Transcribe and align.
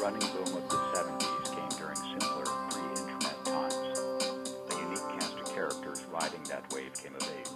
running 0.00 0.20
boom 0.32 0.56
of 0.56 0.66
the 0.70 0.76
70s 0.96 1.54
came 1.54 1.68
during 1.78 1.96
simpler, 1.96 2.44
pre-internet 2.70 3.44
times. 3.44 3.98
A 4.70 4.80
unique 4.80 5.20
cast 5.20 5.38
of 5.38 5.54
characters 5.54 6.06
riding 6.10 6.42
that 6.44 6.64
wave 6.72 6.94
came 6.94 7.14
of 7.14 7.22
age. 7.36 7.52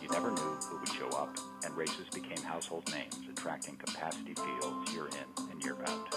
You 0.00 0.08
never 0.10 0.30
knew 0.30 0.56
who 0.70 0.78
would 0.78 0.88
show 0.90 1.08
up, 1.18 1.36
and 1.64 1.76
races 1.76 2.06
became 2.14 2.40
household 2.44 2.88
names, 2.92 3.18
attracting 3.28 3.74
capacity 3.78 4.34
fields 4.34 4.92
year 4.92 5.08
in 5.08 5.50
and 5.50 5.64
year 5.64 5.76
out. 5.88 6.08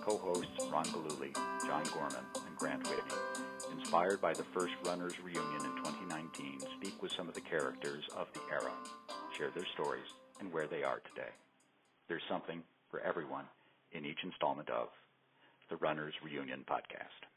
Co-hosts 0.00 0.66
Ron 0.72 0.86
Galuli, 0.86 1.34
John 1.66 1.84
Gorman, 1.92 2.24
and 2.46 2.56
Grant 2.56 2.88
Whitney, 2.88 3.20
inspired 3.70 4.22
by 4.22 4.32
the 4.32 4.44
first 4.44 4.72
Runners 4.86 5.20
reunion 5.22 5.60
in 5.60 5.76
2019, 5.76 6.60
speak 6.78 7.02
with 7.02 7.12
some 7.12 7.28
of 7.28 7.34
the 7.34 7.42
characters 7.42 8.04
of 8.16 8.28
the 8.32 8.40
era, 8.50 8.72
share 9.36 9.50
their 9.50 9.66
stories, 9.74 10.08
and 10.40 10.50
where 10.50 10.66
they 10.66 10.82
are 10.82 11.00
today. 11.00 11.32
There's 12.08 12.22
something 12.30 12.62
for 12.90 13.00
everyone 13.00 13.44
in 13.94 14.04
each 14.04 14.24
installment 14.24 14.68
of 14.70 14.88
the 15.70 15.76
Runners 15.76 16.14
Reunion 16.22 16.64
podcast. 16.68 17.28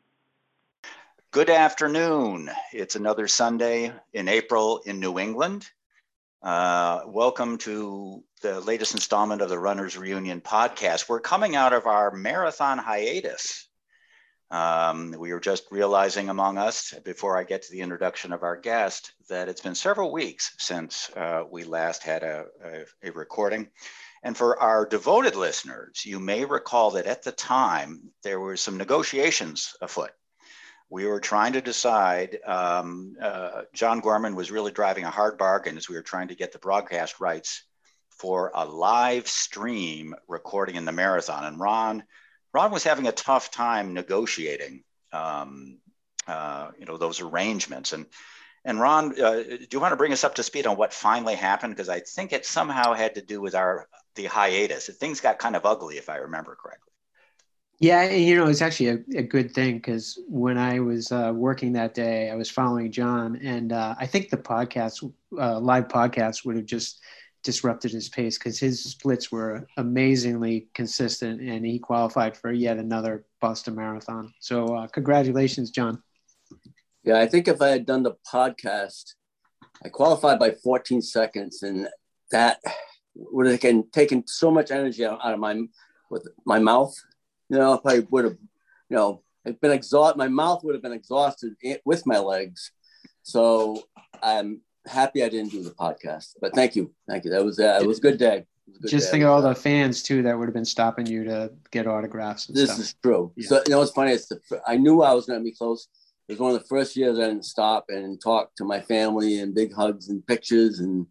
Good 1.31 1.49
afternoon. 1.49 2.49
It's 2.73 2.95
another 2.95 3.27
Sunday 3.27 3.93
in 4.13 4.27
April 4.27 4.81
in 4.85 4.99
New 4.99 5.19
England. 5.19 5.69
Uh, 6.41 7.01
welcome 7.07 7.57
to 7.59 8.23
the 8.41 8.59
latest 8.61 8.93
installment 8.93 9.41
of 9.41 9.49
the 9.49 9.59
Runners 9.59 9.97
Reunion 9.97 10.41
podcast. 10.41 11.07
We're 11.07 11.19
coming 11.19 11.55
out 11.55 11.73
of 11.73 11.85
our 11.85 12.11
marathon 12.11 12.79
hiatus. 12.79 13.67
Um, 14.49 15.13
we 15.17 15.33
were 15.33 15.39
just 15.39 15.65
realizing 15.71 16.29
among 16.29 16.57
us, 16.57 16.93
before 17.03 17.37
I 17.37 17.43
get 17.43 17.63
to 17.63 17.71
the 17.71 17.81
introduction 17.81 18.31
of 18.33 18.43
our 18.43 18.55
guest, 18.55 19.11
that 19.29 19.49
it's 19.49 19.61
been 19.61 19.75
several 19.75 20.11
weeks 20.11 20.55
since 20.57 21.11
uh, 21.17 21.43
we 21.51 21.65
last 21.65 22.01
had 22.01 22.23
a, 22.23 22.45
a, 22.63 23.09
a 23.09 23.11
recording. 23.11 23.67
And 24.27 24.35
for 24.35 24.59
our 24.59 24.85
devoted 24.85 25.37
listeners, 25.37 26.05
you 26.05 26.19
may 26.19 26.43
recall 26.43 26.91
that 26.91 27.05
at 27.05 27.23
the 27.23 27.31
time 27.31 28.11
there 28.23 28.41
were 28.41 28.57
some 28.57 28.75
negotiations 28.75 29.73
afoot. 29.79 30.11
We 30.89 31.05
were 31.05 31.21
trying 31.21 31.53
to 31.53 31.61
decide, 31.61 32.37
um, 32.45 33.15
uh, 33.21 33.61
John 33.73 34.01
Gorman 34.01 34.35
was 34.35 34.51
really 34.51 34.73
driving 34.73 35.05
a 35.05 35.09
hard 35.09 35.37
bargain 35.37 35.77
as 35.77 35.87
we 35.87 35.95
were 35.95 36.01
trying 36.01 36.27
to 36.27 36.35
get 36.35 36.51
the 36.51 36.59
broadcast 36.59 37.21
rights 37.21 37.63
for 38.09 38.51
a 38.53 38.65
live 38.65 39.29
stream 39.29 40.13
recording 40.27 40.75
in 40.75 40.83
the 40.83 40.91
marathon. 40.91 41.45
And 41.45 41.57
Ron, 41.57 42.03
Ron 42.53 42.71
was 42.71 42.83
having 42.83 43.07
a 43.07 43.13
tough 43.13 43.49
time 43.49 43.93
negotiating, 43.93 44.83
um, 45.13 45.79
uh, 46.27 46.71
you 46.77 46.85
know, 46.85 46.97
those 46.97 47.21
arrangements. 47.21 47.93
And 47.93 48.05
and 48.65 48.81
Ron, 48.81 49.21
uh, 49.21 49.43
do 49.43 49.67
you 49.71 49.79
want 49.79 49.93
to 49.93 49.97
bring 49.97 50.11
us 50.11 50.25
up 50.25 50.35
to 50.35 50.43
speed 50.43 50.67
on 50.67 50.75
what 50.75 50.91
finally 50.91 51.35
happened? 51.35 51.73
Because 51.73 51.87
I 51.87 52.01
think 52.01 52.33
it 52.33 52.45
somehow 52.45 52.93
had 52.93 53.15
to 53.15 53.21
do 53.21 53.39
with 53.39 53.55
our 53.55 53.87
the 54.17 54.25
hiatus. 54.25 54.87
Things 54.87 55.21
got 55.21 55.39
kind 55.39 55.55
of 55.55 55.65
ugly, 55.65 55.97
if 55.97 56.09
I 56.09 56.17
remember 56.17 56.57
correctly. 56.61 56.91
Yeah, 57.79 58.09
you 58.09 58.35
know, 58.35 58.47
it's 58.47 58.63
actually 58.63 58.89
a, 58.89 59.19
a 59.19 59.23
good 59.23 59.53
thing 59.53 59.75
because 59.75 60.19
when 60.27 60.57
I 60.57 60.79
was 60.79 61.11
uh, 61.11 61.31
working 61.33 61.73
that 61.73 61.93
day, 61.93 62.31
I 62.31 62.35
was 62.35 62.49
following 62.49 62.91
John, 62.91 63.39
and 63.43 63.71
uh, 63.71 63.93
I 63.99 64.07
think 64.07 64.29
the 64.29 64.37
podcast, 64.37 65.09
uh, 65.39 65.59
live 65.59 65.87
podcast, 65.87 66.43
would 66.43 66.55
have 66.55 66.65
just 66.65 67.01
disrupted 67.43 67.91
his 67.91 68.09
pace 68.09 68.37
because 68.37 68.59
his 68.59 68.83
splits 68.83 69.31
were 69.31 69.67
amazingly 69.77 70.67
consistent, 70.73 71.39
and 71.39 71.63
he 71.63 71.77
qualified 71.77 72.35
for 72.35 72.51
yet 72.51 72.77
another 72.77 73.25
Boston 73.39 73.75
Marathon. 73.75 74.33
So, 74.39 74.75
uh, 74.75 74.87
congratulations, 74.87 75.69
John. 75.69 76.01
Yeah, 77.03 77.19
I 77.19 77.27
think 77.27 77.47
if 77.47 77.61
I 77.61 77.69
had 77.69 77.85
done 77.85 78.01
the 78.01 78.15
podcast, 78.33 79.13
I 79.85 79.89
qualified 79.89 80.39
by 80.39 80.51
14 80.51 81.03
seconds, 81.03 81.61
and 81.61 81.87
that 82.31 82.59
would 83.17 83.47
have 83.47 83.59
taken, 83.59 83.89
taken 83.91 84.25
so 84.27 84.51
much 84.51 84.71
energy 84.71 85.05
out, 85.05 85.19
out 85.23 85.33
of 85.33 85.39
my 85.39 85.63
with 86.09 86.27
my 86.45 86.59
mouth. 86.59 86.95
You 87.49 87.57
know, 87.57 87.73
if 87.73 87.81
I 87.85 88.05
would 88.09 88.25
have, 88.25 88.37
you 88.89 88.97
know, 88.97 89.23
I've 89.45 89.59
been 89.61 89.71
exhausted, 89.71 90.17
my 90.17 90.27
mouth 90.27 90.63
would 90.63 90.75
have 90.75 90.81
been 90.81 90.93
exhausted 90.93 91.55
with 91.85 92.05
my 92.05 92.19
legs. 92.19 92.71
So 93.23 93.83
I'm 94.21 94.61
happy 94.85 95.23
I 95.23 95.29
didn't 95.29 95.51
do 95.51 95.63
the 95.63 95.71
podcast. 95.71 96.35
But 96.41 96.53
thank 96.53 96.75
you, 96.75 96.93
thank 97.09 97.25
you. 97.25 97.31
That 97.31 97.43
was 97.43 97.59
uh, 97.59 97.79
it 97.81 97.87
was 97.87 97.99
a 97.99 98.01
good 98.01 98.17
day. 98.17 98.45
Good 98.81 98.89
Just 98.89 99.07
day. 99.07 99.11
think 99.11 99.23
of 99.23 99.29
all 99.29 99.41
the 99.41 99.55
fans 99.55 100.03
too 100.03 100.21
that 100.23 100.37
would 100.37 100.45
have 100.45 100.53
been 100.53 100.65
stopping 100.65 101.05
you 101.05 101.23
to 101.23 101.51
get 101.71 101.87
autographs. 101.87 102.47
this 102.47 102.69
stuff. 102.69 102.79
is 102.79 102.95
true. 103.01 103.31
Yeah. 103.35 103.47
So 103.47 103.61
you 103.65 103.71
know, 103.71 103.81
it's 103.81 103.91
funny. 103.91 104.11
It's 104.11 104.27
the 104.27 104.39
I 104.67 104.77
knew 104.77 105.01
I 105.01 105.13
was 105.13 105.25
going 105.25 105.39
to 105.39 105.43
be 105.43 105.53
close. 105.53 105.87
It 106.27 106.33
was 106.33 106.39
one 106.41 106.53
of 106.53 106.61
the 106.61 106.67
first 106.67 106.97
years 106.97 107.17
I 107.17 107.27
didn't 107.27 107.45
stop 107.45 107.85
and 107.87 108.21
talk 108.21 108.53
to 108.55 108.65
my 108.65 108.81
family 108.81 109.39
and 109.39 109.55
big 109.55 109.73
hugs 109.73 110.09
and 110.09 110.25
pictures. 110.27 110.79
And 110.79 111.07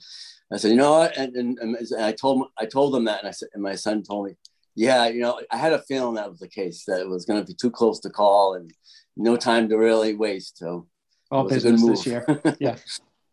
I 0.52 0.58
said, 0.58 0.70
you 0.70 0.76
know 0.76 0.92
what? 0.92 1.16
And, 1.16 1.34
and, 1.36 1.58
and 1.58 1.76
I 2.00 2.12
told 2.12 2.48
I 2.58 2.66
told 2.66 2.94
them 2.94 3.04
that, 3.04 3.20
and 3.20 3.28
I 3.28 3.32
said, 3.32 3.48
and 3.54 3.62
my 3.62 3.74
son 3.74 4.02
told 4.02 4.26
me, 4.26 4.36
yeah, 4.74 5.08
you 5.08 5.20
know, 5.20 5.40
I 5.50 5.56
had 5.56 5.72
a 5.72 5.82
feeling 5.82 6.14
that 6.14 6.30
was 6.30 6.38
the 6.38 6.48
case 6.48 6.84
that 6.86 7.00
it 7.00 7.08
was 7.08 7.24
going 7.24 7.40
to 7.40 7.46
be 7.46 7.54
too 7.54 7.70
close 7.70 7.98
to 8.00 8.10
call 8.10 8.54
and 8.54 8.70
no 9.16 9.36
time 9.36 9.68
to 9.70 9.76
really 9.76 10.14
waste. 10.14 10.58
So 10.58 10.86
all 11.30 11.48
it 11.48 11.54
was 11.54 11.64
a 11.64 11.70
good 11.70 11.72
business 11.72 12.04
this 12.04 12.06
move. 12.06 12.24
year. 12.28 12.56
Yeah. 12.60 12.76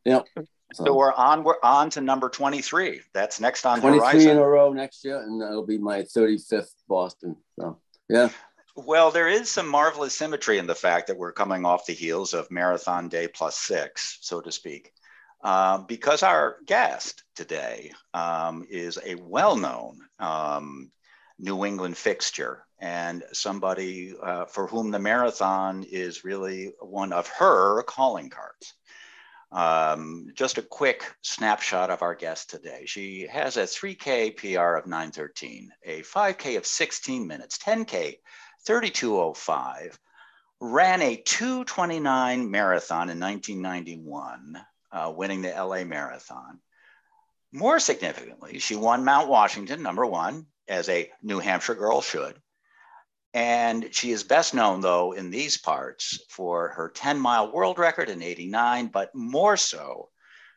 Yep. 0.05 0.25
So 0.73 0.95
we're 0.95 1.13
on. 1.13 1.43
We're 1.43 1.61
on 1.61 1.91
to 1.91 2.01
number 2.01 2.29
twenty-three. 2.29 3.01
That's 3.13 3.39
next 3.39 3.65
on 3.65 3.77
the 3.77 3.81
23 3.89 3.99
horizon. 3.99 4.31
in 4.31 4.37
a 4.39 4.47
row 4.47 4.73
next 4.73 5.05
year, 5.05 5.21
and 5.21 5.39
that'll 5.39 5.65
be 5.65 5.77
my 5.77 6.01
35th 6.01 6.71
Boston. 6.89 7.35
So 7.59 7.77
yeah, 8.09 8.29
Well, 8.75 9.11
there 9.11 9.27
is 9.27 9.51
some 9.51 9.67
marvelous 9.67 10.15
symmetry 10.17 10.57
in 10.57 10.65
the 10.65 10.75
fact 10.75 11.07
that 11.07 11.17
we're 11.17 11.31
coming 11.31 11.63
off 11.63 11.85
the 11.85 11.93
heels 11.93 12.33
of 12.33 12.49
Marathon 12.49 13.07
Day 13.07 13.27
plus 13.27 13.57
six, 13.57 14.17
so 14.21 14.41
to 14.41 14.51
speak, 14.51 14.91
um, 15.43 15.85
because 15.87 16.23
our 16.23 16.57
guest 16.65 17.23
today 17.35 17.91
um, 18.13 18.65
is 18.69 18.97
a 19.05 19.15
well 19.15 19.55
known 19.55 19.99
um, 20.19 20.89
New 21.37 21.65
England 21.65 21.97
fixture 21.97 22.65
and 22.79 23.23
somebody 23.33 24.13
uh, 24.21 24.45
for 24.45 24.67
whom 24.67 24.91
the 24.91 24.99
marathon 24.99 25.83
is 25.83 26.23
really 26.23 26.73
one 26.79 27.13
of 27.13 27.27
her 27.27 27.83
calling 27.83 28.29
cards. 28.29 28.73
Um, 29.51 30.29
just 30.33 30.57
a 30.57 30.63
quick 30.63 31.13
snapshot 31.21 31.91
of 31.91 32.01
our 32.01 32.15
guest 32.15 32.49
today. 32.49 32.83
She 32.85 33.27
has 33.27 33.55
a 33.55 33.63
3K 33.63 34.35
PR 34.35 34.77
of 34.77 34.87
913, 34.87 35.71
a 35.83 36.01
5K 36.01 36.57
of 36.57 36.65
16 36.65 37.27
minutes, 37.27 37.59
10K 37.59 38.15
3205, 38.65 39.99
ran 40.59 41.01
a 41.01 41.17
229 41.17 42.49
marathon 42.49 43.09
in 43.09 43.19
1991, 43.19 44.57
uh, 44.93 45.11
winning 45.15 45.41
the 45.41 45.49
LA 45.49 45.83
Marathon. 45.83 46.59
More 47.51 47.79
significantly, 47.79 48.59
she 48.59 48.75
won 48.75 49.03
Mount 49.03 49.27
Washington, 49.27 49.83
number 49.83 50.05
one, 50.05 50.47
as 50.67 50.87
a 50.87 51.11
New 51.21 51.39
Hampshire 51.39 51.75
girl 51.75 52.01
should. 52.01 52.39
And 53.33 53.93
she 53.93 54.11
is 54.11 54.23
best 54.23 54.53
known, 54.53 54.81
though, 54.81 55.11
in 55.11 55.31
these 55.31 55.57
parts 55.57 56.19
for 56.29 56.69
her 56.69 56.89
10 56.89 57.19
mile 57.19 57.51
world 57.51 57.79
record 57.79 58.09
in 58.09 58.21
89, 58.21 58.87
but 58.87 59.13
more 59.15 59.57
so 59.57 60.09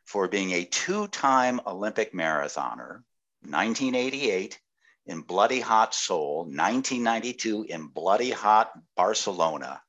for 0.04 0.28
being 0.28 0.52
a 0.52 0.64
two 0.64 1.08
time 1.08 1.60
Olympic 1.66 2.12
marathoner, 2.12 3.02
1988 3.42 4.60
in 5.06 5.22
Bloody 5.22 5.60
Hot 5.60 5.94
Seoul, 5.94 6.44
1992 6.44 7.66
in 7.69 7.86
Bloody 7.88 8.30
Hot 8.30 8.70
Barcelona. 8.94 9.80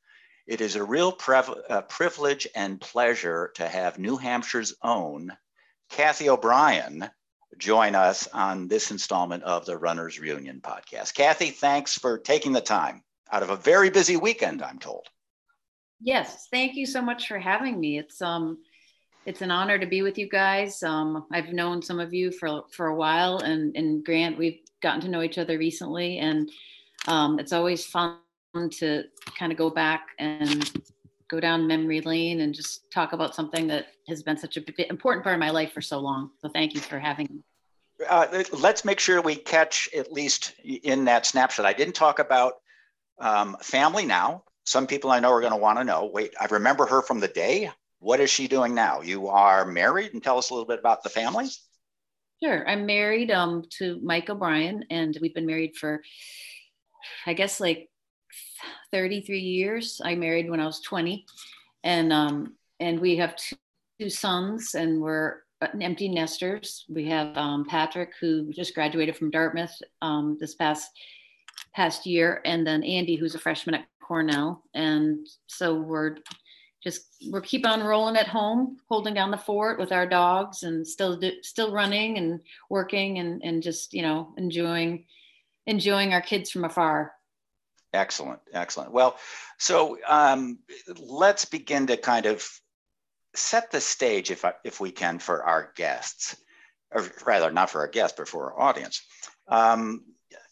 It 0.47 0.61
is 0.61 0.77
a 0.77 0.83
real 0.83 1.11
prev- 1.11 1.61
uh, 1.69 1.81
privilege 1.81 2.47
and 2.55 2.79
pleasure 2.79 3.51
to 3.55 3.67
have 3.67 3.99
New 3.99 4.17
Hampshire's 4.17 4.73
own 4.81 5.35
Cathy 5.89 6.29
O'Brien 6.29 7.09
join 7.57 7.95
us 7.95 8.27
on 8.27 8.69
this 8.69 8.91
installment 8.91 9.43
of 9.43 9.65
the 9.65 9.77
Runners 9.77 10.19
Reunion 10.19 10.61
podcast. 10.61 11.13
Cathy, 11.15 11.49
thanks 11.49 11.95
for 11.95 12.17
taking 12.17 12.53
the 12.53 12.61
time 12.61 13.03
out 13.31 13.43
of 13.43 13.49
a 13.49 13.57
very 13.57 13.89
busy 13.89 14.15
weekend, 14.15 14.61
I'm 14.61 14.79
told. 14.79 15.07
Yes, 15.99 16.47
thank 16.49 16.75
you 16.75 16.85
so 16.85 17.01
much 17.01 17.27
for 17.27 17.39
having 17.39 17.79
me. 17.79 17.97
It's 17.97 18.21
um 18.21 18.59
it's 19.25 19.41
an 19.41 19.51
honor 19.51 19.77
to 19.77 19.85
be 19.85 20.03
with 20.03 20.17
you 20.17 20.29
guys. 20.29 20.81
Um, 20.81 21.25
I've 21.33 21.51
known 21.51 21.81
some 21.81 21.99
of 21.99 22.13
you 22.13 22.31
for 22.31 22.63
for 22.71 22.87
a 22.87 22.95
while, 22.95 23.39
and 23.39 23.75
and 23.75 24.05
Grant, 24.05 24.37
we've 24.37 24.59
gotten 24.81 25.01
to 25.01 25.09
know 25.09 25.23
each 25.23 25.37
other 25.37 25.57
recently, 25.57 26.19
and 26.19 26.49
um, 27.07 27.39
it's 27.39 27.51
always 27.51 27.85
fun 27.85 28.19
to 28.79 29.03
kind 29.37 29.51
of 29.51 29.57
go 29.57 29.69
back 29.69 30.07
and 30.19 30.71
go 31.29 31.39
down 31.39 31.67
memory 31.67 32.01
lane 32.01 32.41
and 32.41 32.53
just 32.53 32.89
talk 32.91 33.13
about 33.13 33.35
something 33.35 33.67
that 33.67 33.87
has 34.07 34.23
been 34.23 34.37
such 34.37 34.57
a 34.57 34.61
b- 34.61 34.85
important 34.89 35.23
part 35.23 35.35
of 35.35 35.39
my 35.39 35.49
life 35.49 35.73
for 35.73 35.81
so 35.81 35.99
long. 35.99 36.31
So 36.39 36.49
thank 36.49 36.73
you 36.73 36.79
for 36.79 36.99
having 36.99 37.27
me. 37.29 37.41
Uh, 38.07 38.43
let's 38.53 38.85
make 38.85 38.99
sure 38.99 39.21
we 39.21 39.35
catch 39.35 39.89
at 39.95 40.11
least 40.11 40.53
in 40.63 41.05
that 41.05 41.25
snapshot. 41.25 41.65
I 41.65 41.73
didn't 41.73 41.95
talk 41.95 42.19
about 42.19 42.53
um, 43.19 43.57
family 43.61 44.05
now. 44.05 44.43
Some 44.65 44.85
people 44.85 45.11
I 45.11 45.19
know 45.19 45.31
are 45.31 45.41
going 45.41 45.53
to 45.53 45.57
want 45.57 45.79
to 45.79 45.83
know. 45.83 46.05
Wait, 46.13 46.33
I 46.39 46.45
remember 46.45 46.85
her 46.85 47.01
from 47.01 47.19
the 47.19 47.27
day. 47.27 47.71
What 47.99 48.19
is 48.19 48.29
she 48.29 48.47
doing 48.47 48.75
now? 48.75 49.01
You 49.01 49.27
are 49.29 49.65
married, 49.65 50.13
and 50.13 50.23
tell 50.23 50.37
us 50.37 50.51
a 50.51 50.53
little 50.53 50.67
bit 50.67 50.79
about 50.79 51.03
the 51.03 51.09
family. 51.09 51.47
Sure, 52.43 52.69
I'm 52.69 52.85
married 52.85 53.31
um, 53.31 53.63
to 53.79 53.99
Mike 54.03 54.29
O'Brien, 54.29 54.85
and 54.91 55.17
we've 55.19 55.33
been 55.33 55.47
married 55.47 55.75
for, 55.75 56.03
I 57.25 57.33
guess, 57.33 57.59
like 57.59 57.89
33 58.91 59.39
years. 59.39 60.01
I 60.03 60.15
married 60.15 60.49
when 60.49 60.59
I 60.59 60.65
was 60.65 60.81
20, 60.81 61.25
and 61.83 62.13
um, 62.13 62.53
and 62.79 62.99
we 62.99 63.17
have 63.17 63.35
two, 63.35 64.09
sons, 64.09 64.75
and 64.75 65.01
we're 65.01 65.41
empty 65.81 66.07
nesters. 66.07 66.85
We 66.87 67.05
have 67.05 67.35
um, 67.35 67.65
Patrick, 67.65 68.11
who 68.21 68.51
just 68.53 68.75
graduated 68.75 69.17
from 69.17 69.31
Dartmouth 69.31 69.75
um, 70.01 70.37
this 70.39 70.55
past 70.55 70.91
past 71.73 72.05
year, 72.05 72.41
and 72.45 72.65
then 72.65 72.83
Andy, 72.83 73.15
who's 73.15 73.35
a 73.35 73.39
freshman 73.39 73.75
at 73.75 73.87
Cornell, 74.01 74.63
and 74.73 75.27
so 75.47 75.75
we're 75.75 76.17
just 76.83 77.07
we're 77.29 77.41
keep 77.41 77.65
on 77.65 77.83
rolling 77.83 78.15
at 78.15 78.27
home, 78.27 78.77
holding 78.87 79.13
down 79.13 79.31
the 79.31 79.37
fort 79.37 79.79
with 79.79 79.91
our 79.91 80.07
dogs, 80.07 80.63
and 80.63 80.87
still 80.87 81.19
still 81.41 81.71
running 81.73 82.17
and 82.17 82.39
working, 82.69 83.19
and 83.19 83.41
and 83.43 83.63
just 83.63 83.93
you 83.93 84.01
know 84.01 84.33
enjoying 84.37 85.05
enjoying 85.65 86.13
our 86.13 86.21
kids 86.21 86.49
from 86.49 86.63
afar. 86.63 87.13
Excellent, 87.97 88.39
excellent. 88.53 88.91
Well, 88.91 89.17
so 89.57 89.97
um, 90.07 90.59
let's 90.99 91.45
begin 91.45 91.87
to 91.87 91.97
kind 91.97 92.27
of 92.27 92.47
set 93.33 93.71
the 93.71 93.81
stage, 93.81 94.29
if 94.29 94.45
I, 94.45 94.53
if 94.63 94.79
we 94.79 94.91
can, 94.91 95.17
for 95.17 95.43
our 95.43 95.71
guests, 95.75 96.35
or 96.91 97.03
rather, 97.25 97.51
not 97.51 97.71
for 97.71 97.81
our 97.81 97.87
guests, 97.87 98.15
but 98.15 98.27
for 98.27 98.53
our 98.53 98.69
audience. 98.69 99.01
Um, 99.47 100.05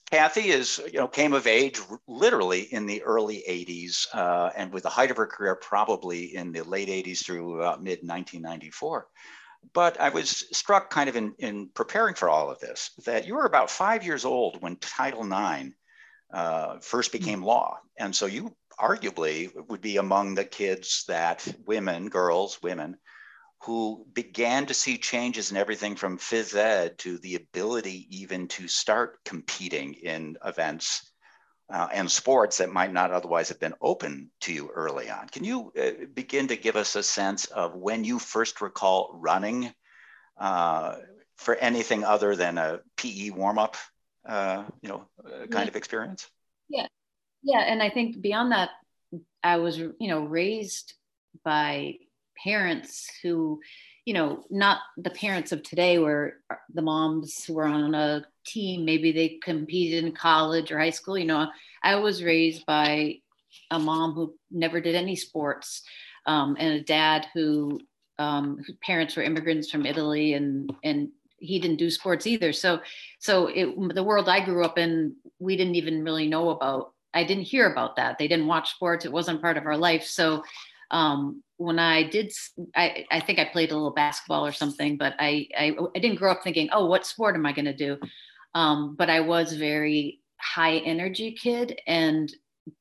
Cathy 0.10 0.50
is, 0.50 0.82
you 0.92 0.98
know, 0.98 1.08
came 1.08 1.34
of 1.34 1.46
age 1.46 1.80
literally 2.08 2.62
in 2.62 2.88
the 2.88 3.04
early 3.04 3.44
80s, 3.48 4.08
uh, 4.14 4.50
and 4.56 4.74
with 4.74 4.84
the 4.84 4.90
height 4.90 5.12
of 5.12 5.18
her 5.18 5.28
career, 5.28 5.56
probably 5.56 6.36
in 6.36 6.52
the 6.52 6.64
late 6.64 6.90
80s 6.90 7.24
through 7.24 7.60
about 7.60 7.84
mid 7.84 8.00
1994. 8.00 9.08
But 9.74 10.00
I 10.00 10.10
was 10.10 10.46
struck 10.52 10.90
kind 10.90 11.10
of 11.10 11.16
in, 11.16 11.36
in 11.38 11.70
preparing 11.76 12.16
for 12.16 12.28
all 12.28 12.50
of 12.50 12.60
this 12.60 12.90
that 13.06 13.28
you 13.28 13.36
were 13.36 13.46
about 13.46 13.70
five 13.70 14.04
years 14.04 14.26
old 14.26 14.64
when 14.64 14.78
Title 14.78 15.24
IX 15.24 15.76
uh, 16.34 16.80
first 16.80 17.12
hmm. 17.12 17.18
became 17.18 17.44
law. 17.44 17.80
And 17.98 18.16
so 18.16 18.26
you 18.26 18.56
arguably 18.80 19.52
would 19.70 19.82
be 19.82 19.98
among 19.98 20.36
the 20.36 20.46
kids 20.46 21.06
that 21.08 21.48
women, 21.66 22.10
girls, 22.10 22.60
women, 22.62 22.98
who 23.62 24.06
began 24.14 24.66
to 24.68 24.74
see 24.74 24.98
changes 24.98 25.50
in 25.50 25.58
everything 25.58 25.96
from 25.96 26.18
phys 26.18 26.56
ed 26.56 26.98
to 27.00 27.18
the 27.20 27.36
ability 27.36 28.06
even 28.12 28.48
to 28.48 28.68
start 28.68 29.24
competing 29.24 29.94
in 29.94 30.38
events 30.46 31.12
uh, 31.72 31.88
and 31.92 32.12
sports 32.12 32.58
that 32.58 32.72
might 32.72 32.94
not 32.94 33.12
otherwise 33.12 33.50
have 33.50 33.60
been 33.60 33.74
open 33.82 34.30
to 34.40 34.54
you 34.54 34.70
early 34.74 35.10
on. 35.10 35.28
Can 35.30 35.44
you 35.44 35.72
uh, 35.82 36.06
begin 36.14 36.48
to 36.50 36.56
give 36.56 36.76
us 36.76 36.96
a 36.96 37.02
sense 37.02 37.46
of 37.46 37.76
when 37.76 38.04
you 38.04 38.20
first 38.20 38.62
recall 38.62 39.18
running 39.20 39.74
uh, 40.38 40.98
for 41.38 41.56
anything 41.56 42.04
other 42.04 42.36
than 42.36 42.58
a 42.58 42.82
PE 42.98 43.32
warm 43.32 43.58
up, 43.58 43.78
uh, 44.26 44.64
you 44.82 44.90
know, 44.90 45.06
uh, 45.26 45.48
kind 45.48 45.66
yeah. 45.66 45.68
of 45.68 45.76
experience? 45.76 46.30
Yeah, 46.70 46.88
yeah, 47.44 47.60
and 47.60 47.82
I 47.82 47.90
think 47.90 48.22
beyond 48.22 48.52
that, 48.52 48.70
I 49.44 49.58
was, 49.58 49.78
you 49.78 49.96
know, 50.00 50.26
raised 50.26 50.94
by 51.44 51.96
parents 52.44 53.10
who 53.24 53.60
you 54.06 54.14
know 54.14 54.44
not 54.50 54.80
the 54.98 55.10
parents 55.10 55.52
of 55.52 55.64
today 55.64 56.00
where 56.00 56.38
the 56.74 56.82
moms 56.82 57.46
were 57.50 57.66
on 57.66 57.96
a 57.96 58.26
team 58.46 58.86
maybe 58.86 59.12
they 59.12 59.40
competed 59.42 60.04
in 60.04 60.12
college 60.12 60.72
or 60.72 60.80
high 60.80 60.90
school 60.90 61.18
you 61.18 61.26
know 61.26 61.48
i 61.84 61.96
was 61.96 62.24
raised 62.24 62.66
by 62.66 63.16
a 63.72 63.80
mom 63.80 64.14
who 64.14 64.36
never 64.52 64.82
did 64.82 64.96
any 64.96 65.16
sports 65.16 65.82
um, 66.28 66.56
and 66.60 66.74
a 66.74 66.84
dad 66.84 67.26
who 67.34 67.80
um, 68.18 68.58
whose 68.58 68.76
parents 68.82 69.16
were 69.16 69.24
immigrants 69.24 69.70
from 69.70 69.86
italy 69.86 70.34
and 70.34 70.72
and 70.84 71.10
he 71.46 71.60
didn't 71.60 71.78
do 71.78 71.90
sports 71.90 72.28
either 72.28 72.52
so 72.52 72.80
so 73.20 73.48
it, 73.48 73.68
the 73.94 74.04
world 74.04 74.28
i 74.30 74.44
grew 74.44 74.64
up 74.64 74.78
in 74.78 75.16
we 75.40 75.56
didn't 75.56 75.76
even 75.76 76.04
really 76.04 76.28
know 76.28 76.50
about 76.50 76.94
i 77.14 77.24
didn't 77.24 77.44
hear 77.44 77.72
about 77.72 77.96
that 77.96 78.18
they 78.18 78.28
didn't 78.28 78.48
watch 78.48 78.72
sports 78.72 79.06
it 79.06 79.12
wasn't 79.12 79.42
part 79.42 79.58
of 79.58 79.66
our 79.66 79.78
life 79.78 80.04
so 80.04 80.44
um, 80.92 81.44
when 81.58 81.80
I 81.80 82.04
did, 82.04 82.34
I, 82.76 83.06
I 83.12 83.20
think 83.20 83.40
I 83.40 83.46
played 83.46 83.72
a 83.72 83.76
little 83.76 83.92
basketball 83.92 84.46
or 84.46 84.52
something, 84.52 84.98
but 84.98 85.14
I, 85.20 85.48
I, 85.58 85.76
I 85.96 86.00
didn't 86.00 86.20
grow 86.20 86.32
up 86.32 86.44
thinking, 86.44 86.70
oh, 86.72 86.86
what 86.86 87.06
sport 87.06 87.36
am 87.36 87.46
I 87.46 87.54
going 87.54 87.66
to 87.66 87.74
do? 87.74 87.98
Um, 88.54 88.96
but 88.96 89.10
I 89.10 89.22
was 89.22 89.54
very 89.54 90.22
high 90.38 90.78
energy 90.78 91.32
kid 91.32 91.80
and 91.88 92.32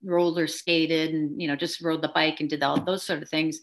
roller 0.02 0.46
skated 0.46 1.14
and, 1.14 1.40
you 1.40 1.48
know, 1.48 1.56
just 1.56 1.82
rode 1.82 2.02
the 2.02 2.08
bike 2.14 2.40
and 2.40 2.50
did 2.50 2.62
all 2.62 2.80
those 2.80 3.04
sort 3.04 3.22
of 3.22 3.28
things. 3.28 3.60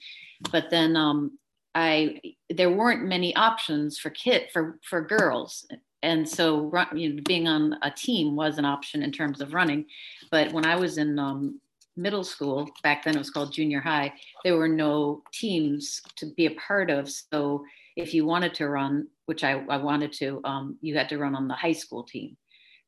But 0.51 0.69
then 0.69 0.95
um, 0.95 1.38
I, 1.73 2.19
there 2.50 2.69
weren't 2.69 3.07
many 3.07 3.35
options 3.35 3.97
for 3.97 4.09
kid 4.09 4.50
for, 4.51 4.79
for 4.83 5.01
girls. 5.01 5.65
And 6.03 6.27
so 6.27 6.71
you 6.95 7.13
know, 7.13 7.21
being 7.25 7.47
on 7.47 7.77
a 7.81 7.91
team 7.91 8.35
was 8.35 8.57
an 8.57 8.65
option 8.65 9.03
in 9.03 9.12
terms 9.12 9.39
of 9.41 9.53
running. 9.53 9.85
But 10.31 10.51
when 10.51 10.65
I 10.65 10.75
was 10.75 10.97
in 10.97 11.18
um, 11.19 11.62
middle 11.95 12.23
school, 12.23 12.69
back 12.83 13.03
then 13.03 13.15
it 13.15 13.19
was 13.19 13.29
called 13.29 13.53
junior 13.53 13.79
high, 13.79 14.13
there 14.44 14.57
were 14.57 14.68
no 14.68 15.21
teams 15.31 16.01
to 16.18 16.25
be 16.38 16.47
a 16.47 16.56
part 16.56 16.89
of. 16.89 17.09
So 17.09 17.63
if 17.95 18.13
you 18.13 18.25
wanted 18.25 18.53
to 18.56 18.69
run, 18.69 19.07
which 19.25 19.44
I, 19.44 19.63
I 19.69 19.77
wanted 19.77 20.12
to, 20.13 20.41
um, 20.44 20.77
you 20.81 20.97
had 20.97 21.09
to 21.09 21.17
run 21.17 21.35
on 21.35 21.47
the 21.47 21.53
high 21.53 21.74
school 21.74 22.03
team. 22.03 22.38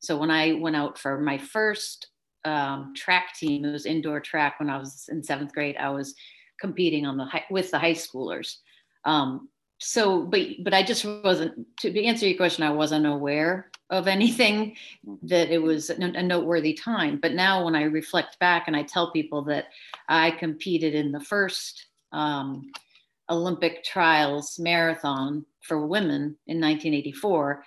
So 0.00 0.16
when 0.16 0.30
I 0.30 0.52
went 0.54 0.76
out 0.76 0.98
for 0.98 1.18
my 1.20 1.38
first 1.38 2.08
um, 2.44 2.92
track 2.94 3.34
team, 3.38 3.64
it 3.64 3.72
was 3.72 3.86
indoor 3.86 4.20
track 4.20 4.60
when 4.60 4.68
I 4.68 4.78
was 4.78 5.06
in 5.08 5.22
seventh 5.22 5.52
grade, 5.52 5.76
I 5.78 5.90
was 5.90 6.14
competing 6.60 7.06
on 7.06 7.16
the 7.16 7.24
high, 7.24 7.44
with 7.50 7.70
the 7.70 7.78
high 7.78 7.94
schoolers. 7.94 8.56
Um, 9.04 9.48
so 9.78 10.22
but 10.22 10.40
but 10.62 10.72
i 10.72 10.82
just 10.82 11.04
wasn't 11.04 11.66
to 11.78 12.04
answer 12.04 12.26
your 12.26 12.36
question 12.36 12.62
i 12.62 12.70
wasn't 12.70 13.04
aware 13.04 13.70
of 13.90 14.08
anything 14.08 14.74
that 15.22 15.50
it 15.50 15.62
was 15.62 15.90
a 15.90 16.22
noteworthy 16.22 16.72
time. 16.72 17.18
But 17.20 17.34
now 17.34 17.64
when 17.64 17.76
i 17.76 17.82
reflect 17.82 18.38
back 18.38 18.64
and 18.66 18.74
i 18.76 18.82
tell 18.82 19.12
people 19.12 19.42
that 19.42 19.66
i 20.08 20.30
competed 20.32 20.94
in 20.94 21.12
the 21.12 21.20
first 21.20 21.86
um, 22.12 22.72
olympic 23.30 23.84
trials 23.84 24.58
marathon 24.58 25.44
for 25.60 25.86
women 25.86 26.36
in 26.46 26.60
1984 26.60 27.64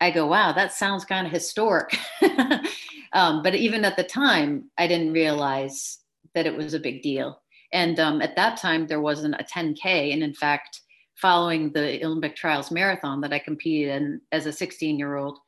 i 0.00 0.10
go 0.10 0.26
wow 0.26 0.52
that 0.52 0.72
sounds 0.72 1.04
kind 1.04 1.26
of 1.26 1.32
historic. 1.32 1.96
Um, 3.12 3.42
but 3.42 3.54
even 3.54 3.84
at 3.84 3.96
the 3.96 4.04
time 4.04 4.70
i 4.76 4.86
didn't 4.86 5.12
realize 5.12 6.00
that 6.34 6.44
it 6.44 6.54
was 6.54 6.74
a 6.74 6.80
big 6.80 7.00
deal 7.02 7.40
and 7.76 8.00
um, 8.00 8.22
at 8.22 8.34
that 8.36 8.56
time 8.56 8.86
there 8.86 9.02
wasn't 9.02 9.34
a 9.34 9.44
10k 9.44 10.12
and 10.12 10.22
in 10.22 10.32
fact 10.32 10.80
following 11.14 11.70
the 11.72 12.02
Olympic 12.04 12.34
trials 12.34 12.70
marathon 12.70 13.20
that 13.20 13.34
I 13.34 13.38
competed 13.38 13.94
in 13.94 14.20
as 14.32 14.46
a 14.46 14.52
16 14.52 14.98
year 14.98 15.16
old. 15.16 15.38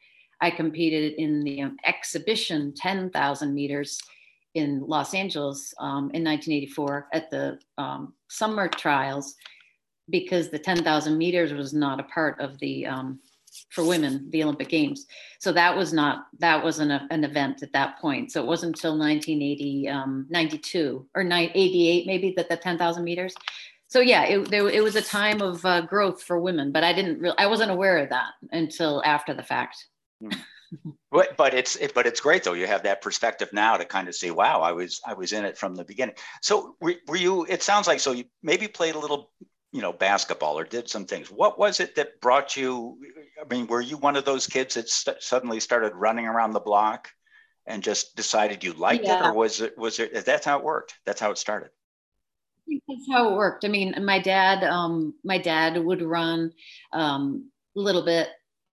I 0.40 0.50
competed 0.50 1.14
in 1.14 1.42
the 1.42 1.62
um, 1.62 1.76
exhibition 1.84 2.74
10,000 2.76 3.54
meters 3.54 3.98
in 4.54 4.82
Los 4.86 5.14
Angeles 5.14 5.74
um, 5.80 6.10
in 6.14 6.22
1984 6.22 7.08
at 7.12 7.30
the 7.30 7.58
um, 7.78 8.12
summer 8.28 8.68
trials 8.68 9.34
because 10.10 10.48
the 10.48 10.58
10,000 10.58 11.16
meters 11.16 11.52
was 11.52 11.72
not 11.72 12.00
a 12.00 12.04
part 12.04 12.40
of 12.40 12.58
the 12.58 12.86
um, 12.86 13.20
for 13.68 13.84
women 13.84 14.28
the 14.30 14.42
Olympic 14.42 14.68
Games. 14.68 15.06
So 15.40 15.52
that 15.52 15.76
was 15.76 15.92
not 15.92 16.26
that 16.38 16.62
wasn't 16.62 16.92
a, 16.92 17.06
an 17.10 17.24
event 17.24 17.62
at 17.62 17.72
that 17.72 17.98
point. 18.00 18.32
So 18.32 18.42
it 18.42 18.46
wasn't 18.46 18.76
until 18.76 18.98
1980 18.98 19.88
um, 19.88 20.26
92 20.30 21.06
or 21.14 21.22
88 21.22 22.06
maybe 22.06 22.34
that 22.36 22.48
the 22.48 22.56
10,000 22.56 23.04
meters 23.04 23.34
so 23.88 24.00
yeah, 24.00 24.24
it, 24.24 24.50
there, 24.50 24.68
it 24.68 24.82
was 24.82 24.96
a 24.96 25.02
time 25.02 25.40
of 25.40 25.64
uh, 25.64 25.80
growth 25.80 26.22
for 26.22 26.38
women, 26.38 26.72
but 26.72 26.84
I 26.84 26.92
didn't 26.92 27.26
I 27.38 27.46
wasn't 27.46 27.70
aware 27.70 27.98
of 27.98 28.10
that 28.10 28.32
until 28.52 29.02
after 29.04 29.32
the 29.32 29.42
fact. 29.42 29.86
Hmm. 30.20 30.30
but, 31.10 31.36
but 31.38 31.54
it's 31.54 31.76
it, 31.76 31.94
but 31.94 32.06
it's 32.06 32.20
great 32.20 32.44
though. 32.44 32.52
You 32.52 32.66
have 32.66 32.82
that 32.82 33.00
perspective 33.00 33.48
now 33.52 33.78
to 33.78 33.86
kind 33.86 34.06
of 34.06 34.14
say, 34.14 34.30
wow, 34.30 34.60
I 34.60 34.72
was 34.72 35.00
I 35.06 35.14
was 35.14 35.32
in 35.32 35.46
it 35.46 35.56
from 35.56 35.74
the 35.74 35.84
beginning. 35.84 36.16
So 36.42 36.76
were, 36.82 36.94
were 37.06 37.16
you? 37.16 37.46
It 37.46 37.62
sounds 37.62 37.86
like 37.86 38.00
so 38.00 38.12
you 38.12 38.24
maybe 38.42 38.68
played 38.68 38.94
a 38.94 38.98
little, 38.98 39.30
you 39.72 39.82
know, 39.82 39.92
basketball 39.92 40.58
or 40.58 40.64
did 40.64 40.88
some 40.88 41.04
things. 41.04 41.30
What 41.30 41.58
was 41.58 41.80
it 41.80 41.94
that 41.96 42.20
brought 42.20 42.56
you? 42.56 42.98
I 43.40 43.52
mean, 43.52 43.66
were 43.66 43.80
you 43.80 43.96
one 43.96 44.16
of 44.16 44.24
those 44.24 44.46
kids 44.46 44.74
that 44.74 44.88
st- 44.88 45.22
suddenly 45.22 45.60
started 45.60 45.94
running 45.94 46.26
around 46.26 46.52
the 46.52 46.60
block 46.60 47.10
and 47.66 47.82
just 47.82 48.16
decided 48.16 48.64
you 48.64 48.72
liked 48.72 49.04
yeah. 49.04 49.18
it, 49.18 49.26
or 49.26 49.34
was 49.34 49.60
it 49.60 49.76
was 49.76 49.98
it? 49.98 50.24
That's 50.24 50.46
how 50.46 50.58
it 50.58 50.64
worked. 50.64 50.94
That's 51.04 51.20
how 51.20 51.30
it 51.30 51.38
started 51.38 51.70
that's 52.88 53.06
how 53.10 53.30
it 53.30 53.36
worked. 53.36 53.64
I 53.64 53.68
mean, 53.68 53.94
my 54.04 54.18
dad, 54.18 54.64
um, 54.64 55.14
my 55.24 55.38
dad 55.38 55.82
would 55.82 56.02
run 56.02 56.52
um, 56.92 57.50
a 57.76 57.80
little 57.80 58.04
bit, 58.04 58.28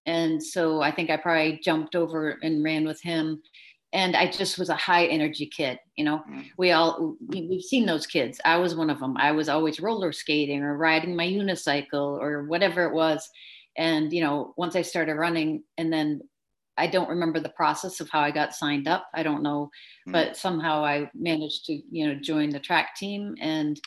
and 0.05 0.41
so 0.41 0.81
I 0.81 0.91
think 0.91 1.09
I 1.09 1.17
probably 1.17 1.59
jumped 1.63 1.95
over 1.95 2.37
and 2.41 2.63
ran 2.63 2.85
with 2.85 3.01
him. 3.01 3.41
And 3.95 4.13
I 4.15 4.29
just 4.29 4.59
was 4.59 4.67
a 4.67 4.75
high 4.75 5.05
energy 5.05 5.45
kid. 5.45 5.79
You 5.95 6.03
know, 6.03 6.17
mm-hmm. 6.17 6.41
we 6.57 6.71
all 6.71 7.15
we've 7.27 7.61
seen 7.61 7.85
those 7.85 8.05
kids. 8.05 8.41
I 8.43 8.57
was 8.57 8.75
one 8.75 8.89
of 8.89 8.99
them. 8.99 9.15
I 9.15 9.31
was 9.31 9.47
always 9.47 9.79
roller 9.79 10.11
skating 10.11 10.61
or 10.63 10.77
riding 10.77 11.15
my 11.15 11.25
unicycle 11.25 12.19
or 12.19 12.43
whatever 12.43 12.83
it 12.83 12.93
was. 12.93 13.27
And 13.77 14.11
you 14.11 14.21
know, 14.21 14.53
once 14.57 14.75
I 14.75 14.81
started 14.81 15.15
running, 15.15 15.63
and 15.77 15.91
then 15.93 16.21
I 16.77 16.87
don't 16.87 17.09
remember 17.09 17.39
the 17.39 17.49
process 17.49 18.01
of 18.01 18.09
how 18.09 18.19
I 18.19 18.31
got 18.31 18.53
signed 18.53 18.89
up. 18.89 19.07
I 19.13 19.23
don't 19.23 19.41
know, 19.41 19.71
mm-hmm. 20.01 20.11
but 20.11 20.35
somehow 20.35 20.83
I 20.83 21.09
managed 21.15 21.65
to, 21.67 21.81
you 21.89 22.05
know, 22.05 22.15
join 22.15 22.49
the 22.49 22.59
track 22.59 22.95
team 22.97 23.35
and 23.39 23.79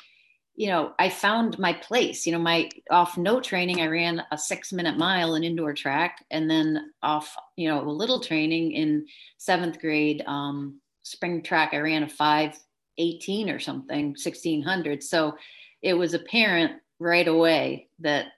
you 0.58 0.66
know, 0.66 0.92
I 0.98 1.08
found 1.08 1.56
my 1.60 1.72
place. 1.72 2.26
You 2.26 2.32
know, 2.32 2.40
my 2.40 2.68
off 2.90 3.16
no 3.16 3.40
training, 3.40 3.80
I 3.80 3.86
ran 3.86 4.24
a 4.32 4.36
six 4.36 4.72
minute 4.72 4.98
mile 4.98 5.36
in 5.36 5.44
indoor 5.44 5.72
track, 5.72 6.24
and 6.32 6.50
then 6.50 6.90
off, 7.00 7.36
you 7.54 7.68
know, 7.68 7.80
a 7.80 7.88
little 7.88 8.18
training 8.18 8.72
in 8.72 9.06
seventh 9.36 9.78
grade 9.78 10.24
um, 10.26 10.80
spring 11.04 11.44
track, 11.44 11.74
I 11.74 11.78
ran 11.78 12.02
a 12.02 12.08
five 12.08 12.58
eighteen 12.98 13.50
or 13.50 13.60
something, 13.60 14.16
sixteen 14.16 14.60
hundred. 14.60 15.04
So 15.04 15.36
it 15.80 15.94
was 15.94 16.14
apparent 16.14 16.72
right 16.98 17.28
away 17.28 17.86
that 18.00 18.32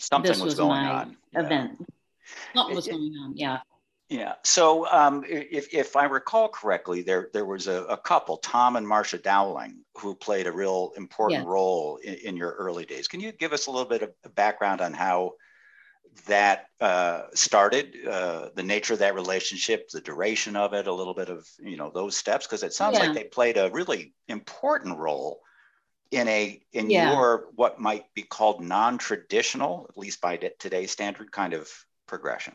something 0.00 0.28
this 0.28 0.40
was, 0.40 0.46
was 0.46 0.58
going 0.58 0.82
my 0.82 0.90
on. 0.90 1.16
Event. 1.32 1.86
Something 2.56 2.74
was 2.74 2.88
going 2.88 3.14
on. 3.22 3.36
Yeah. 3.36 3.58
Yeah. 4.08 4.34
So 4.42 4.88
um, 4.88 5.22
if, 5.28 5.74
if 5.74 5.94
I 5.94 6.04
recall 6.04 6.48
correctly, 6.48 7.02
there 7.02 7.28
there 7.34 7.44
was 7.44 7.66
a, 7.66 7.84
a, 7.84 7.96
couple, 7.96 8.38
Tom 8.38 8.76
and 8.76 8.88
Marcia 8.88 9.18
Dowling, 9.18 9.80
who 9.98 10.14
played 10.14 10.46
a 10.46 10.52
real 10.52 10.92
important 10.96 11.46
role 11.46 11.98
in, 11.98 12.14
in, 12.14 12.36
your 12.36 12.52
early 12.52 12.86
days. 12.86 13.06
Can 13.06 13.20
you 13.20 13.32
give 13.32 13.52
us 13.52 13.66
a 13.66 13.70
little 13.70 13.88
bit 13.88 14.02
of 14.02 14.34
background 14.34 14.80
on 14.80 14.94
how 14.94 15.32
that 16.26 16.66
uh, 16.80 17.24
started, 17.34 17.96
uh, 18.06 18.48
the 18.54 18.62
nature 18.62 18.94
of 18.94 19.00
that 19.00 19.14
relationship, 19.14 19.90
the 19.90 20.00
duration 20.00 20.56
of 20.56 20.72
it, 20.72 20.86
a 20.86 20.92
little 20.92 21.14
bit 21.14 21.28
of 21.28 21.46
you 21.58 21.76
know 21.76 21.90
those 21.90 22.16
steps? 22.16 22.46
Because 22.46 22.62
it 22.62 22.72
sounds 22.72 22.98
yeah. 22.98 23.04
like 23.04 23.14
they 23.14 23.24
played 23.24 23.58
a 23.58 23.70
really 23.74 24.14
important 24.26 24.96
role 24.96 25.42
in 26.10 26.26
a 26.28 26.62
in 26.72 26.88
yeah. 26.88 27.12
your 27.12 27.48
what 27.56 27.78
might 27.78 28.06
be 28.14 28.22
called 28.22 28.62
non-traditional, 28.62 29.86
at 29.90 29.98
least 29.98 30.22
by 30.22 30.38
today's 30.58 30.92
standard, 30.92 31.30
kind 31.30 31.52
of 31.52 31.68
progression. 32.06 32.54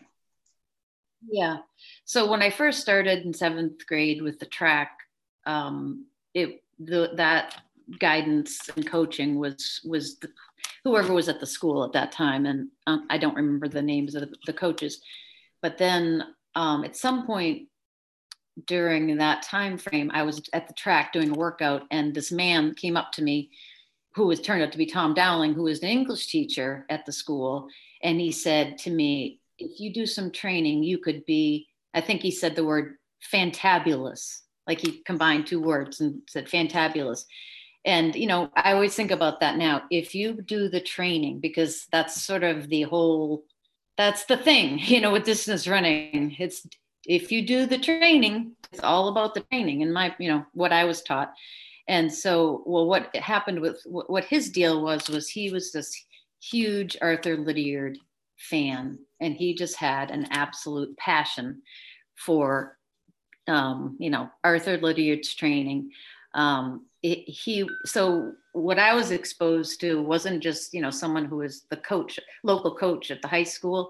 Yeah. 1.29 1.57
So 2.05 2.29
when 2.29 2.41
I 2.41 2.49
first 2.49 2.81
started 2.81 3.25
in 3.25 3.33
seventh 3.33 3.85
grade 3.87 4.21
with 4.21 4.39
the 4.39 4.45
track, 4.45 4.97
um, 5.45 6.05
it 6.33 6.63
the 6.79 7.11
that 7.15 7.61
guidance 7.99 8.69
and 8.75 8.85
coaching 8.85 9.39
was 9.39 9.81
was 9.85 10.17
the, 10.19 10.29
whoever 10.83 11.13
was 11.13 11.29
at 11.29 11.39
the 11.39 11.45
school 11.45 11.83
at 11.83 11.93
that 11.93 12.11
time, 12.11 12.45
and 12.45 12.69
um, 12.87 13.05
I 13.09 13.17
don't 13.17 13.35
remember 13.35 13.67
the 13.67 13.81
names 13.81 14.15
of 14.15 14.29
the, 14.45 14.53
coaches. 14.53 15.01
But 15.61 15.77
then 15.77 16.23
um, 16.55 16.83
at 16.83 16.95
some 16.95 17.25
point 17.25 17.69
during 18.67 19.17
that 19.17 19.43
time 19.43 19.77
frame, 19.77 20.11
I 20.13 20.23
was 20.23 20.41
at 20.53 20.67
the 20.67 20.73
track 20.73 21.13
doing 21.13 21.31
a 21.31 21.39
workout, 21.39 21.83
and 21.91 22.13
this 22.13 22.31
man 22.31 22.75
came 22.75 22.97
up 22.97 23.11
to 23.13 23.21
me, 23.21 23.49
who 24.15 24.27
was 24.27 24.41
turned 24.41 24.61
out 24.61 24.71
to 24.71 24.77
be 24.77 24.85
Tom 24.85 25.13
Dowling, 25.13 25.53
who 25.53 25.63
was 25.63 25.79
an 25.81 25.89
English 25.89 26.27
teacher 26.27 26.85
at 26.89 27.05
the 27.05 27.11
school, 27.11 27.67
and 28.01 28.19
he 28.19 28.31
said 28.31 28.77
to 28.79 28.91
me, 28.91 29.39
if 29.57 29.79
you 29.79 29.93
do 29.93 30.05
some 30.05 30.31
training, 30.31 30.83
you 30.83 30.97
could 30.97 31.25
be, 31.25 31.67
I 31.93 32.01
think 32.01 32.21
he 32.21 32.31
said 32.31 32.55
the 32.55 32.65
word 32.65 32.95
fantabulous, 33.31 34.39
like 34.67 34.79
he 34.79 35.01
combined 35.05 35.47
two 35.47 35.61
words 35.61 35.99
and 35.99 36.21
said 36.27 36.47
fantabulous. 36.47 37.25
And, 37.85 38.15
you 38.15 38.27
know, 38.27 38.49
I 38.55 38.73
always 38.73 38.95
think 38.95 39.11
about 39.11 39.41
that 39.41 39.57
now. 39.57 39.83
If 39.91 40.15
you 40.15 40.41
do 40.41 40.69
the 40.69 40.79
training, 40.79 41.39
because 41.39 41.87
that's 41.91 42.23
sort 42.23 42.43
of 42.43 42.69
the 42.69 42.83
whole, 42.83 43.43
that's 43.97 44.25
the 44.25 44.37
thing, 44.37 44.79
you 44.81 45.01
know, 45.01 45.11
with 45.11 45.25
distance 45.25 45.67
running. 45.67 46.35
It's 46.39 46.65
if 47.05 47.31
you 47.31 47.45
do 47.45 47.65
the 47.65 47.77
training, 47.77 48.53
it's 48.71 48.83
all 48.83 49.09
about 49.09 49.33
the 49.33 49.41
training 49.41 49.83
and 49.83 49.93
my, 49.93 50.15
you 50.19 50.29
know, 50.29 50.45
what 50.53 50.71
I 50.71 50.85
was 50.85 51.01
taught. 51.01 51.33
And 51.89 52.13
so, 52.13 52.63
well, 52.65 52.85
what 52.85 53.13
happened 53.13 53.59
with 53.59 53.81
what 53.85 54.23
his 54.23 54.49
deal 54.49 54.81
was, 54.81 55.09
was 55.09 55.27
he 55.27 55.51
was 55.51 55.73
this 55.73 55.93
huge 56.41 56.95
Arthur 57.01 57.35
Lydiard 57.35 57.97
fan 58.43 58.99
and 59.19 59.35
he 59.35 59.55
just 59.55 59.77
had 59.77 60.11
an 60.11 60.27
absolute 60.31 60.95
passion 60.97 61.61
for 62.15 62.77
um, 63.47 63.95
you 63.99 64.09
know 64.09 64.29
arthur 64.43 64.77
lydiard's 64.77 65.33
training. 65.33 65.91
Um, 66.33 66.85
it, 67.01 67.27
he 67.27 67.67
so 67.85 68.31
what 68.53 68.79
i 68.79 68.93
was 68.93 69.11
exposed 69.11 69.81
to 69.81 70.01
wasn't 70.01 70.41
just 70.41 70.73
you 70.73 70.81
know 70.81 70.89
someone 70.89 71.25
who 71.25 71.37
was 71.37 71.65
the 71.69 71.77
coach 71.77 72.17
local 72.43 72.75
coach 72.75 73.11
at 73.11 73.21
the 73.21 73.27
high 73.27 73.43
school. 73.43 73.89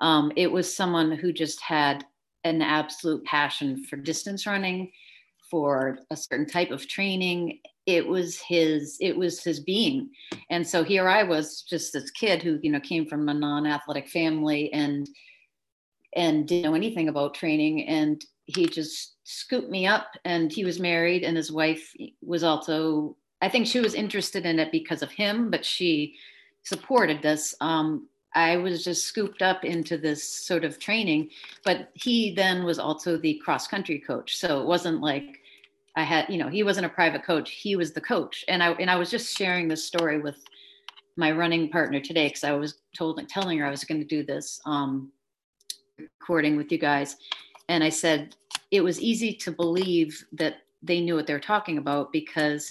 Um, 0.00 0.32
it 0.36 0.50
was 0.50 0.74
someone 0.74 1.12
who 1.12 1.32
just 1.32 1.60
had 1.60 2.04
an 2.42 2.62
absolute 2.62 3.24
passion 3.24 3.84
for 3.84 3.96
distance 3.96 4.46
running 4.46 4.92
for 5.50 5.98
a 6.10 6.16
certain 6.16 6.46
type 6.46 6.70
of 6.70 6.88
training 6.88 7.60
it 7.86 8.06
was 8.06 8.40
his 8.40 8.96
it 9.00 9.16
was 9.16 9.42
his 9.42 9.60
being. 9.60 10.10
And 10.50 10.66
so 10.66 10.82
here 10.84 11.08
i 11.08 11.22
was 11.22 11.62
just 11.62 11.92
this 11.92 12.10
kid 12.10 12.42
who 12.42 12.58
you 12.62 12.70
know 12.70 12.80
came 12.80 13.06
from 13.06 13.28
a 13.28 13.34
non-athletic 13.34 14.08
family 14.08 14.72
and 14.72 15.08
and 16.16 16.46
didn't 16.46 16.70
know 16.70 16.74
anything 16.76 17.08
about 17.08 17.34
training. 17.34 17.86
And 17.86 18.24
he 18.46 18.66
just 18.66 19.16
scooped 19.24 19.70
me 19.70 19.86
up 19.86 20.08
and 20.24 20.52
he 20.52 20.64
was 20.64 20.78
married 20.78 21.22
and 21.24 21.36
his 21.36 21.50
wife 21.50 21.92
was 22.20 22.44
also 22.44 23.16
i 23.40 23.48
think 23.48 23.66
she 23.66 23.80
was 23.80 23.94
interested 23.94 24.44
in 24.44 24.58
it 24.58 24.70
because 24.70 25.02
of 25.02 25.10
him 25.10 25.50
but 25.50 25.64
she 25.64 26.14
supported 26.62 27.22
this. 27.22 27.54
Um, 27.62 28.06
i 28.34 28.56
was 28.56 28.84
just 28.84 29.06
scooped 29.06 29.40
up 29.40 29.64
into 29.64 29.96
this 29.96 30.22
sort 30.22 30.64
of 30.64 30.78
training 30.78 31.30
but 31.64 31.90
he 31.94 32.34
then 32.34 32.64
was 32.64 32.78
also 32.78 33.16
the 33.16 33.40
cross 33.44 33.66
country 33.66 33.98
coach. 33.98 34.36
So 34.36 34.60
it 34.60 34.66
wasn't 34.66 35.00
like 35.00 35.40
I 35.96 36.02
had, 36.02 36.28
you 36.28 36.38
know, 36.38 36.48
he 36.48 36.62
wasn't 36.62 36.86
a 36.86 36.90
private 36.90 37.24
coach, 37.24 37.50
he 37.50 37.76
was 37.76 37.92
the 37.92 38.00
coach. 38.00 38.44
And 38.48 38.62
I 38.62 38.72
and 38.72 38.90
I 38.90 38.96
was 38.96 39.10
just 39.10 39.36
sharing 39.36 39.68
this 39.68 39.84
story 39.84 40.20
with 40.20 40.44
my 41.16 41.30
running 41.30 41.70
partner 41.70 42.00
today 42.00 42.28
because 42.28 42.44
I 42.44 42.52
was 42.52 42.78
told 42.96 43.20
telling 43.28 43.58
her 43.58 43.66
I 43.66 43.70
was 43.70 43.84
going 43.84 44.00
to 44.00 44.06
do 44.06 44.24
this 44.24 44.60
um, 44.66 45.12
recording 45.98 46.56
with 46.56 46.72
you 46.72 46.78
guys. 46.78 47.16
And 47.68 47.84
I 47.84 47.88
said 47.88 48.34
it 48.70 48.82
was 48.82 49.00
easy 49.00 49.32
to 49.34 49.52
believe 49.52 50.24
that 50.32 50.56
they 50.82 51.00
knew 51.00 51.14
what 51.14 51.26
they 51.26 51.32
were 51.32 51.40
talking 51.40 51.78
about 51.78 52.12
because 52.12 52.70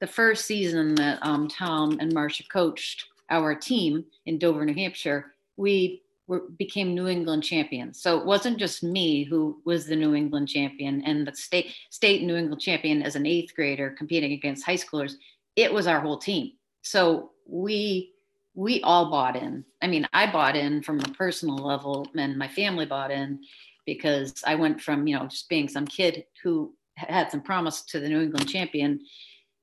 the 0.00 0.06
first 0.06 0.44
season 0.44 0.94
that 0.96 1.18
um, 1.22 1.48
Tom 1.48 1.98
and 2.00 2.12
Marcia 2.12 2.44
coached 2.52 3.06
our 3.30 3.54
team 3.54 4.04
in 4.26 4.38
Dover, 4.38 4.64
New 4.64 4.74
Hampshire, 4.74 5.32
we 5.56 6.02
were, 6.26 6.44
became 6.58 6.94
New 6.94 7.06
England 7.06 7.44
champions. 7.44 8.00
So 8.00 8.18
it 8.18 8.26
wasn't 8.26 8.58
just 8.58 8.82
me 8.82 9.24
who 9.24 9.60
was 9.64 9.86
the 9.86 9.96
New 9.96 10.14
England 10.14 10.48
champion 10.48 11.02
and 11.04 11.26
the 11.26 11.34
state 11.34 11.74
state 11.90 12.22
New 12.22 12.36
England 12.36 12.62
champion 12.62 13.02
as 13.02 13.16
an 13.16 13.26
eighth 13.26 13.54
grader 13.54 13.90
competing 13.90 14.32
against 14.32 14.64
high 14.64 14.76
schoolers. 14.76 15.14
It 15.56 15.72
was 15.72 15.86
our 15.86 16.00
whole 16.00 16.18
team. 16.18 16.52
So 16.82 17.30
we 17.46 18.12
we 18.54 18.80
all 18.82 19.10
bought 19.10 19.36
in. 19.36 19.64
I 19.82 19.86
mean, 19.86 20.06
I 20.12 20.30
bought 20.30 20.56
in 20.56 20.82
from 20.82 21.00
a 21.00 21.14
personal 21.14 21.56
level, 21.56 22.06
and 22.16 22.38
my 22.38 22.48
family 22.48 22.86
bought 22.86 23.10
in 23.10 23.40
because 23.84 24.42
I 24.46 24.54
went 24.54 24.80
from 24.80 25.06
you 25.06 25.18
know 25.18 25.26
just 25.26 25.48
being 25.48 25.68
some 25.68 25.86
kid 25.86 26.24
who 26.42 26.74
had 26.96 27.30
some 27.30 27.42
promise 27.42 27.82
to 27.82 28.00
the 28.00 28.08
New 28.08 28.20
England 28.20 28.48
champion 28.48 29.00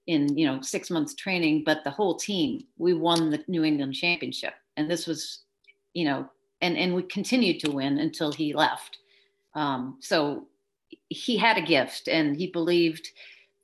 in 0.08 0.38
you 0.38 0.46
know 0.46 0.62
six 0.62 0.90
months 0.90 1.16
training, 1.16 1.64
but 1.66 1.84
the 1.84 1.92
whole 1.92 2.16
team 2.16 2.66
we 2.78 2.94
won 2.94 3.30
the 3.30 3.44
New 3.48 3.64
England 3.64 3.96
championship, 3.96 4.54
and 4.78 4.90
this 4.90 5.08
was 5.08 5.44
you 5.94 6.06
know 6.06 6.30
and 6.62 6.78
and 6.78 6.94
we 6.94 7.04
continued 7.04 7.60
to 7.62 7.72
win 7.72 7.98
until 7.98 8.32
he 8.32 8.54
left. 8.54 9.00
Um, 9.54 9.98
so 10.00 10.48
he 11.10 11.38
had 11.38 11.58
a 11.58 11.62
gift, 11.62 12.08
and 12.08 12.36
he 12.36 12.48
believed 12.48 13.10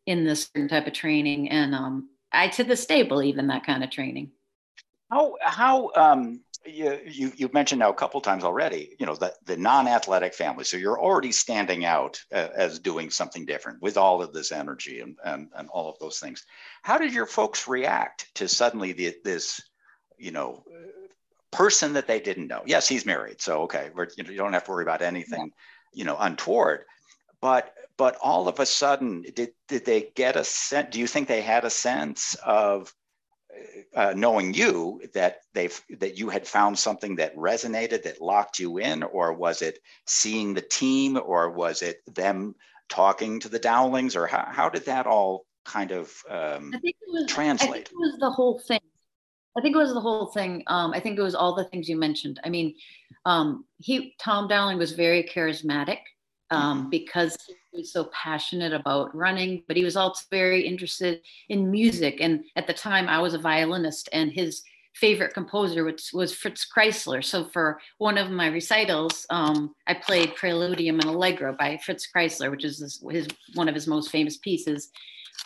in 0.06 0.24
this 0.24 0.50
certain 0.54 0.68
type 0.68 0.88
of 0.88 0.94
training, 0.94 1.50
and 1.50 1.75
um, 1.75 2.10
I 2.32 2.48
to 2.50 2.63
this 2.63 2.86
day 2.86 3.04
believe 3.04 3.38
in 3.38 3.48
that 3.48 3.66
kind 3.66 3.84
of 3.84 3.92
training. 3.92 4.32
How 5.10 5.36
how 5.42 5.92
um, 5.96 6.42
you, 6.66 7.00
you 7.06 7.32
you 7.36 7.50
mentioned 7.54 7.80
now 7.80 7.89
a 7.89 7.96
couple 7.96 8.20
times 8.20 8.44
already. 8.44 8.96
You 9.00 9.06
know 9.06 9.16
the 9.16 9.34
the 9.46 9.58
non-athletic 9.58 10.34
family, 10.34 10.66
so 10.66 10.77
you're 10.77 11.00
already 11.00 11.32
standing 11.32 11.86
out 11.86 12.22
uh, 12.34 12.50
as 12.56 12.80
doing 12.80 13.10
something 13.10 13.46
different 13.46 13.82
with 13.82 13.98
all 13.98 14.22
of 14.22 14.34
this 14.34 14.51
energy 14.51 15.00
and 15.00 15.16
and, 15.24 15.50
and 15.56 15.70
all 15.70 15.89
of 15.89 16.00
those 16.00 16.20
things. 16.20 16.46
How 16.82 16.98
did 16.98 17.13
your 17.13 17.25
folks 17.25 17.68
react 17.68 18.34
to 18.36 18.48
suddenly 18.48 18.92
the, 18.92 19.16
this? 19.24 19.62
you 20.18 20.32
know 20.32 20.63
person 21.51 21.94
that 21.94 22.08
they 22.08 22.20
didn't 22.20 22.48
know. 22.48 22.63
Yes, 22.66 22.88
he's 22.88 23.06
married, 23.06 23.42
so 23.42 23.63
okay, 23.63 23.89
you, 23.96 24.24
know, 24.24 24.30
you 24.30 24.38
don't 24.38 24.54
have 24.54 24.66
to 24.66 24.72
worry 24.72 24.84
about 24.84 25.01
anything, 25.01 25.51
you 25.94 26.04
know, 26.04 26.18
untoward. 26.18 26.86
But 27.42 27.74
but 27.98 28.18
all 28.22 28.48
of 28.48 28.60
a 28.60 28.66
sudden, 28.66 29.24
did 29.36 29.51
did 29.68 29.86
they 29.86 30.12
get 30.16 30.36
a 30.36 30.44
sense? 30.44 30.89
Do 30.92 31.00
you 31.00 31.08
think 31.08 31.27
they 31.27 31.42
had 31.42 31.66
a 31.66 31.70
sense 31.70 32.36
of 32.46 32.94
uh, 33.96 34.13
knowing 34.16 34.54
you 34.54 35.01
that 35.13 35.42
they've 35.54 35.80
that 36.00 36.18
you 36.18 36.30
had 36.30 36.48
found 36.48 36.77
something 36.77 37.16
that 37.16 37.36
resonated 37.36 38.04
that 38.04 38.22
locked 38.22 38.60
you 38.60 38.77
in, 38.77 39.04
or 39.04 39.34
was 39.34 39.62
it 39.62 39.80
seeing 40.06 40.54
the 40.54 40.62
team, 40.62 41.20
or 41.24 41.50
was 41.50 41.82
it 41.82 42.01
them 42.13 42.56
talking 42.89 43.39
to 43.39 43.50
the 43.50 43.60
Dowlings, 43.60 44.16
or 44.16 44.27
how 44.27 44.48
how 44.50 44.70
did 44.70 44.86
that 44.86 45.08
all 45.08 45.46
kind 45.66 45.92
of 45.92 46.12
um, 46.30 46.72
I 46.74 46.80
think 46.80 46.96
it 47.01 47.12
was, 47.12 47.25
translate? 47.27 47.70
I 47.70 47.74
think 47.74 47.88
it 47.88 47.96
was 47.96 48.18
the 48.20 48.32
whole 48.32 48.60
thing. 48.60 48.80
I 49.58 49.62
think 49.62 49.76
it 49.76 49.80
was 49.80 49.94
the 49.94 50.00
whole 50.00 50.28
thing. 50.28 50.64
Um, 50.68 50.94
I 50.94 51.00
think 51.00 51.18
it 51.18 51.24
was 51.24 51.36
all 51.36 51.56
the 51.56 51.66
things 51.66 51.90
you 51.90 51.98
mentioned. 51.98 52.40
I 52.44 52.50
mean, 52.50 52.76
um, 53.26 53.66
he 53.80 54.16
Tom 54.20 54.48
Dowling 54.48 54.78
was 54.78 54.92
very 54.92 55.24
charismatic 55.24 56.00
um, 56.52 56.82
mm-hmm. 56.82 56.90
because 56.90 57.36
he 57.48 57.80
was 57.80 57.92
so 57.92 58.06
passionate 58.06 58.74
about 58.74 59.16
running, 59.16 59.64
but 59.68 59.76
he 59.76 59.84
was 59.84 59.98
also 59.98 60.24
very 60.30 60.62
interested 60.62 61.22
in 61.50 61.72
music. 61.72 62.18
And 62.22 62.44
at 62.56 62.68
the 62.68 62.74
time, 62.74 63.10
I 63.10 63.20
was 63.20 63.34
a 63.34 63.40
violinist, 63.40 64.10
and 64.14 64.32
his 64.32 64.62
favorite 64.94 65.34
composer 65.34 65.84
was, 65.84 66.10
was 66.14 66.34
Fritz 66.34 66.66
Kreisler. 66.66 67.24
So 67.24 67.46
for 67.46 67.80
one 68.00 68.18
of 68.18 68.32
my 68.32 68.48
recitals, 68.48 69.26
um, 69.30 69.76
I 69.86 69.94
played 69.94 70.36
Preludium 70.36 71.00
and 71.00 71.06
Allegro 71.06 71.56
by 71.58 71.80
Fritz 71.86 72.08
Kreisler, 72.16 72.50
which 72.50 72.66
is 72.66 72.80
his, 72.80 73.04
his 73.12 73.28
one 73.54 73.70
of 73.70 73.76
his 73.76 73.88
most 73.88 74.10
famous 74.10 74.38
pieces. 74.38 74.90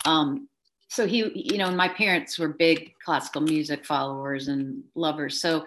Um, 0.06 0.48
so 0.92 1.08
he 1.08 1.32
you 1.34 1.58
know 1.58 1.72
my 1.72 1.88
parents 1.88 2.38
were 2.38 2.50
big 2.50 2.94
classical 3.04 3.40
music 3.40 3.86
followers 3.86 4.50
and 4.50 4.84
lovers. 4.94 5.40
So 5.40 5.66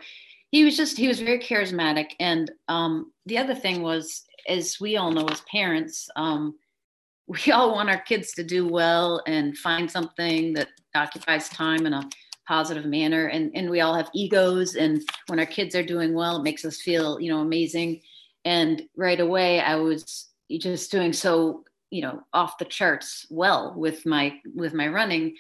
he 0.51 0.65
was 0.65 0.77
just 0.77 0.99
he 0.99 1.09
was 1.09 1.19
very 1.19 1.39
charismatic. 1.39 2.11
And 2.21 2.53
um, 2.69 3.11
the 3.25 3.39
other 3.39 3.55
thing 3.55 3.81
was 3.81 4.27
as 4.47 4.79
we 4.79 4.99
all 4.99 5.11
know 5.11 5.27
as 5.29 5.41
parents 5.51 6.11
um, 6.17 6.57
we 7.27 7.53
all 7.53 7.73
want 7.73 7.89
our 7.89 8.03
kids 8.03 8.33
to 8.35 8.45
do 8.45 8.69
well 8.69 9.23
and 9.27 9.57
find 9.57 9.91
something 9.91 10.53
that 10.53 10.69
occupies 10.95 11.49
time 11.49 11.87
in 11.87 11.95
a 11.95 12.07
positive 12.47 12.85
manner. 12.85 13.29
And 13.29 13.51
and 13.55 13.71
we 13.71 13.81
all 13.81 13.95
have 13.95 14.11
egos. 14.13 14.75
And 14.75 15.03
when 15.29 15.39
our 15.39 15.47
kids 15.47 15.75
are 15.75 15.83
doing 15.83 16.13
well 16.13 16.37
it 16.37 16.43
makes 16.43 16.67
us 16.67 16.83
feel 16.83 17.19
you 17.19 17.33
know 17.33 17.41
amazing. 17.41 18.03
And 18.45 18.83
right 18.95 19.21
away 19.21 19.61
I 19.61 19.77
was 19.77 20.29
just 20.51 20.93
doing 20.93 21.15
so 21.15 21.65
you 21.95 22.03
know 22.03 22.21
off 22.33 22.59
the 22.59 22.65
charts 22.65 23.25
well 23.31 23.73
with 23.77 24.05
my 24.05 24.35
with 24.53 24.75
my 24.75 24.89
running 24.89 25.37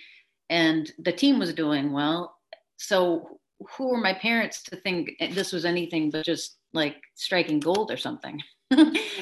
and 0.48 0.92
the 0.98 1.12
team 1.12 1.40
was 1.40 1.52
doing 1.52 1.92
well. 1.92 2.36
So 2.76 3.40
who 3.72 3.88
were 3.88 3.98
my 3.98 4.14
parents 4.14 4.62
to 4.64 4.76
think 4.76 5.16
this 5.32 5.52
was 5.52 5.64
anything 5.64 6.10
but 6.10 6.24
just 6.24 6.56
like 6.72 6.96
striking 7.14 7.58
gold 7.58 7.90
or 7.90 7.96
something? 7.96 8.40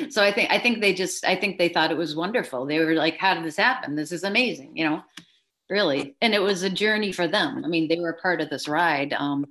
So 0.09 0.23
i 0.23 0.33
think 0.33 0.51
i 0.51 0.59
think 0.59 0.81
they 0.81 0.95
just 0.95 1.25
i 1.25 1.37
think 1.37 1.59
they 1.59 1.69
thought 1.69 1.91
it 1.91 1.97
was 1.97 2.17
wonderful. 2.17 2.67
They 2.67 2.79
were 2.79 2.95
like 2.95 3.17
how 3.19 3.35
did 3.35 3.45
this 3.45 3.57
happen? 3.57 3.97
This 3.97 4.13
is 4.13 4.25
amazing 4.25 4.73
you 4.77 4.85
know 4.89 5.03
really. 5.71 6.17
And 6.21 6.35
it 6.35 6.43
was 6.43 6.63
a 6.63 6.71
journey 6.71 7.13
for 7.13 7.27
them. 7.27 7.63
I 7.65 7.69
mean 7.69 7.89
they 7.89 7.99
were 7.99 8.11
a 8.11 8.21
part 8.21 8.41
of 8.41 8.51
this 8.51 8.69
ride 8.69 9.13
um, 9.13 9.47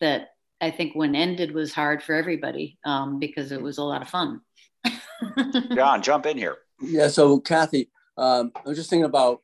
that 0.00 0.28
i 0.60 0.70
think 0.70 0.94
when 0.94 1.14
ended 1.14 1.52
was 1.52 1.72
hard 1.72 2.02
for 2.02 2.14
everybody 2.14 2.78
um, 2.84 3.18
because 3.18 3.52
it 3.52 3.62
was 3.62 3.78
a 3.78 3.88
lot 3.92 4.02
of 4.02 4.08
fun. 4.08 4.40
John 5.74 6.02
jump 6.02 6.26
in 6.26 6.38
here 6.38 6.58
yeah 6.80 7.08
so 7.08 7.38
cathy 7.40 7.90
um, 8.18 8.52
i 8.64 8.68
was 8.68 8.78
just 8.78 8.90
thinking 8.90 9.04
about 9.04 9.42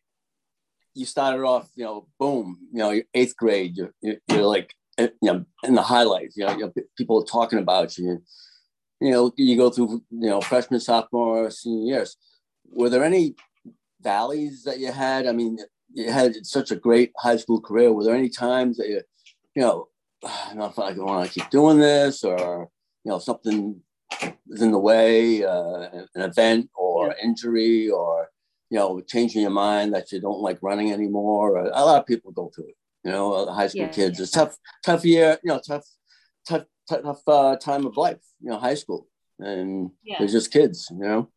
you 0.94 1.06
started 1.06 1.42
off 1.42 1.70
you 1.74 1.84
know 1.84 2.06
boom 2.18 2.58
you 2.72 2.78
know 2.78 3.00
eighth 3.14 3.36
grade 3.36 3.76
you're, 3.76 4.16
you're 4.28 4.42
like 4.42 4.74
you 4.98 5.10
know 5.22 5.44
in 5.64 5.74
the 5.74 5.82
highlights 5.82 6.36
you 6.36 6.44
know, 6.46 6.56
you 6.56 6.72
people 6.96 7.24
talking 7.24 7.58
about 7.58 7.96
you. 7.98 8.22
You 9.00 9.10
know 9.10 9.32
you 9.36 9.56
go 9.56 9.70
through 9.70 10.02
you 10.10 10.30
know 10.30 10.40
freshman 10.40 10.80
sophomore 10.80 11.50
senior 11.50 11.94
years. 11.94 12.16
Were 12.70 12.88
there 12.88 13.04
any 13.04 13.34
valleys 14.00 14.62
that 14.64 14.78
you 14.78 14.92
had? 14.92 15.26
I 15.26 15.32
mean 15.32 15.58
you 15.92 16.10
had 16.10 16.46
such 16.46 16.70
a 16.70 16.76
great 16.76 17.12
high 17.18 17.36
school 17.36 17.60
career. 17.60 17.92
Were 17.92 18.04
there 18.04 18.14
any 18.14 18.28
times 18.28 18.76
that 18.76 18.88
you 18.88 19.02
you 19.54 19.62
know 19.62 19.88
i 20.24 20.48
don't 20.48 20.58
know 20.58 20.66
if 20.66 20.78
i 20.78 20.92
want 20.92 21.26
to 21.26 21.40
keep 21.40 21.50
doing 21.50 21.78
this 21.78 22.22
or 22.22 22.68
you 23.04 23.10
know 23.10 23.18
something 23.18 23.80
is 24.48 24.62
in 24.62 24.72
the 24.72 24.78
way 24.78 25.44
uh, 25.44 25.88
an 26.14 26.22
event 26.22 26.70
or 26.74 27.08
yeah. 27.08 27.24
injury 27.24 27.90
or 27.90 28.30
you 28.70 28.78
know 28.78 29.00
changing 29.00 29.42
your 29.42 29.50
mind 29.50 29.94
that 29.94 30.12
you 30.12 30.20
don't 30.20 30.40
like 30.40 30.58
running 30.62 30.92
anymore 30.92 31.56
a 31.56 31.84
lot 31.84 32.00
of 32.00 32.06
people 32.06 32.32
go 32.32 32.50
through 32.54 32.68
it 32.68 32.76
you 33.04 33.10
know, 33.10 33.46
high 33.46 33.66
school 33.66 33.82
yeah, 33.82 33.88
kids. 33.88 34.18
Yeah. 34.18 34.22
It's 34.22 34.32
tough, 34.32 34.56
tough 34.84 35.04
year, 35.04 35.38
you 35.42 35.52
know, 35.52 35.60
tough, 35.66 35.86
tough, 36.46 36.64
tough 36.88 37.22
uh, 37.26 37.56
time 37.56 37.86
of 37.86 37.96
life, 37.96 38.20
you 38.40 38.50
know, 38.50 38.58
high 38.58 38.74
school. 38.74 39.08
And 39.38 39.90
they're 40.18 40.28
just 40.28 40.52
kids, 40.52 40.88
you 40.90 40.98
know? 40.98 41.30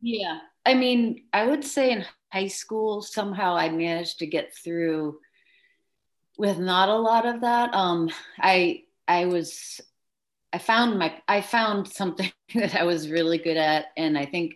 Yeah. 0.00 0.38
I 0.66 0.74
mean, 0.74 1.24
I 1.32 1.46
would 1.46 1.64
say 1.64 1.92
in 1.92 2.04
high 2.32 2.48
school, 2.48 3.02
somehow 3.02 3.56
I 3.56 3.68
managed 3.68 4.18
to 4.18 4.26
get 4.26 4.52
through 4.54 5.18
with 6.38 6.58
not 6.58 6.88
a 6.88 6.96
lot 6.96 7.26
of 7.26 7.42
that. 7.42 7.72
Um, 7.74 8.10
I, 8.38 8.84
I 9.06 9.26
was, 9.26 9.80
I 10.52 10.58
found 10.58 10.98
my, 10.98 11.14
I 11.28 11.40
found 11.40 11.88
something 11.88 12.30
that 12.54 12.74
I 12.74 12.84
was 12.84 13.10
really 13.10 13.38
good 13.38 13.56
at. 13.56 13.86
And 13.96 14.18
I 14.18 14.26
think 14.26 14.54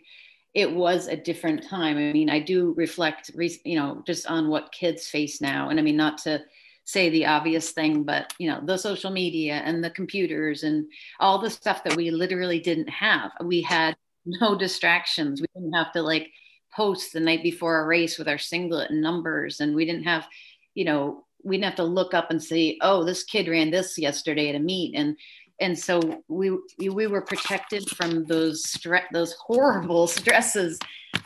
it 0.55 0.73
was 0.73 1.09
a 1.09 1.17
different 1.17 1.67
time. 1.69 1.97
I 1.97 2.13
mean, 2.13 2.31
I 2.31 2.39
do 2.39 2.75
reflect, 2.77 3.31
you 3.37 3.77
know, 3.77 4.03
just 4.07 4.27
on 4.27 4.49
what 4.49 4.73
kids 4.73 5.09
face 5.09 5.41
now. 5.41 5.69
And 5.69 5.81
I 5.81 5.83
mean, 5.83 5.97
not 5.97 6.19
to 6.19 6.43
say 6.85 7.11
the 7.11 7.27
obvious 7.27 7.71
thing, 7.73 8.05
but, 8.05 8.33
you 8.39 8.49
know, 8.49 8.61
the 8.65 8.77
social 8.77 9.11
media 9.11 9.55
and 9.65 9.83
the 9.83 9.91
computers 9.91 10.63
and 10.63 10.87
all 11.19 11.39
the 11.39 11.51
stuff 11.51 11.83
that 11.85 11.97
we 11.97 12.11
literally 12.11 12.61
didn't 12.61 12.91
have. 12.91 13.33
We 13.43 13.63
had 13.63 13.97
no 14.25 14.57
distractions. 14.57 15.41
We 15.41 15.47
didn't 15.55 15.73
have 15.73 15.93
to 15.93 16.03
like 16.03 16.31
post 16.75 17.13
the 17.13 17.21
night 17.21 17.43
before 17.43 17.81
a 17.81 17.87
race 17.87 18.19
with 18.19 18.29
our 18.29 18.39
singlet 18.39 18.91
and 18.91 19.01
numbers. 19.01 19.61
And 19.61 19.75
we 19.75 19.85
didn't 19.85 20.05
have, 20.05 20.27
you 20.75 20.85
know, 20.85 21.25
we 21.43 21.57
didn't 21.57 21.67
have 21.67 21.77
to 21.77 21.85
look 21.85 22.15
up 22.15 22.31
and 22.31 22.43
say, 22.43 22.79
oh, 22.81 23.05
this 23.05 23.23
kid 23.23 23.49
ran 23.49 23.71
this 23.71 23.99
yesterday 23.99 24.49
at 24.49 24.55
a 24.55 24.61
meet. 24.61 24.95
And 24.95 25.17
and 25.61 25.79
so 25.79 26.23
we 26.29 26.57
we 26.79 27.07
were 27.07 27.23
protected 27.23 27.89
from 27.91 28.25
those 28.25 28.65
stre- 28.65 29.11
those 29.13 29.35
horrible 29.35 30.07
stresses. 30.19 30.79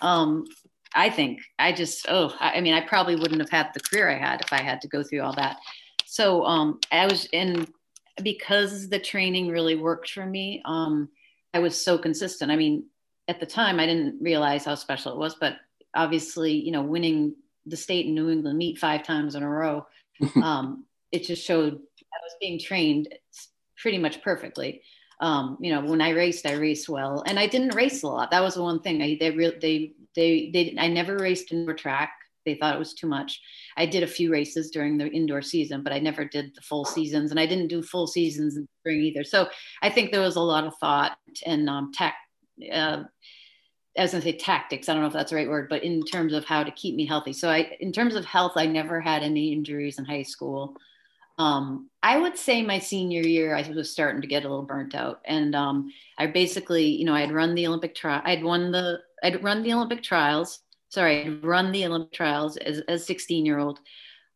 Um, 0.02 0.44
i 0.94 1.10
think 1.10 1.40
i 1.58 1.70
just 1.70 2.06
oh 2.08 2.32
i 2.40 2.62
mean 2.62 2.72
i 2.72 2.80
probably 2.80 3.14
wouldn't 3.14 3.42
have 3.42 3.50
had 3.50 3.68
the 3.74 3.80
career 3.80 4.08
i 4.08 4.16
had 4.16 4.40
if 4.40 4.50
i 4.54 4.62
had 4.62 4.80
to 4.80 4.88
go 4.88 5.02
through 5.02 5.20
all 5.20 5.34
that. 5.34 5.56
So 6.06 6.44
um, 6.44 6.80
i 6.90 7.06
was 7.06 7.26
in 7.26 7.66
because 8.22 8.88
the 8.88 8.98
training 8.98 9.48
really 9.48 9.76
worked 9.76 10.10
for 10.10 10.24
me 10.24 10.62
um, 10.64 11.08
i 11.54 11.58
was 11.58 11.82
so 11.82 11.98
consistent. 11.98 12.50
I 12.50 12.56
mean 12.56 12.84
at 13.28 13.40
the 13.40 13.46
time 13.46 13.78
i 13.78 13.86
didn't 13.86 14.20
realize 14.20 14.64
how 14.64 14.74
special 14.74 15.12
it 15.12 15.18
was 15.18 15.34
but 15.34 15.56
obviously 15.94 16.52
you 16.52 16.72
know 16.72 16.82
winning 16.82 17.34
the 17.66 17.76
state 17.76 18.06
in 18.06 18.14
new 18.14 18.30
england 18.30 18.58
meet 18.58 18.78
five 18.78 19.02
times 19.02 19.34
in 19.34 19.42
a 19.42 19.48
row 19.48 19.86
um, 20.42 20.84
it 21.12 21.24
just 21.24 21.44
showed 21.44 21.74
i 21.74 22.18
was 22.24 22.36
being 22.40 22.58
trained 22.58 23.08
pretty 23.80 23.98
much 23.98 24.22
perfectly. 24.22 24.82
Um, 25.20 25.58
you 25.60 25.72
know, 25.72 25.80
when 25.80 26.00
I 26.00 26.10
raced, 26.10 26.46
I 26.46 26.54
raced 26.54 26.88
well, 26.88 27.24
and 27.26 27.38
I 27.38 27.46
didn't 27.46 27.74
race 27.74 28.02
a 28.02 28.06
lot. 28.08 28.30
That 28.30 28.42
was 28.42 28.54
the 28.54 28.62
one 28.62 28.80
thing. 28.80 29.02
I 29.02 29.16
they 29.18 29.30
really 29.30 29.58
they 29.60 29.92
they 30.14 30.50
they 30.52 30.76
I 30.78 30.88
never 30.88 31.16
raced 31.16 31.52
indoor 31.52 31.74
track. 31.74 32.12
They 32.44 32.54
thought 32.54 32.76
it 32.76 32.78
was 32.78 32.94
too 32.94 33.08
much. 33.08 33.40
I 33.76 33.84
did 33.84 34.04
a 34.04 34.06
few 34.06 34.30
races 34.32 34.70
during 34.70 34.96
the 34.96 35.08
indoor 35.08 35.42
season, 35.42 35.82
but 35.82 35.92
I 35.92 35.98
never 35.98 36.24
did 36.24 36.54
the 36.54 36.60
full 36.62 36.84
seasons, 36.84 37.30
and 37.30 37.40
I 37.40 37.46
didn't 37.46 37.68
do 37.68 37.82
full 37.82 38.06
seasons 38.06 38.56
in 38.56 38.66
spring 38.80 39.00
either. 39.00 39.24
So 39.24 39.48
I 39.82 39.90
think 39.90 40.12
there 40.12 40.20
was 40.20 40.36
a 40.36 40.40
lot 40.40 40.64
of 40.64 40.74
thought 40.78 41.18
and 41.44 41.68
um, 41.68 41.92
tech. 41.92 42.14
Uh, 42.72 43.02
I 43.98 44.02
was 44.02 44.12
going 44.12 44.22
to 44.22 44.30
say 44.30 44.36
tactics. 44.36 44.88
I 44.88 44.92
don't 44.92 45.02
know 45.02 45.08
if 45.08 45.12
that's 45.12 45.30
the 45.30 45.36
right 45.36 45.48
word, 45.48 45.68
but 45.68 45.82
in 45.82 46.02
terms 46.04 46.32
of 46.32 46.44
how 46.44 46.62
to 46.62 46.70
keep 46.70 46.94
me 46.94 47.04
healthy. 47.04 47.32
So 47.32 47.50
I, 47.50 47.76
in 47.80 47.92
terms 47.92 48.14
of 48.14 48.24
health, 48.24 48.52
I 48.54 48.66
never 48.66 49.00
had 49.00 49.24
any 49.24 49.52
injuries 49.52 49.98
in 49.98 50.04
high 50.04 50.22
school 50.22 50.76
um, 51.38 51.88
I 52.02 52.18
would 52.18 52.36
say 52.36 52.62
my 52.62 52.78
senior 52.78 53.22
year, 53.22 53.54
I 53.54 53.62
was 53.70 53.90
starting 53.90 54.20
to 54.20 54.26
get 54.26 54.44
a 54.44 54.48
little 54.48 54.64
burnt 54.64 54.94
out. 54.94 55.20
And 55.24 55.54
um, 55.54 55.92
I 56.18 56.26
basically, 56.26 56.86
you 56.86 57.04
know, 57.04 57.14
I'd 57.14 57.32
run 57.32 57.54
the 57.54 57.66
Olympic 57.66 57.94
trial. 57.94 58.22
I'd 58.24 58.42
won 58.42 58.72
the, 58.72 58.98
I'd 59.22 59.42
run 59.42 59.62
the 59.62 59.72
Olympic 59.72 60.02
trials. 60.02 60.60
Sorry, 60.90 61.24
I'd 61.24 61.44
run 61.44 61.70
the 61.70 61.86
Olympic 61.86 62.12
trials 62.12 62.56
as 62.56 62.82
a 62.88 62.98
16 62.98 63.46
year 63.46 63.58
old. 63.58 63.80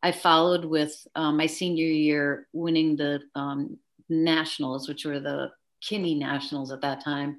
I 0.01 0.11
followed 0.11 0.65
with 0.65 0.95
um, 1.15 1.37
my 1.37 1.45
senior 1.45 1.85
year 1.85 2.47
winning 2.53 2.95
the 2.95 3.21
um, 3.35 3.77
nationals, 4.09 4.87
which 4.87 5.05
were 5.05 5.19
the 5.19 5.51
Kinney 5.81 6.15
nationals 6.15 6.71
at 6.71 6.81
that 6.81 7.03
time. 7.03 7.37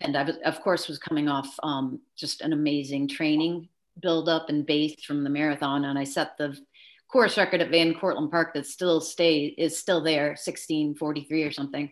And 0.00 0.16
I 0.16 0.22
was, 0.22 0.36
of 0.44 0.60
course, 0.60 0.88
was 0.88 0.98
coming 0.98 1.28
off 1.28 1.48
um, 1.62 2.00
just 2.16 2.40
an 2.42 2.52
amazing 2.52 3.08
training 3.08 3.68
build 4.00 4.28
up 4.28 4.48
and 4.48 4.66
base 4.66 5.02
from 5.04 5.24
the 5.24 5.30
marathon. 5.30 5.86
And 5.86 5.98
I 5.98 6.04
set 6.04 6.36
the 6.36 6.58
course 7.08 7.36
record 7.36 7.60
at 7.60 7.70
Van 7.70 7.94
Cortlandt 7.94 8.30
Park 8.30 8.54
that 8.54 8.66
still 8.66 9.00
stay 9.00 9.46
is 9.46 9.78
still 9.78 10.02
there, 10.02 10.28
1643 10.28 11.42
or 11.42 11.52
something. 11.52 11.90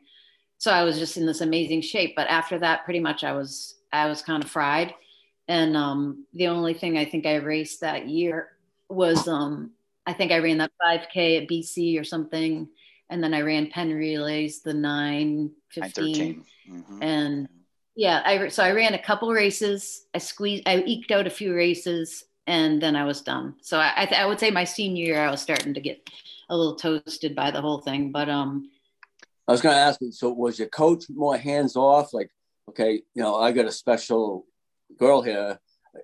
So 0.58 0.70
I 0.72 0.84
was 0.84 0.98
just 0.98 1.16
in 1.16 1.26
this 1.26 1.40
amazing 1.40 1.82
shape. 1.82 2.14
But 2.16 2.28
after 2.28 2.58
that, 2.60 2.84
pretty 2.84 3.00
much 3.00 3.24
I 3.24 3.32
was 3.32 3.76
I 3.92 4.06
was 4.06 4.22
kind 4.22 4.42
of 4.42 4.50
fried. 4.50 4.94
And 5.46 5.76
um, 5.76 6.26
the 6.32 6.48
only 6.48 6.74
thing 6.74 6.96
I 6.96 7.04
think 7.04 7.26
I 7.26 7.36
raced 7.36 7.82
that 7.82 8.08
year 8.08 8.48
was 8.88 9.28
um, 9.28 9.72
I 10.06 10.12
think 10.12 10.32
I 10.32 10.38
ran 10.38 10.58
that 10.58 10.72
5K 10.82 11.42
at 11.42 11.48
BC 11.48 12.00
or 12.00 12.04
something. 12.04 12.68
And 13.10 13.22
then 13.22 13.34
I 13.34 13.42
ran 13.42 13.70
Penn 13.70 13.92
relays, 13.92 14.62
the 14.62 14.72
9, 14.72 15.50
15. 15.70 16.44
Mm-hmm. 16.70 17.02
And 17.02 17.48
yeah, 17.94 18.22
I 18.24 18.48
so 18.48 18.64
I 18.64 18.72
ran 18.72 18.94
a 18.94 19.02
couple 19.02 19.30
races. 19.30 20.06
I 20.14 20.18
squeezed, 20.18 20.64
I 20.66 20.78
eked 20.78 21.10
out 21.10 21.26
a 21.26 21.30
few 21.30 21.54
races, 21.54 22.24
and 22.46 22.80
then 22.80 22.96
I 22.96 23.04
was 23.04 23.22
done. 23.22 23.54
So 23.62 23.78
I, 23.78 23.92
I, 23.96 24.06
th- 24.06 24.20
I, 24.20 24.26
would 24.26 24.38
say 24.38 24.50
my 24.50 24.64
senior 24.64 25.04
year, 25.04 25.20
I 25.20 25.30
was 25.30 25.40
starting 25.40 25.74
to 25.74 25.80
get 25.80 26.08
a 26.50 26.56
little 26.56 26.76
toasted 26.76 27.34
by 27.34 27.50
the 27.50 27.60
whole 27.60 27.80
thing. 27.80 28.12
But 28.12 28.28
um, 28.28 28.70
I 29.48 29.52
was 29.52 29.60
going 29.60 29.74
to 29.74 29.80
ask, 29.80 30.00
you. 30.00 30.12
so 30.12 30.30
was 30.30 30.58
your 30.58 30.68
coach 30.68 31.04
more 31.08 31.36
hands 31.36 31.76
off? 31.76 32.12
Like, 32.12 32.30
okay, 32.68 33.02
you 33.14 33.22
know, 33.22 33.36
I 33.36 33.52
got 33.52 33.66
a 33.66 33.72
special 33.72 34.46
girl 34.98 35.22
here. 35.22 35.58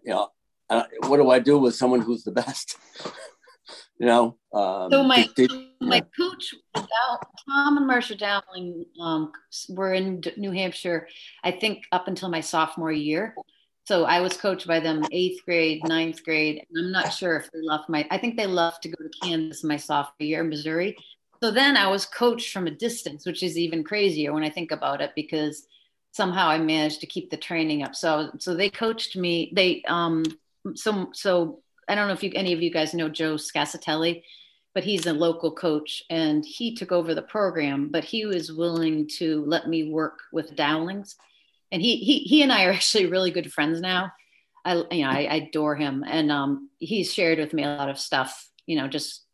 You 0.04 0.12
know, 0.12 0.28
uh, 0.68 0.84
what 1.06 1.18
do 1.18 1.30
I 1.30 1.38
do 1.38 1.58
with 1.58 1.74
someone 1.74 2.00
who's 2.00 2.24
the 2.24 2.32
best? 2.32 2.76
you 3.98 4.06
know. 4.06 4.36
Um, 4.52 4.90
so 4.90 5.04
my 5.04 5.28
did, 5.36 5.50
did, 5.50 5.68
my 5.80 5.96
yeah. 5.96 6.02
coach, 6.16 6.54
Tom 6.74 7.76
and 7.76 7.86
Marcia 7.86 8.16
Dowling, 8.16 8.84
um, 9.00 9.32
were 9.68 9.92
in 9.92 10.22
New 10.36 10.50
Hampshire. 10.52 11.06
I 11.44 11.50
think 11.50 11.84
up 11.92 12.08
until 12.08 12.30
my 12.30 12.40
sophomore 12.40 12.92
year 12.92 13.34
so 13.90 14.04
I 14.04 14.20
was 14.20 14.36
coached 14.36 14.68
by 14.68 14.78
them 14.78 15.04
eighth 15.10 15.44
grade, 15.44 15.82
ninth 15.82 16.22
grade. 16.22 16.64
And 16.70 16.86
I'm 16.86 16.92
not 16.92 17.12
sure 17.12 17.34
if 17.34 17.50
they 17.50 17.58
left 17.60 17.88
my, 17.88 18.06
I 18.08 18.18
think 18.18 18.36
they 18.36 18.46
left 18.46 18.84
to 18.84 18.88
go 18.88 19.02
to 19.02 19.10
Kansas 19.20 19.64
in 19.64 19.68
my 19.68 19.78
sophomore 19.78 20.14
year, 20.28 20.44
Missouri. 20.44 20.96
So 21.42 21.50
then 21.50 21.76
I 21.76 21.88
was 21.88 22.06
coached 22.06 22.52
from 22.52 22.68
a 22.68 22.70
distance, 22.70 23.26
which 23.26 23.42
is 23.42 23.58
even 23.58 23.82
crazier 23.82 24.32
when 24.32 24.44
I 24.44 24.48
think 24.48 24.70
about 24.70 25.00
it 25.00 25.10
because 25.16 25.66
somehow 26.12 26.48
I 26.48 26.58
managed 26.58 27.00
to 27.00 27.08
keep 27.08 27.30
the 27.30 27.36
training 27.36 27.82
up. 27.82 27.96
So, 27.96 28.30
so 28.38 28.54
they 28.54 28.70
coached 28.70 29.16
me. 29.16 29.52
They, 29.56 29.82
um, 29.88 30.22
so, 30.76 31.10
so 31.12 31.58
I 31.88 31.96
don't 31.96 32.06
know 32.06 32.14
if 32.14 32.22
you, 32.22 32.30
any 32.36 32.52
of 32.52 32.62
you 32.62 32.70
guys 32.70 32.94
know 32.94 33.08
Joe 33.08 33.34
Scasatelli, 33.34 34.22
but 34.72 34.84
he's 34.84 35.06
a 35.06 35.12
local 35.12 35.50
coach 35.50 36.04
and 36.10 36.44
he 36.44 36.76
took 36.76 36.92
over 36.92 37.12
the 37.12 37.22
program, 37.22 37.88
but 37.88 38.04
he 38.04 38.24
was 38.24 38.52
willing 38.52 39.08
to 39.18 39.44
let 39.46 39.68
me 39.68 39.90
work 39.90 40.20
with 40.32 40.54
Dowlings 40.54 41.16
and 41.72 41.82
he 41.82 41.96
he 41.96 42.18
he 42.20 42.42
and 42.42 42.52
I 42.52 42.66
are 42.66 42.72
actually 42.72 43.06
really 43.06 43.30
good 43.30 43.52
friends 43.52 43.80
now. 43.80 44.12
I 44.64 44.74
you 44.90 45.04
know 45.04 45.10
I, 45.10 45.24
I 45.30 45.34
adore 45.48 45.76
him, 45.76 46.04
and 46.06 46.30
um, 46.30 46.70
he's 46.78 47.12
shared 47.12 47.38
with 47.38 47.52
me 47.52 47.64
a 47.64 47.68
lot 47.68 47.88
of 47.88 47.98
stuff. 47.98 48.48
You 48.66 48.76
know, 48.76 48.88
just 48.88 49.24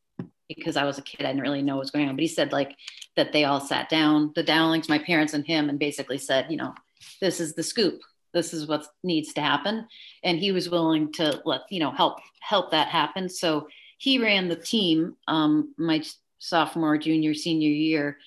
because 0.49 0.77
I 0.77 0.85
was 0.85 0.99
a 0.99 1.03
kid. 1.03 1.27
I 1.27 1.31
didn't 1.31 1.42
really 1.42 1.62
know 1.62 1.77
what 1.77 1.81
was 1.81 1.90
going 1.90 2.09
on. 2.09 2.16
But 2.16 2.22
he 2.22 2.29
said 2.29 2.53
like 2.53 2.77
that 3.16 3.33
they 3.33 3.44
all 3.44 3.61
sat 3.61 3.88
down, 3.88 4.33
the 4.35 4.44
Dowlings, 4.44 4.88
my 4.88 4.99
parents 4.99 5.35
and 5.35 5.44
him, 5.44 5.68
and 5.68 5.79
basically 5.79 6.18
said, 6.18 6.46
you 6.51 6.57
know, 6.57 6.75
this 7.20 7.40
is 7.40 7.55
the 7.55 7.62
scoop. 7.62 8.01
This 8.33 8.53
is 8.53 8.66
what 8.66 8.87
needs 9.03 9.33
to 9.35 9.40
happen. 9.40 9.87
And 10.22 10.38
he 10.38 10.53
was 10.53 10.68
willing 10.68 11.12
to 11.14 11.40
let, 11.44 11.62
you 11.70 11.81
know, 11.81 11.90
help 11.90 12.18
help 12.40 12.70
that 12.70 12.88
happen. 12.88 13.29
So 13.29 13.68
he 13.99 14.18
ran 14.18 14.49
the 14.49 14.57
team 14.57 15.16
um, 15.27 15.75
my 15.79 16.03
sophomore, 16.38 16.99
junior, 16.99 17.35
senior 17.35 17.70
year 17.70 18.18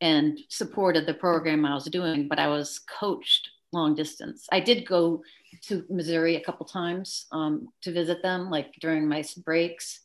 and 0.00 0.38
supported 0.48 1.06
the 1.06 1.14
program 1.14 1.64
I 1.64 1.74
was 1.74 1.84
doing, 1.84 2.28
but 2.28 2.38
I 2.38 2.48
was 2.48 2.78
coached 2.78 3.50
long 3.72 3.94
distance. 3.94 4.46
I 4.50 4.60
did 4.60 4.86
go 4.86 5.22
to 5.62 5.84
Missouri 5.88 6.36
a 6.36 6.40
couple 6.40 6.66
times 6.66 7.26
um, 7.32 7.68
to 7.82 7.92
visit 7.92 8.22
them, 8.22 8.50
like 8.50 8.74
during 8.80 9.08
my 9.08 9.24
breaks, 9.44 10.00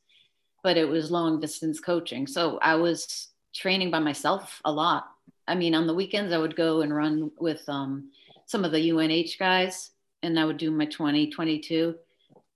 but 0.64 0.78
it 0.78 0.88
was 0.88 1.12
long 1.12 1.40
distance 1.40 1.80
coaching. 1.80 2.28
So 2.28 2.60
I 2.62 2.76
was 2.76 3.30
training 3.54 3.92
by 3.92 4.00
myself 4.00 4.62
a 4.66 4.72
lot. 4.72 5.06
I 5.48 5.56
mean, 5.56 5.76
on 5.76 5.88
the 5.88 5.94
weekends, 5.94 6.34
I 6.34 6.38
would 6.38 6.56
go 6.56 6.82
and 6.82 6.96
run 6.96 7.32
with 7.40 7.68
um, 7.68 8.12
some 8.46 8.64
of 8.66 8.72
the 8.72 8.92
UNH 8.92 9.38
guys, 9.40 9.92
and 10.22 10.40
I 10.40 10.46
would 10.46 10.58
do 10.58 10.72
my 10.72 10.86
20, 10.86 11.30
22. 11.30 11.96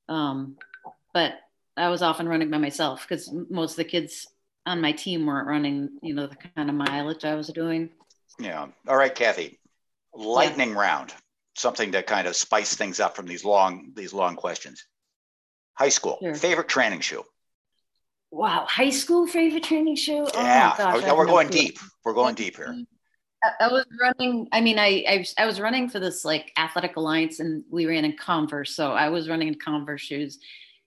Um, 0.09 0.57
but 1.13 1.33
I 1.75 1.89
was 1.89 2.01
often 2.01 2.27
running 2.27 2.49
by 2.49 2.57
myself 2.57 3.05
because 3.07 3.31
most 3.49 3.71
of 3.71 3.77
the 3.77 3.83
kids 3.83 4.27
on 4.65 4.81
my 4.81 4.91
team 4.91 5.25
weren't 5.25 5.47
running, 5.47 5.89
you 6.01 6.13
know, 6.13 6.27
the 6.27 6.37
kind 6.55 6.69
of 6.69 6.75
mileage 6.75 7.25
I 7.25 7.35
was 7.35 7.47
doing. 7.47 7.89
Yeah. 8.39 8.67
All 8.87 8.97
right, 8.97 9.13
Cathy. 9.13 9.59
Lightning 10.17 10.71
yeah. 10.71 10.79
round. 10.79 11.13
Something 11.55 11.91
to 11.93 12.03
kind 12.03 12.27
of 12.27 12.35
spice 12.35 12.75
things 12.75 12.99
up 12.99 13.15
from 13.15 13.25
these 13.25 13.43
long 13.43 13.91
these 13.95 14.13
long 14.13 14.35
questions. 14.35 14.85
High 15.73 15.89
school 15.89 16.17
sure. 16.21 16.35
favorite 16.35 16.67
training 16.67 17.01
shoe. 17.01 17.23
Wow, 18.29 18.65
high 18.67 18.89
school 18.89 19.25
favorite 19.25 19.63
training 19.63 19.95
shoe. 19.95 20.27
Oh 20.33 20.41
yeah, 20.41 20.73
oh 20.77 21.01
gosh, 21.01 21.17
we're 21.17 21.25
going 21.25 21.47
deep. 21.47 21.79
We're 22.03 22.13
going 22.13 22.35
deep 22.35 22.57
here. 22.57 22.75
I 23.59 23.67
was 23.67 23.85
running. 24.01 24.47
I 24.51 24.61
mean, 24.61 24.79
I, 24.79 25.03
I 25.07 25.25
I 25.37 25.45
was 25.45 25.59
running 25.59 25.89
for 25.89 25.99
this 25.99 26.25
like 26.25 26.51
athletic 26.57 26.95
alliance, 26.95 27.39
and 27.39 27.63
we 27.69 27.85
ran 27.85 28.05
in 28.05 28.17
Converse. 28.17 28.75
So 28.75 28.91
I 28.91 29.09
was 29.09 29.29
running 29.29 29.47
in 29.47 29.55
Converse 29.55 30.01
shoes 30.01 30.39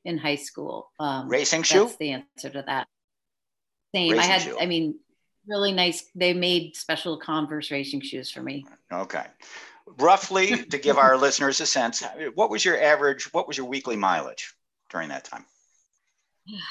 in 0.05 0.19
high 0.19 0.37
school. 0.37 0.91
Um, 0.99 1.29
Racing 1.29 1.63
shoe. 1.63 1.85
That's 1.85 1.97
the 1.97 2.11
answer 2.11 2.51
to 2.51 2.65
that. 2.67 2.89
Same. 3.95 4.13
Racing 4.13 4.31
I 4.31 4.33
had, 4.33 4.43
shoe. 4.43 4.59
I 4.61 4.67
mean, 4.67 4.99
really 5.51 5.73
nice. 5.73 6.05
They 6.15 6.33
made 6.33 6.77
special 6.77 7.19
Converse 7.19 7.71
racing 7.71 8.01
shoes 8.03 8.31
for 8.31 8.43
me. 8.43 8.65
Okay. 8.93 9.27
Roughly 9.99 10.65
to 10.65 10.79
give 10.79 10.97
our 10.97 11.17
listeners 11.19 11.61
a 11.61 11.67
sense, 11.67 12.03
what 12.35 12.51
was 12.51 12.65
your 12.65 12.81
average, 12.81 13.33
what 13.35 13.49
was 13.49 13.57
your 13.57 13.67
weekly 13.67 13.97
mileage 13.97 14.55
during 14.89 15.09
that 15.09 15.25
time? 15.25 15.45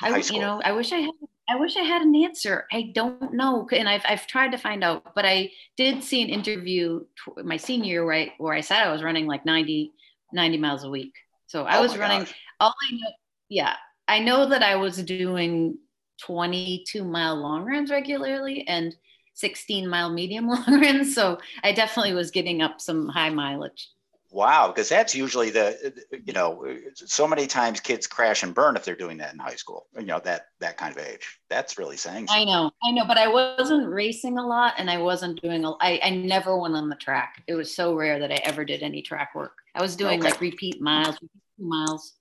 I, 0.01 0.17
you 0.17 0.39
know, 0.39 0.61
I 0.63 0.71
wish 0.71 0.91
I 0.91 0.97
had, 0.97 1.11
I 1.47 1.55
wish 1.55 1.77
I 1.77 1.81
had 1.81 2.01
an 2.01 2.15
answer. 2.15 2.65
I 2.71 2.91
don't 2.93 3.33
know. 3.33 3.67
And 3.71 3.87
I've, 3.87 4.03
I've 4.07 4.27
tried 4.27 4.51
to 4.51 4.57
find 4.57 4.83
out, 4.83 5.13
but 5.15 5.25
I 5.25 5.51
did 5.77 6.03
see 6.03 6.21
an 6.21 6.29
interview 6.29 7.05
my 7.43 7.57
senior 7.57 7.91
year, 7.91 8.05
right, 8.05 8.31
where 8.37 8.53
I 8.53 8.61
said 8.61 8.81
I 8.81 8.91
was 8.91 9.03
running 9.03 9.27
like 9.27 9.45
90, 9.45 9.91
90 10.33 10.57
miles 10.57 10.83
a 10.83 10.89
week. 10.89 11.13
So 11.47 11.63
I 11.63 11.77
oh 11.77 11.81
was 11.81 11.97
running, 11.97 12.19
gosh. 12.19 12.35
all 12.59 12.73
I 12.89 12.95
know, 12.95 13.11
yeah, 13.49 13.75
I 14.07 14.19
know 14.19 14.47
that 14.49 14.63
I 14.63 14.75
was 14.75 15.01
doing 15.03 15.77
22 16.19 17.03
mile 17.03 17.35
long 17.35 17.65
runs 17.65 17.91
regularly 17.91 18.67
and 18.67 18.95
16 19.33 19.87
mile 19.87 20.11
medium 20.11 20.47
long 20.49 20.81
runs. 20.81 21.15
So 21.15 21.39
I 21.63 21.71
definitely 21.71 22.13
was 22.13 22.31
getting 22.31 22.61
up 22.61 22.81
some 22.81 23.07
high 23.07 23.29
mileage. 23.29 23.89
Wow, 24.31 24.67
because 24.67 24.89
that's 24.89 25.15
usually 25.15 25.49
the 25.49 25.91
you 26.23 26.33
know 26.33 26.63
so 26.93 27.27
many 27.27 27.47
times 27.47 27.79
kids 27.79 28.05
crash 28.05 28.43
and 28.43 28.53
burn 28.53 28.75
if 28.75 28.85
they're 28.85 28.95
doing 28.95 29.17
that 29.17 29.33
in 29.33 29.39
high 29.39 29.55
school. 29.55 29.87
You 29.97 30.05
know 30.05 30.21
that 30.23 30.49
that 30.59 30.77
kind 30.77 30.95
of 30.95 31.03
age. 31.03 31.39
That's 31.49 31.79
really 31.79 31.97
saying. 31.97 32.27
Something. 32.27 32.47
I 32.47 32.51
know, 32.51 32.71
I 32.83 32.91
know, 32.91 33.05
but 33.07 33.17
I 33.17 33.27
wasn't 33.27 33.89
racing 33.89 34.37
a 34.37 34.45
lot, 34.45 34.75
and 34.77 34.87
I 34.87 34.99
wasn't 34.99 35.41
doing. 35.41 35.65
A, 35.65 35.71
I 35.81 35.99
I 36.03 36.09
never 36.11 36.55
went 36.55 36.75
on 36.75 36.89
the 36.89 36.95
track. 36.95 37.41
It 37.47 37.55
was 37.55 37.75
so 37.75 37.95
rare 37.95 38.19
that 38.19 38.31
I 38.31 38.39
ever 38.43 38.63
did 38.63 38.83
any 38.83 39.01
track 39.01 39.33
work. 39.33 39.53
I 39.73 39.81
was 39.81 39.95
doing 39.95 40.19
okay. 40.19 40.29
like 40.29 40.41
repeat 40.41 40.79
miles, 40.79 41.15
repeat 41.15 41.31
miles. 41.57 42.13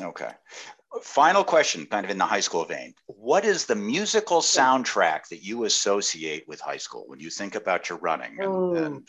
Okay 0.00 0.30
final 1.02 1.44
question, 1.44 1.86
kind 1.86 2.04
of 2.04 2.10
in 2.10 2.18
the 2.18 2.26
high 2.26 2.40
school 2.40 2.64
vein. 2.64 2.94
What 3.06 3.44
is 3.44 3.66
the 3.66 3.76
musical 3.76 4.40
soundtrack 4.40 5.28
that 5.28 5.42
you 5.44 5.64
associate 5.64 6.46
with 6.48 6.60
high 6.60 6.78
school 6.78 7.04
when 7.06 7.20
you 7.20 7.30
think 7.30 7.54
about 7.54 7.88
your 7.88 7.98
running? 7.98 8.38
And, 8.40 8.76
and 8.76 9.08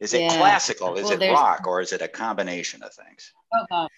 is 0.00 0.14
it 0.14 0.22
yeah. 0.22 0.36
classical? 0.36 0.96
Is 0.96 1.04
well, 1.04 1.22
it 1.22 1.30
rock? 1.30 1.66
Or 1.66 1.80
is 1.80 1.92
it 1.92 2.02
a 2.02 2.08
combination 2.08 2.82
of 2.82 2.94
things? 2.94 3.32
Oh, 3.52 3.66
God. 3.70 3.88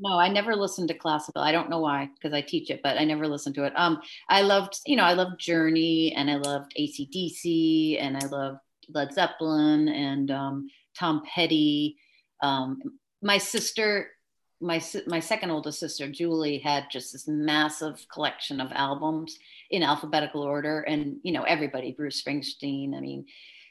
No, 0.00 0.18
I 0.18 0.28
never 0.28 0.54
listened 0.54 0.88
to 0.88 0.94
classical. 0.94 1.42
I 1.42 1.50
don't 1.50 1.70
know 1.70 1.80
why, 1.80 2.08
because 2.14 2.32
I 2.32 2.40
teach 2.40 2.70
it, 2.70 2.80
but 2.84 2.98
I 2.98 3.04
never 3.04 3.26
listened 3.26 3.56
to 3.56 3.64
it. 3.64 3.72
Um, 3.74 4.00
I 4.28 4.42
loved, 4.42 4.78
you 4.86 4.94
know, 4.94 5.02
I 5.02 5.14
loved 5.14 5.40
Journey 5.40 6.14
and 6.16 6.30
I 6.30 6.36
loved 6.36 6.72
ACDC 6.78 8.00
and 8.00 8.16
I 8.16 8.26
loved 8.26 8.58
Led 8.88 9.12
Zeppelin 9.12 9.88
and 9.88 10.30
um, 10.30 10.68
Tom 10.96 11.22
Petty. 11.34 11.96
Um, 12.42 12.80
my 13.22 13.38
sister 13.38 14.10
my 14.60 14.82
my 15.06 15.20
second 15.20 15.50
oldest 15.50 15.78
sister 15.78 16.08
Julie 16.08 16.58
had 16.58 16.86
just 16.90 17.12
this 17.12 17.28
massive 17.28 18.04
collection 18.12 18.60
of 18.60 18.72
albums 18.72 19.38
in 19.70 19.82
alphabetical 19.82 20.42
order, 20.42 20.80
and 20.80 21.18
you 21.22 21.32
know 21.32 21.42
everybody, 21.42 21.92
Bruce 21.92 22.22
Springsteen. 22.22 22.96
I 22.96 23.00
mean, 23.00 23.26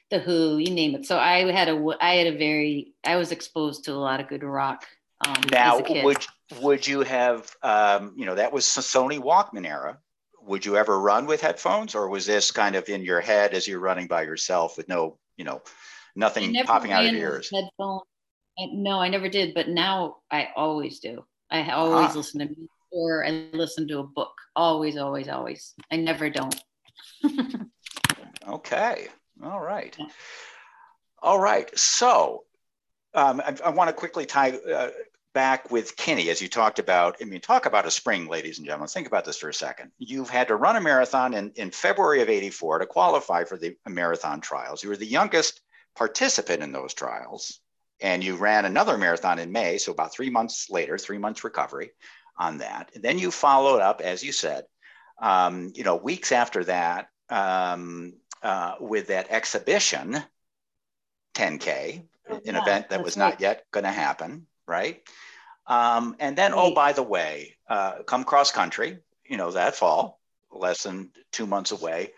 the 0.10 0.20
Who, 0.20 0.58
you 0.58 0.72
name 0.72 0.96
it. 0.96 1.06
So 1.06 1.18
I 1.18 1.52
had 1.52 1.70
a 1.70 1.98
I 2.00 2.16
had 2.16 2.28
a 2.28 2.38
very 2.38 2.94
I 3.06 3.18
was 3.18 3.32
exposed 3.32 3.86
to 3.86 3.94
a 3.94 3.96
lot 3.96 4.20
of 4.20 4.28
good 4.28 4.44
rock. 4.44 4.86
Um, 5.26 5.36
now, 5.52 5.82
would 6.04 6.26
would 6.62 6.88
you 6.88 7.02
have 7.02 7.54
um, 7.64 8.14
you 8.16 8.26
know 8.26 8.36
that 8.36 8.54
was 8.54 8.66
Sony 8.66 9.20
Walkman 9.20 9.68
era? 9.68 9.98
Would 10.44 10.66
you 10.66 10.78
ever 10.78 11.00
run 11.00 11.26
with 11.26 11.42
headphones, 11.42 11.96
or 11.96 12.08
was 12.08 12.26
this 12.26 12.52
kind 12.52 12.76
of 12.76 12.88
in 12.88 13.04
your 13.04 13.20
head 13.20 13.54
as 13.54 13.68
you're 13.68 13.80
running 13.80 14.08
by 14.08 14.22
yourself 14.22 14.78
with 14.78 14.88
no 14.88 15.18
you 15.36 15.44
know 15.44 15.62
nothing 16.16 16.56
popping 16.66 16.94
out 16.94 17.06
of 17.06 17.12
your 17.12 17.34
ears? 17.34 17.52
Headphones 17.54 18.04
no, 18.60 19.00
I 19.00 19.10
never 19.10 19.30
did, 19.30 19.54
but 19.54 19.70
now 19.70 20.18
I 20.32 20.50
always 20.56 21.00
do. 21.00 21.26
I 21.50 21.72
always 21.72 22.12
ah. 22.12 22.14
listen 22.16 22.40
to 22.40 22.46
music 22.46 22.70
or 22.92 23.26
I 23.26 23.48
listen 23.54 23.88
to 23.90 24.00
a 24.00 24.04
book. 24.04 24.34
Always, 24.56 24.98
always, 24.98 25.28
always. 25.28 25.74
I 25.92 25.98
never 25.98 26.30
don't. 26.30 26.56
okay. 28.48 29.08
All 29.44 29.62
right. 29.62 29.96
Yeah. 30.00 30.08
All 31.22 31.40
right. 31.40 31.78
So 31.78 32.44
um, 33.14 33.42
I, 33.46 33.56
I 33.66 33.70
want 33.70 33.90
to 33.90 33.94
quickly 33.94 34.26
tie 34.26 34.52
uh, 34.52 34.90
back 35.34 35.70
with 35.70 35.96
Kinney, 35.96 36.30
as 36.30 36.42
you 36.42 36.48
talked 36.48 36.80
about. 36.80 37.18
I 37.22 37.26
mean, 37.26 37.42
talk 37.42 37.66
about 37.66 37.86
a 37.86 37.92
spring, 37.92 38.28
ladies 38.28 38.58
and 38.58 38.66
gentlemen. 38.66 38.88
Think 38.88 39.08
about 39.08 39.26
this 39.26 39.38
for 39.38 39.50
a 39.50 39.54
second. 39.54 39.92
You've 40.00 40.30
had 40.30 40.48
to 40.48 40.56
run 40.56 40.76
a 40.76 40.82
marathon 40.82 41.34
in, 41.34 41.52
in 41.56 41.70
February 41.72 42.22
of 42.22 42.30
84 42.30 42.80
to 42.80 42.86
qualify 42.88 43.44
for 43.44 43.58
the 43.58 43.76
marathon 43.88 44.42
trials. 44.42 44.84
You 44.84 44.90
were 44.90 44.98
the 44.98 45.06
youngest 45.06 45.62
participant 45.96 46.64
in 46.64 46.72
those 46.72 46.94
trials 46.94 47.60
and 48.00 48.24
you 48.24 48.36
ran 48.36 48.66
another 48.66 48.98
marathon 48.98 49.40
in 49.40 49.52
May, 49.52 49.78
so 49.78 49.92
about 49.92 50.14
three 50.14 50.30
months 50.30 50.70
later, 50.70 50.98
three 50.98 51.18
months 51.18 51.44
recovery 51.44 51.92
on 52.38 52.60
that. 52.60 52.92
And 52.94 53.04
then 53.04 53.18
you 53.18 53.32
followed 53.32 53.82
up, 53.82 54.02
as 54.02 54.24
you 54.24 54.32
said, 54.32 54.66
um, 55.20 55.72
you 55.76 55.84
know, 55.84 55.96
weeks 55.96 56.32
after 56.32 56.64
that 56.66 57.10
um, 57.30 58.14
uh, 58.44 58.76
with 58.80 59.08
that 59.08 59.32
exhibition 59.32 60.24
10K, 61.36 62.04
oh, 62.30 62.36
an 62.36 62.42
yeah, 62.46 62.62
event 62.62 62.90
that 62.90 63.04
was 63.04 63.18
right. 63.18 63.30
not 63.32 63.42
yet 63.42 63.66
going 63.72 63.84
to 63.84 63.92
happen, 63.92 64.46
right? 64.68 65.02
Um, 65.66 66.16
and 66.20 66.38
then, 66.38 66.54
oh, 66.54 66.74
by 66.74 66.94
the 66.94 67.04
way, 67.04 67.58
uh, 67.70 68.04
come 68.04 68.24
cross 68.24 68.52
country, 68.52 69.00
you 69.28 69.38
know, 69.38 69.52
that 69.52 69.76
fall, 69.76 70.20
less 70.52 70.84
than 70.84 71.12
two 71.32 71.46
months 71.46 71.72
away. 71.72 72.14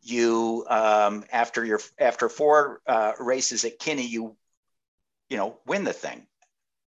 You 0.00 0.66
um, 0.68 1.24
after 1.32 1.64
your 1.64 1.80
after 1.98 2.28
four 2.28 2.80
uh, 2.86 3.12
races 3.18 3.64
at 3.64 3.78
Kinney, 3.78 4.06
you 4.06 4.36
you 5.28 5.36
know, 5.36 5.58
win 5.66 5.84
the 5.84 5.92
thing. 5.92 6.26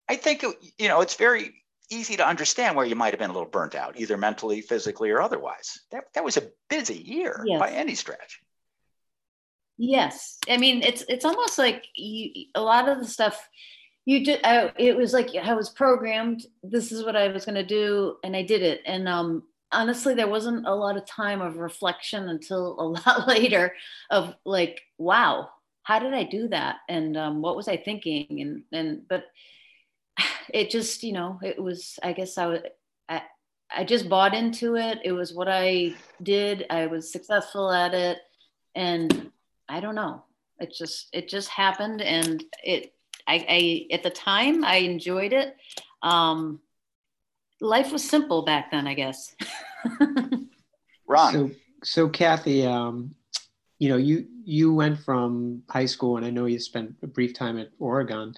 I 0.09 0.17
think, 0.17 0.45
you 0.79 0.89
know, 0.89 1.01
it's 1.01 1.15
very 1.15 1.55
easy 1.91 2.17
to 2.17 2.27
understand 2.27 2.77
where 2.77 2.87
you 2.87 2.97
might 2.97 3.13
have 3.13 3.19
been 3.19 3.31
a 3.31 3.33
little 3.33 3.49
burnt 3.49 3.75
out, 3.75 3.99
either 3.99 4.17
mentally, 4.17 4.61
physically, 4.61 5.11
or 5.11 5.21
otherwise. 5.21 5.81
That, 5.91 6.05
that 6.15 6.25
was 6.25 6.37
a 6.37 6.51
busy 6.69 6.99
year 6.99 7.43
yes. 7.47 7.59
by 7.59 7.71
any 7.71 7.95
stretch. 7.95 8.41
Yes. 9.77 10.39
I 10.49 10.57
mean, 10.57 10.83
it's, 10.83 11.05
it's 11.09 11.25
almost 11.25 11.59
like 11.59 11.85
you, 11.95 12.47
a 12.55 12.61
lot 12.61 12.89
of 12.89 12.99
the 12.99 13.07
stuff 13.07 13.49
you 14.05 14.25
did, 14.25 14.41
I, 14.45 14.73
it 14.79 14.97
was 14.97 15.13
like 15.13 15.35
I 15.35 15.55
was 15.55 15.71
programmed, 15.71 16.45
this 16.63 16.93
is 16.93 17.05
what 17.05 17.17
I 17.17 17.29
was 17.29 17.45
going 17.45 17.55
to 17.55 17.67
do. 17.67 18.17
And 18.25 18.37
I 18.37 18.43
did 18.43 18.63
it. 18.63 18.83
And, 18.87 19.09
um, 19.09 19.45
honestly 19.73 20.15
there 20.15 20.29
wasn't 20.29 20.67
a 20.67 20.75
lot 20.75 20.97
of 20.97 21.07
time 21.07 21.41
of 21.41 21.59
reflection 21.59 22.29
until 22.29 22.77
a 22.81 22.83
lot 22.83 23.29
later 23.29 23.73
of 24.11 24.35
like 24.45 24.81
wow 24.99 25.49
how 25.91 25.99
did 25.99 26.15
I 26.15 26.23
do 26.23 26.47
that? 26.47 26.77
And 26.89 27.17
um, 27.17 27.43
what 27.43 27.57
was 27.57 27.67
I 27.67 27.77
thinking? 27.77 28.41
And, 28.41 28.63
and, 28.71 29.09
but 29.09 29.25
it 30.55 30.71
just, 30.71 31.03
you 31.03 31.13
know, 31.13 31.41
it 31.43 31.61
was, 31.61 31.99
I 32.01 32.13
guess 32.13 32.39
I 32.39 32.47
was, 32.47 32.61
I, 33.09 33.23
I 33.77 33.83
just 33.83 34.09
bought 34.09 34.33
into 34.33 34.77
it. 34.77 35.01
It 35.05 35.11
was 35.11 35.35
what 35.35 35.49
I 35.49 35.97
did. 36.23 36.65
I 36.71 36.87
was 36.87 37.11
successful 37.11 37.73
at 37.73 37.93
it. 37.93 38.19
And 38.77 39.33
I 39.69 39.81
don't 39.81 39.97
know. 39.97 40.23
It 40.61 40.73
just, 40.73 41.09
it 41.13 41.29
just 41.29 41.49
happened. 41.49 42.03
And 42.03 42.45
it, 42.63 42.95
I, 43.27 43.45
I 43.49 43.87
at 43.93 44.05
the 44.05 44.11
time 44.11 44.65
I 44.65 44.77
enjoyed 44.77 45.33
it. 45.33 45.57
Um, 46.03 46.61
life 47.61 47.91
was 47.91 48.09
simple 48.09 48.43
back 48.43 48.71
then, 48.71 48.87
I 48.87 48.95
guess. 48.95 49.35
Ron. 51.09 51.33
So, 51.33 51.51
so 51.83 52.09
Cathy, 52.09 52.65
um, 52.65 53.17
you 53.81 53.89
know, 53.89 53.97
you 53.97 54.29
you 54.51 54.75
went 54.75 54.99
from 54.99 55.63
high 55.69 55.87
school, 55.87 56.17
and 56.17 56.27
I 56.27 56.31
know 56.31 56.47
you 56.47 56.59
spent 56.59 56.97
a 57.05 57.07
brief 57.07 57.35
time 57.35 57.57
at 57.57 57.71
Oregon, 57.79 58.35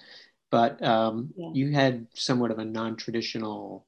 but 0.51 0.79
um, 0.83 1.33
yeah. 1.35 1.49
you 1.53 1.71
had 1.71 2.05
somewhat 2.13 2.51
of 2.51 2.59
a 2.59 2.65
non-traditional, 2.65 3.87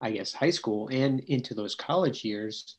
I 0.00 0.12
guess, 0.12 0.32
high 0.32 0.50
school 0.50 0.86
and 0.92 1.18
into 1.18 1.52
those 1.52 1.74
college 1.74 2.24
years, 2.24 2.76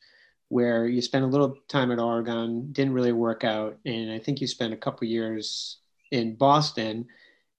where 0.47 0.88
you 0.88 1.01
spent 1.01 1.25
a 1.25 1.27
little 1.27 1.58
time 1.67 1.91
at 1.91 1.99
Oregon, 1.99 2.69
didn't 2.71 2.93
really 2.93 3.12
work 3.12 3.43
out, 3.43 3.77
and 3.86 4.10
I 4.10 4.19
think 4.19 4.39
you 4.39 4.47
spent 4.47 4.73
a 4.73 4.77
couple 4.77 5.05
years 5.10 5.79
in 6.12 6.36
Boston, 6.36 7.05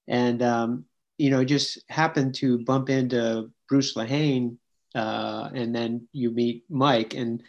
and 0.09 0.43
um, 0.43 0.87
you 1.19 1.29
know, 1.29 1.45
just 1.45 1.79
happened 1.91 2.35
to 2.37 2.65
bump 2.65 2.89
into 2.89 3.51
Bruce 3.69 3.95
Lehane, 3.95 4.57
uh, 4.95 5.51
and 5.53 5.75
then 5.75 6.09
you 6.13 6.31
meet 6.31 6.65
Mike, 6.71 7.13
and 7.13 7.43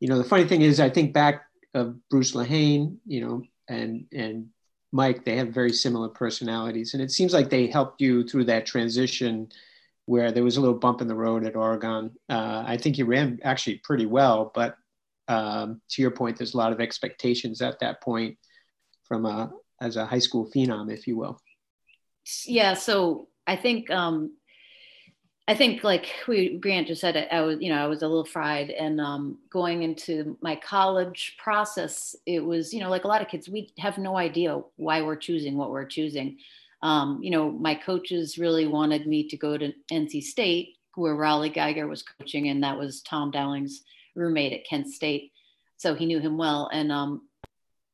you 0.00 0.08
know, 0.08 0.16
the 0.16 0.24
funny 0.24 0.46
thing 0.46 0.62
is, 0.62 0.80
I 0.80 0.88
think 0.88 1.12
back 1.12 1.45
of 1.76 2.08
Bruce 2.08 2.32
Lehane, 2.32 2.96
you 3.06 3.20
know, 3.20 3.42
and 3.68 4.06
and 4.12 4.48
Mike, 4.92 5.24
they 5.24 5.36
have 5.36 5.48
very 5.48 5.72
similar 5.72 6.08
personalities, 6.08 6.94
and 6.94 7.02
it 7.02 7.10
seems 7.10 7.32
like 7.32 7.50
they 7.50 7.66
helped 7.66 8.00
you 8.00 8.26
through 8.26 8.44
that 8.44 8.66
transition 8.66 9.48
where 10.06 10.32
there 10.32 10.44
was 10.44 10.56
a 10.56 10.60
little 10.60 10.78
bump 10.78 11.00
in 11.00 11.08
the 11.08 11.14
road 11.14 11.44
at 11.44 11.56
Oregon. 11.56 12.12
Uh, 12.28 12.64
I 12.66 12.76
think 12.76 12.96
you 12.96 13.04
ran 13.04 13.40
actually 13.42 13.80
pretty 13.84 14.06
well, 14.06 14.52
but 14.54 14.76
um, 15.28 15.80
to 15.90 16.00
your 16.00 16.12
point, 16.12 16.38
there's 16.38 16.54
a 16.54 16.56
lot 16.56 16.72
of 16.72 16.80
expectations 16.80 17.60
at 17.60 17.80
that 17.80 18.00
point 18.00 18.38
from 19.04 19.26
a 19.26 19.50
as 19.80 19.96
a 19.96 20.06
high 20.06 20.20
school 20.20 20.50
phenom, 20.54 20.90
if 20.90 21.06
you 21.06 21.16
will. 21.16 21.38
Yeah, 22.46 22.74
so 22.74 23.28
I 23.46 23.56
think 23.56 23.90
um, 23.90 24.32
I 25.48 25.54
think 25.54 25.84
like 25.84 26.06
we 26.26 26.58
Grant 26.58 26.88
just 26.88 27.00
said, 27.00 27.28
I 27.30 27.40
was 27.42 27.58
you 27.60 27.68
know 27.72 27.82
I 27.82 27.86
was 27.86 28.02
a 28.02 28.08
little 28.08 28.24
fried, 28.24 28.70
and 28.70 29.00
um, 29.00 29.38
going 29.48 29.82
into 29.84 30.36
my 30.40 30.56
college 30.56 31.36
process, 31.38 32.16
it 32.26 32.40
was 32.40 32.74
you 32.74 32.80
know 32.80 32.90
like 32.90 33.04
a 33.04 33.08
lot 33.08 33.22
of 33.22 33.28
kids, 33.28 33.48
we 33.48 33.72
have 33.78 33.96
no 33.96 34.16
idea 34.16 34.60
why 34.76 35.02
we're 35.02 35.16
choosing 35.16 35.56
what 35.56 35.70
we're 35.70 35.84
choosing. 35.84 36.38
Um, 36.82 37.20
you 37.22 37.30
know, 37.30 37.50
my 37.50 37.74
coaches 37.74 38.38
really 38.38 38.66
wanted 38.66 39.06
me 39.06 39.28
to 39.28 39.36
go 39.36 39.56
to 39.56 39.72
NC 39.92 40.22
State, 40.22 40.74
where 40.96 41.14
Rollie 41.14 41.54
Geiger 41.54 41.86
was 41.86 42.02
coaching, 42.02 42.48
and 42.48 42.64
that 42.64 42.76
was 42.76 43.02
Tom 43.02 43.30
Dowling's 43.30 43.82
roommate 44.16 44.52
at 44.52 44.66
Kent 44.66 44.88
State, 44.88 45.30
so 45.76 45.94
he 45.94 46.06
knew 46.06 46.18
him 46.18 46.36
well. 46.38 46.68
And 46.72 46.90
um, 46.90 47.22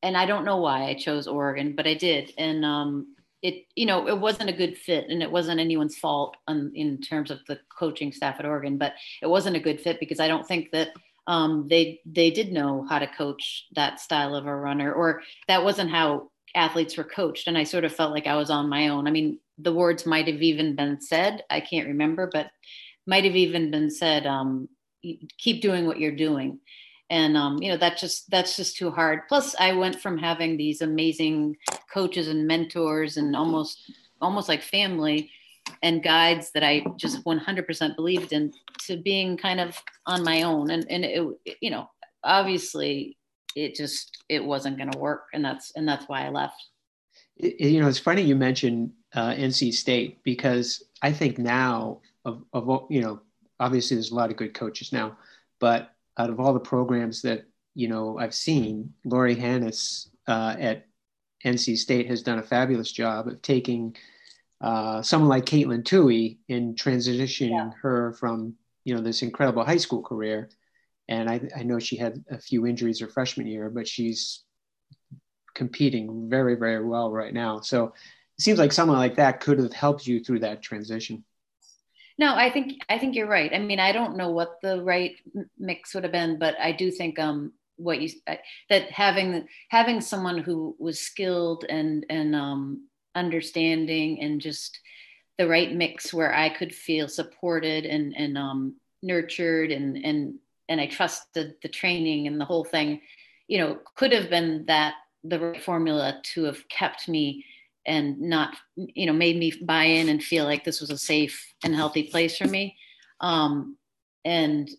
and 0.01 0.17
I 0.17 0.25
don't 0.25 0.45
know 0.45 0.57
why 0.57 0.85
I 0.85 0.95
chose 0.95 1.27
Oregon, 1.27 1.75
but 1.75 1.85
I 1.85 1.93
did, 1.93 2.33
and 2.39 2.65
um, 2.65 3.12
it 3.43 3.65
you 3.75 3.85
know 3.85 4.07
it 4.07 4.17
wasn't 4.17 4.49
a 4.49 4.53
good 4.53 4.77
fit 4.77 5.05
and 5.09 5.21
it 5.21 5.31
wasn't 5.31 5.59
anyone's 5.59 5.97
fault 5.97 6.35
on, 6.47 6.71
in 6.73 6.99
terms 6.99 7.29
of 7.29 7.39
the 7.47 7.59
coaching 7.77 8.11
staff 8.11 8.39
at 8.39 8.45
Oregon 8.45 8.77
but 8.77 8.93
it 9.21 9.27
wasn't 9.27 9.55
a 9.55 9.59
good 9.59 9.79
fit 9.79 9.99
because 9.99 10.19
I 10.19 10.27
don't 10.27 10.47
think 10.47 10.71
that 10.71 10.89
um, 11.27 11.67
they 11.69 12.01
they 12.05 12.31
did 12.31 12.51
know 12.51 12.85
how 12.89 12.99
to 12.99 13.07
coach 13.07 13.67
that 13.75 13.99
style 13.99 14.35
of 14.35 14.45
a 14.45 14.55
runner 14.55 14.91
or 14.91 15.21
that 15.47 15.63
wasn't 15.63 15.91
how 15.91 16.31
athletes 16.55 16.97
were 16.97 17.03
coached. 17.03 17.47
And 17.47 17.57
I 17.57 17.63
sort 17.63 17.83
of 17.83 17.95
felt 17.95 18.11
like 18.11 18.27
I 18.27 18.35
was 18.35 18.49
on 18.49 18.69
my 18.69 18.89
own. 18.89 19.07
I 19.07 19.11
mean 19.11 19.39
the 19.57 19.73
words 19.73 20.05
might 20.05 20.27
have 20.27 20.41
even 20.41 20.75
been 20.75 20.99
said 20.99 21.43
I 21.49 21.59
can't 21.59 21.87
remember 21.87 22.29
but 22.31 22.49
might 23.05 23.23
have 23.25 23.35
even 23.35 23.69
been 23.69 23.91
said 23.91 24.25
um, 24.25 24.67
keep 25.37 25.61
doing 25.61 25.85
what 25.85 25.99
you're 25.99 26.15
doing 26.15 26.59
and 27.13 27.37
um, 27.37 27.61
you 27.61 27.69
know 27.69 27.77
that 27.77 27.95
just 27.95 28.27
that's 28.31 28.57
just 28.57 28.75
too 28.75 28.89
hard. 28.89 29.27
Plus 29.29 29.55
i 29.59 29.71
went 29.71 30.01
from 30.01 30.17
having 30.17 30.57
these 30.57 30.81
amazing 30.81 31.55
coaches 31.93 32.27
and 32.27 32.47
mentors 32.47 33.17
and 33.17 33.35
almost 33.35 33.91
almost 34.19 34.49
like 34.49 34.63
family 34.63 35.29
and 35.83 36.03
guides 36.03 36.51
that 36.51 36.63
i 36.63 36.83
just 36.97 37.23
100% 37.23 37.95
believed 37.95 38.33
in 38.33 38.51
to 38.79 38.97
being 38.97 39.37
kind 39.37 39.59
of 39.59 39.77
on 40.07 40.23
my 40.23 40.41
own. 40.41 40.71
And 40.71 40.85
and 40.89 41.05
it 41.05 41.23
you 41.61 41.69
know 41.69 41.87
obviously 42.23 43.15
it 43.55 43.75
just 43.75 44.23
it 44.27 44.43
wasn't 44.43 44.77
going 44.77 44.91
to 44.91 44.97
work. 44.97 45.27
And 45.33 45.45
that's 45.45 45.71
and 45.75 45.87
that's 45.87 46.05
why 46.09 46.25
i 46.25 46.29
left. 46.29 46.59
It, 47.37 47.61
you 47.69 47.79
know 47.79 47.87
it's 47.87 47.99
funny 47.99 48.23
you 48.23 48.35
mentioned 48.35 48.91
uh, 49.13 49.33
nc 49.33 49.73
state 49.73 50.23
because 50.23 50.83
i 51.01 51.11
think 51.11 51.37
now 51.37 52.01
of, 52.25 52.43
of 52.53 52.85
you 52.89 53.01
know 53.01 53.21
obviously 53.59 53.95
there's 53.97 54.11
a 54.11 54.15
lot 54.15 54.31
of 54.31 54.37
good 54.37 54.53
coaches 54.53 54.91
now 54.91 55.17
but 55.59 55.92
out 56.17 56.29
of 56.29 56.39
all 56.39 56.53
the 56.53 56.59
programs 56.59 57.21
that 57.23 57.45
you 57.75 57.87
know 57.87 58.17
I've 58.17 58.35
seen, 58.35 58.93
Laurie 59.05 59.35
Henes 59.35 60.09
uh, 60.27 60.55
at 60.59 60.85
NC 61.45 61.77
State 61.77 62.07
has 62.07 62.21
done 62.21 62.39
a 62.39 62.43
fabulous 62.43 62.91
job 62.91 63.27
of 63.27 63.41
taking 63.41 63.95
uh, 64.61 65.01
someone 65.01 65.29
like 65.29 65.45
Katelyn 65.45 65.83
Tuohy 65.83 66.37
and 66.49 66.75
transitioning 66.77 67.49
yeah. 67.49 67.71
her 67.81 68.13
from 68.13 68.55
you 68.85 68.95
know 68.95 69.01
this 69.01 69.21
incredible 69.21 69.63
high 69.63 69.77
school 69.77 70.01
career, 70.01 70.49
and 71.07 71.29
I, 71.29 71.41
I 71.55 71.63
know 71.63 71.79
she 71.79 71.97
had 71.97 72.23
a 72.29 72.39
few 72.39 72.65
injuries 72.65 72.99
her 72.99 73.07
freshman 73.07 73.47
year, 73.47 73.69
but 73.69 73.87
she's 73.87 74.43
competing 75.53 76.29
very 76.29 76.55
very 76.55 76.83
well 76.83 77.11
right 77.11 77.33
now. 77.33 77.59
So 77.59 77.93
it 78.37 78.41
seems 78.41 78.59
like 78.59 78.71
someone 78.71 78.97
like 78.97 79.17
that 79.17 79.39
could 79.39 79.59
have 79.59 79.73
helped 79.73 80.07
you 80.07 80.23
through 80.23 80.39
that 80.39 80.61
transition. 80.61 81.23
No, 82.19 82.35
I 82.35 82.51
think 82.51 82.79
I 82.89 82.97
think 82.99 83.15
you're 83.15 83.27
right. 83.27 83.51
I 83.53 83.59
mean, 83.59 83.79
I 83.79 83.91
don't 83.91 84.17
know 84.17 84.29
what 84.29 84.59
the 84.61 84.83
right 84.83 85.15
mix 85.57 85.93
would 85.93 86.03
have 86.03 86.11
been, 86.13 86.37
but 86.37 86.55
I 86.59 86.71
do 86.71 86.91
think 86.91 87.17
um 87.19 87.53
what 87.77 88.01
you 88.01 88.09
that 88.69 88.91
having 88.91 89.47
having 89.69 89.99
someone 89.99 90.37
who 90.37 90.75
was 90.79 90.99
skilled 90.99 91.65
and 91.67 92.05
and 92.09 92.35
um 92.35 92.87
understanding 93.15 94.21
and 94.21 94.41
just 94.41 94.79
the 95.37 95.47
right 95.47 95.73
mix 95.73 96.13
where 96.13 96.33
I 96.33 96.49
could 96.49 96.73
feel 96.73 97.07
supported 97.07 97.85
and 97.85 98.13
and 98.15 98.37
um 98.37 98.75
nurtured 99.01 99.71
and 99.71 99.97
and 99.97 100.35
and 100.69 100.79
I 100.79 100.87
trusted 100.87 101.55
the 101.61 101.69
training 101.69 102.27
and 102.27 102.39
the 102.39 102.45
whole 102.45 102.63
thing, 102.63 103.01
you 103.47 103.57
know, 103.57 103.79
could 103.95 104.11
have 104.13 104.29
been 104.29 104.65
that 104.67 104.95
the 105.23 105.39
right 105.39 105.61
formula 105.61 106.19
to 106.23 106.43
have 106.43 106.67
kept 106.69 107.09
me 107.09 107.45
and 107.85 108.19
not 108.21 108.55
you 108.75 109.05
know 109.05 109.13
made 109.13 109.37
me 109.37 109.53
buy 109.61 109.83
in 109.83 110.09
and 110.09 110.23
feel 110.23 110.45
like 110.45 110.63
this 110.63 110.81
was 110.81 110.89
a 110.89 110.97
safe 110.97 111.53
and 111.63 111.75
healthy 111.75 112.03
place 112.03 112.37
for 112.37 112.47
me. 112.47 112.77
Um, 113.19 113.77
and 114.25 114.69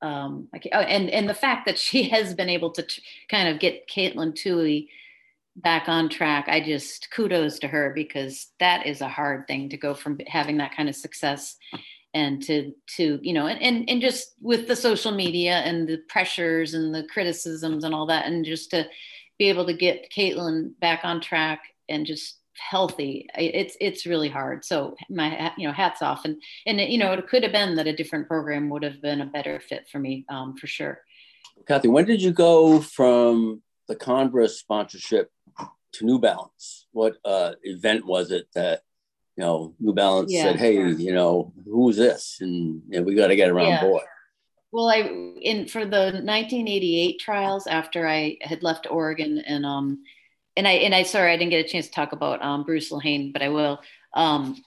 um, 0.00 0.48
oh, 0.54 0.78
and 0.78 1.10
and 1.10 1.28
the 1.28 1.34
fact 1.34 1.66
that 1.66 1.78
she 1.78 2.02
has 2.10 2.34
been 2.34 2.48
able 2.48 2.70
to 2.72 2.86
kind 3.30 3.48
of 3.48 3.60
get 3.60 3.88
Katelyn 3.88 4.32
Tuohy 4.32 4.88
back 5.56 5.88
on 5.88 6.08
track, 6.08 6.46
I 6.48 6.60
just 6.60 7.10
kudos 7.10 7.58
to 7.60 7.68
her 7.68 7.92
because 7.94 8.48
that 8.60 8.86
is 8.86 9.00
a 9.00 9.08
hard 9.08 9.46
thing 9.46 9.70
to 9.70 9.76
go 9.76 9.94
from 9.94 10.18
having 10.26 10.58
that 10.58 10.76
kind 10.76 10.88
of 10.88 10.94
success 10.94 11.56
and 12.14 12.42
to 12.42 12.72
to 12.96 13.18
you 13.22 13.34
know 13.34 13.46
and, 13.46 13.60
and 13.60 13.90
and 13.90 14.00
just 14.00 14.34
with 14.40 14.66
the 14.66 14.76
social 14.76 15.12
media 15.12 15.56
and 15.58 15.86
the 15.86 15.98
pressures 16.08 16.74
and 16.74 16.94
the 16.94 17.06
criticisms 17.12 17.84
and 17.84 17.94
all 17.94 18.06
that 18.06 18.26
and 18.26 18.44
just 18.44 18.70
to 18.70 18.86
be 19.38 19.48
able 19.48 19.66
to 19.66 19.74
get 19.74 20.10
Katelyn 20.10 20.72
back 20.80 21.00
on 21.04 21.20
track 21.20 21.60
and 21.88 22.06
just 22.06 22.38
healthy 22.58 23.28
it's 23.36 23.76
it's 23.80 24.06
really 24.06 24.28
hard. 24.28 24.64
So 24.64 24.96
my 25.08 25.52
you 25.56 25.66
know 25.66 25.72
hats 25.72 26.02
off. 26.02 26.24
And 26.24 26.40
and 26.66 26.80
you 26.80 26.98
know 26.98 27.12
it 27.12 27.28
could 27.28 27.42
have 27.42 27.52
been 27.52 27.76
that 27.76 27.86
a 27.86 27.96
different 27.96 28.28
program 28.28 28.68
would 28.70 28.82
have 28.82 29.00
been 29.00 29.20
a 29.20 29.26
better 29.26 29.60
fit 29.60 29.88
for 29.90 29.98
me 29.98 30.24
um, 30.28 30.56
for 30.56 30.66
sure. 30.66 31.00
Cathy 31.66 31.88
when 31.88 32.04
did 32.04 32.22
you 32.22 32.32
go 32.32 32.80
from 32.80 33.62
the 33.86 33.96
converse 33.96 34.58
sponsorship 34.58 35.30
to 35.92 36.04
new 36.04 36.18
balance? 36.18 36.86
What 36.92 37.16
uh, 37.24 37.52
event 37.62 38.06
was 38.06 38.30
it 38.30 38.48
that 38.54 38.82
you 39.36 39.44
know 39.44 39.74
new 39.78 39.94
balance 39.94 40.32
yeah. 40.32 40.44
said 40.44 40.56
hey 40.56 40.74
you 40.74 41.14
know 41.14 41.52
who's 41.64 41.96
this? 41.96 42.38
And 42.40 42.82
you 42.88 43.00
know, 43.00 43.02
we 43.02 43.14
got 43.14 43.28
to 43.28 43.36
get 43.36 43.50
around 43.50 43.68
yeah. 43.68 43.82
board. 43.82 44.02
Well 44.70 44.90
i 44.90 44.98
in 45.40 45.66
for 45.66 45.86
the 45.86 46.12
1988 46.12 47.18
trials 47.18 47.66
after 47.66 48.06
i 48.06 48.36
had 48.42 48.62
left 48.62 48.86
oregon 48.90 49.38
and 49.46 49.64
um 49.64 50.02
and 50.58 50.66
I 50.66 50.72
and 50.72 50.94
I 50.94 51.04
sorry 51.04 51.32
I 51.32 51.36
didn't 51.36 51.52
get 51.52 51.64
a 51.64 51.68
chance 51.68 51.86
to 51.86 51.92
talk 51.92 52.12
about 52.12 52.42
um, 52.42 52.64
Bruce 52.64 52.90
Lehane, 52.90 53.32
but 53.32 53.42
I 53.42 53.48
will. 53.48 53.80
Um, 54.12 54.62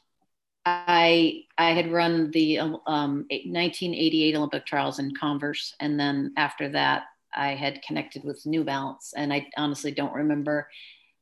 I 0.65 1.43
I 1.57 1.71
had 1.71 1.91
run 1.91 2.31
the 2.31 2.59
um, 2.59 2.77
1988 2.85 4.35
Olympic 4.35 4.65
trials 4.65 4.99
in 4.99 5.13
Converse, 5.13 5.75
and 5.81 5.99
then 5.99 6.33
after 6.37 6.69
that, 6.69 7.03
I 7.35 7.55
had 7.55 7.81
connected 7.81 8.23
with 8.23 8.45
New 8.45 8.63
Balance, 8.63 9.13
and 9.15 9.33
I 9.33 9.49
honestly 9.57 9.91
don't 9.91 10.13
remember 10.13 10.69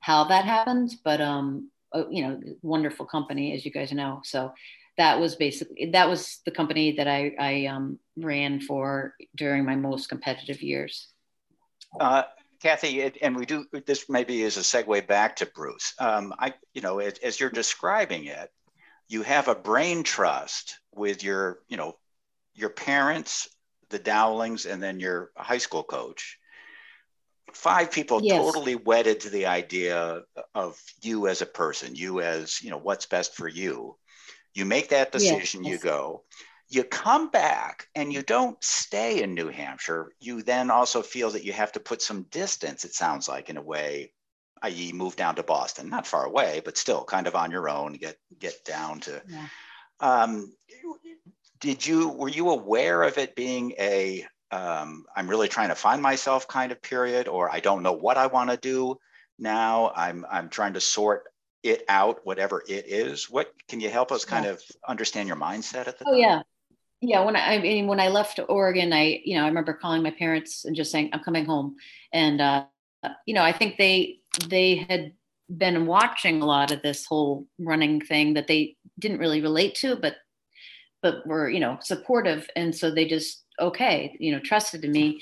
how 0.01 0.25
that 0.25 0.45
happened, 0.45 0.91
but 1.03 1.19
um, 1.19 1.71
uh, 1.93 2.08
you 2.10 2.21
know, 2.21 2.39
wonderful 2.62 3.08
company 3.08 3.53
as 3.53 3.65
you 3.65 3.71
guys 3.71 3.91
know. 3.91 4.21
So 4.23 4.53
that 4.97 5.19
was 5.19 5.36
basically 5.36 5.89
that 5.93 6.08
was 6.08 6.41
the 6.45 6.51
company 6.51 6.91
that 6.91 7.08
I 7.08 7.34
I 7.39 7.65
um, 7.65 7.97
ran 8.17 8.62
for 8.62 9.15
during 9.36 9.65
my 9.65 9.75
most 9.75 10.10
competitive 10.10 10.62
years. 10.62 11.08
Uh, 11.99 12.23
Cathy, 12.61 13.01
it, 13.01 13.17
and 13.21 13.35
we 13.35 13.45
do 13.45 13.65
this 13.85 14.09
maybe 14.09 14.41
is 14.41 14.57
a 14.57 14.61
segue 14.61 15.07
back 15.07 15.37
to 15.37 15.45
Bruce. 15.45 15.93
Um, 15.99 16.33
I, 16.37 16.53
you 16.73 16.81
know, 16.81 16.99
as, 16.99 17.17
as 17.19 17.39
you're 17.39 17.49
describing 17.49 18.25
it, 18.25 18.51
you 19.07 19.23
have 19.23 19.47
a 19.47 19.55
brain 19.55 20.03
trust 20.03 20.79
with 20.93 21.23
your, 21.23 21.59
you 21.67 21.77
know, 21.77 21.97
your 22.53 22.69
parents, 22.69 23.47
the 23.89 23.99
Dowlings, 23.99 24.65
and 24.65 24.83
then 24.83 24.99
your 24.99 25.31
high 25.37 25.57
school 25.57 25.83
coach. 25.83 26.37
Five 27.53 27.91
people 27.91 28.21
yes. 28.21 28.37
totally 28.37 28.75
wedded 28.75 29.21
to 29.21 29.29
the 29.29 29.47
idea 29.47 30.23
of 30.53 30.79
you 31.01 31.27
as 31.27 31.41
a 31.41 31.47
person, 31.47 31.95
you 31.95 32.21
as, 32.21 32.61
you 32.61 32.69
know, 32.69 32.77
what's 32.77 33.07
best 33.07 33.35
for 33.35 33.47
you. 33.47 33.95
You 34.53 34.65
make 34.65 34.89
that 34.89 35.11
decision, 35.11 35.63
yes. 35.63 35.71
you 35.71 35.79
go. 35.79 36.23
You 36.69 36.84
come 36.84 37.29
back 37.29 37.88
and 37.95 38.13
you 38.13 38.21
don't 38.21 38.63
stay 38.63 39.23
in 39.23 39.34
New 39.34 39.47
Hampshire. 39.49 40.13
You 40.19 40.43
then 40.43 40.69
also 40.69 41.01
feel 41.01 41.32
that 41.32 41.43
you 41.43 41.51
have 41.53 41.71
to 41.73 41.79
put 41.79 42.01
some 42.01 42.23
distance, 42.23 42.86
it 42.86 42.93
sounds 42.93 43.27
like, 43.27 43.49
in 43.49 43.58
a 43.58 43.62
way, 43.62 44.13
i.e., 44.62 44.91
move 44.93 45.15
down 45.15 45.36
to 45.36 45.43
Boston, 45.43 45.89
not 45.89 46.05
far 46.05 46.25
away, 46.25 46.62
but 46.63 46.77
still 46.77 47.03
kind 47.03 47.27
of 47.27 47.36
on 47.36 47.49
your 47.51 47.69
own, 47.69 47.93
get 47.93 48.17
get 48.38 48.63
down 48.65 48.99
to. 49.01 49.21
Yeah. 49.27 49.47
Um, 49.99 50.53
did 51.60 51.86
you 51.86 52.10
were 52.10 52.29
you 52.29 52.49
aware 52.49 53.03
of 53.03 53.17
it 53.17 53.36
being 53.36 53.73
a 53.79 54.25
um, 54.51 55.05
I'm 55.15 55.29
really 55.29 55.47
trying 55.47 55.69
to 55.69 55.75
find 55.75 56.01
myself 56.01 56.47
kind 56.47 56.71
of 56.71 56.82
period, 56.82 57.27
or 57.27 57.51
I 57.51 57.60
don't 57.60 57.84
know 57.84 57.93
what 57.93 58.17
I 58.17 58.27
want 58.27 58.49
to 58.49 58.58
do 58.58 58.97
now. 59.38 59.91
I'm 59.95 60.25
I'm 60.29 60.49
trying 60.49 60.73
to 60.73 60.82
sort 60.82 61.23
it 61.63 61.84
out, 61.89 62.25
whatever 62.25 62.63
it 62.67 62.86
is. 62.88 63.29
What 63.29 63.53
can 63.67 63.79
you 63.79 63.89
help 63.89 64.12
us 64.12 64.25
kind 64.25 64.45
yeah. 64.45 64.51
of 64.51 64.63
understand 64.88 65.27
your 65.27 65.38
mindset 65.38 65.88
at 65.88 65.99
the 65.99 66.05
oh, 66.08 66.12
time? 66.12 66.19
yeah. 66.19 66.41
Yeah, 67.01 67.23
when 67.23 67.35
I, 67.35 67.55
I, 67.55 67.59
mean 67.59 67.88
when 67.88 67.99
I 67.99 68.09
left 68.09 68.39
Oregon, 68.49 68.91
I 68.91 69.21
you 69.23 69.38
know 69.38 69.43
I 69.43 69.47
remember 69.47 69.73
calling 69.73 70.03
my 70.03 70.12
parents 70.12 70.65
and 70.65 70.75
just 70.75 70.91
saying 70.91 71.09
I'm 71.13 71.23
coming 71.23 71.45
home, 71.45 71.75
and 72.12 72.41
uh, 72.41 72.65
you 73.25 73.33
know 73.33 73.43
I 73.43 73.53
think 73.53 73.77
they 73.77 74.19
they 74.47 74.75
had 74.75 75.13
been 75.57 75.85
watching 75.85 76.41
a 76.41 76.45
lot 76.45 76.71
of 76.71 76.81
this 76.81 77.05
whole 77.05 77.47
running 77.57 78.01
thing 78.01 78.33
that 78.33 78.47
they 78.47 78.75
didn't 78.99 79.19
really 79.19 79.41
relate 79.41 79.75
to, 79.75 79.95
but 79.95 80.17
but 81.01 81.25
were 81.25 81.49
you 81.49 81.62
know 81.62 81.77
supportive, 81.81 82.49
and 82.55 82.75
so 82.75 82.91
they 82.91 83.05
just 83.05 83.45
okay, 83.59 84.15
you 84.19 84.31
know, 84.31 84.39
trusted 84.39 84.83
me, 84.83 85.21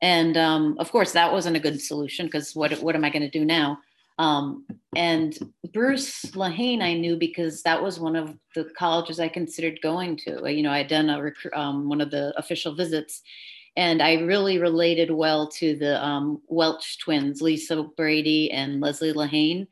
and 0.00 0.36
um, 0.36 0.76
of 0.78 0.90
course 0.90 1.12
that 1.12 1.32
wasn't 1.32 1.56
a 1.56 1.60
good 1.60 1.80
solution 1.82 2.26
because 2.26 2.54
what 2.56 2.72
what 2.82 2.94
am 2.94 3.04
I 3.04 3.10
going 3.10 3.22
to 3.22 3.30
do 3.30 3.44
now? 3.44 3.78
Um, 4.20 4.66
and 4.94 5.38
Bruce 5.72 6.26
Lehane, 6.32 6.82
I 6.82 6.92
knew 6.92 7.16
because 7.16 7.62
that 7.62 7.82
was 7.82 7.98
one 7.98 8.16
of 8.16 8.36
the 8.54 8.64
colleges 8.76 9.18
I 9.18 9.28
considered 9.28 9.80
going 9.82 10.18
to. 10.18 10.52
You 10.52 10.62
know, 10.62 10.70
I 10.70 10.78
had 10.78 10.88
done 10.88 11.08
a 11.08 11.22
rec- 11.22 11.56
um, 11.56 11.88
one 11.88 12.02
of 12.02 12.10
the 12.10 12.34
official 12.36 12.74
visits, 12.74 13.22
and 13.76 14.02
I 14.02 14.20
really 14.20 14.58
related 14.58 15.10
well 15.10 15.48
to 15.52 15.74
the 15.74 16.04
um, 16.04 16.42
Welch 16.48 16.98
twins, 16.98 17.40
Lisa 17.40 17.82
Brady 17.96 18.50
and 18.50 18.82
Leslie 18.82 19.14
Lehane, 19.14 19.66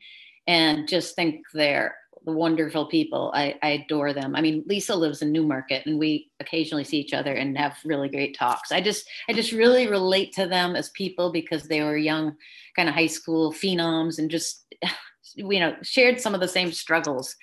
and 0.47 0.87
just 0.87 1.15
think 1.15 1.45
they're 1.53 1.95
wonderful 2.29 2.85
people. 2.87 3.31
I, 3.33 3.55
I 3.61 3.69
adore 3.69 4.13
them. 4.13 4.35
I 4.35 4.41
mean, 4.41 4.63
Lisa 4.67 4.95
lives 4.95 5.21
in 5.21 5.31
Newmarket, 5.31 5.85
and 5.85 5.99
we 5.99 6.29
occasionally 6.39 6.83
see 6.83 6.97
each 6.97 7.13
other 7.13 7.33
and 7.33 7.57
have 7.57 7.77
really 7.85 8.09
great 8.09 8.37
talks. 8.37 8.71
I 8.71 8.81
just 8.81 9.07
I 9.29 9.33
just 9.33 9.51
really 9.51 9.87
relate 9.87 10.33
to 10.33 10.47
them 10.47 10.75
as 10.75 10.89
people 10.89 11.31
because 11.31 11.63
they 11.63 11.81
were 11.81 11.97
young, 11.97 12.35
kind 12.75 12.89
of 12.89 12.95
high 12.95 13.07
school 13.07 13.53
phenoms, 13.53 14.19
and 14.19 14.29
just 14.29 14.65
you 15.35 15.59
know 15.59 15.75
shared 15.83 16.19
some 16.19 16.33
of 16.33 16.41
the 16.41 16.47
same 16.47 16.71
struggles 16.71 17.35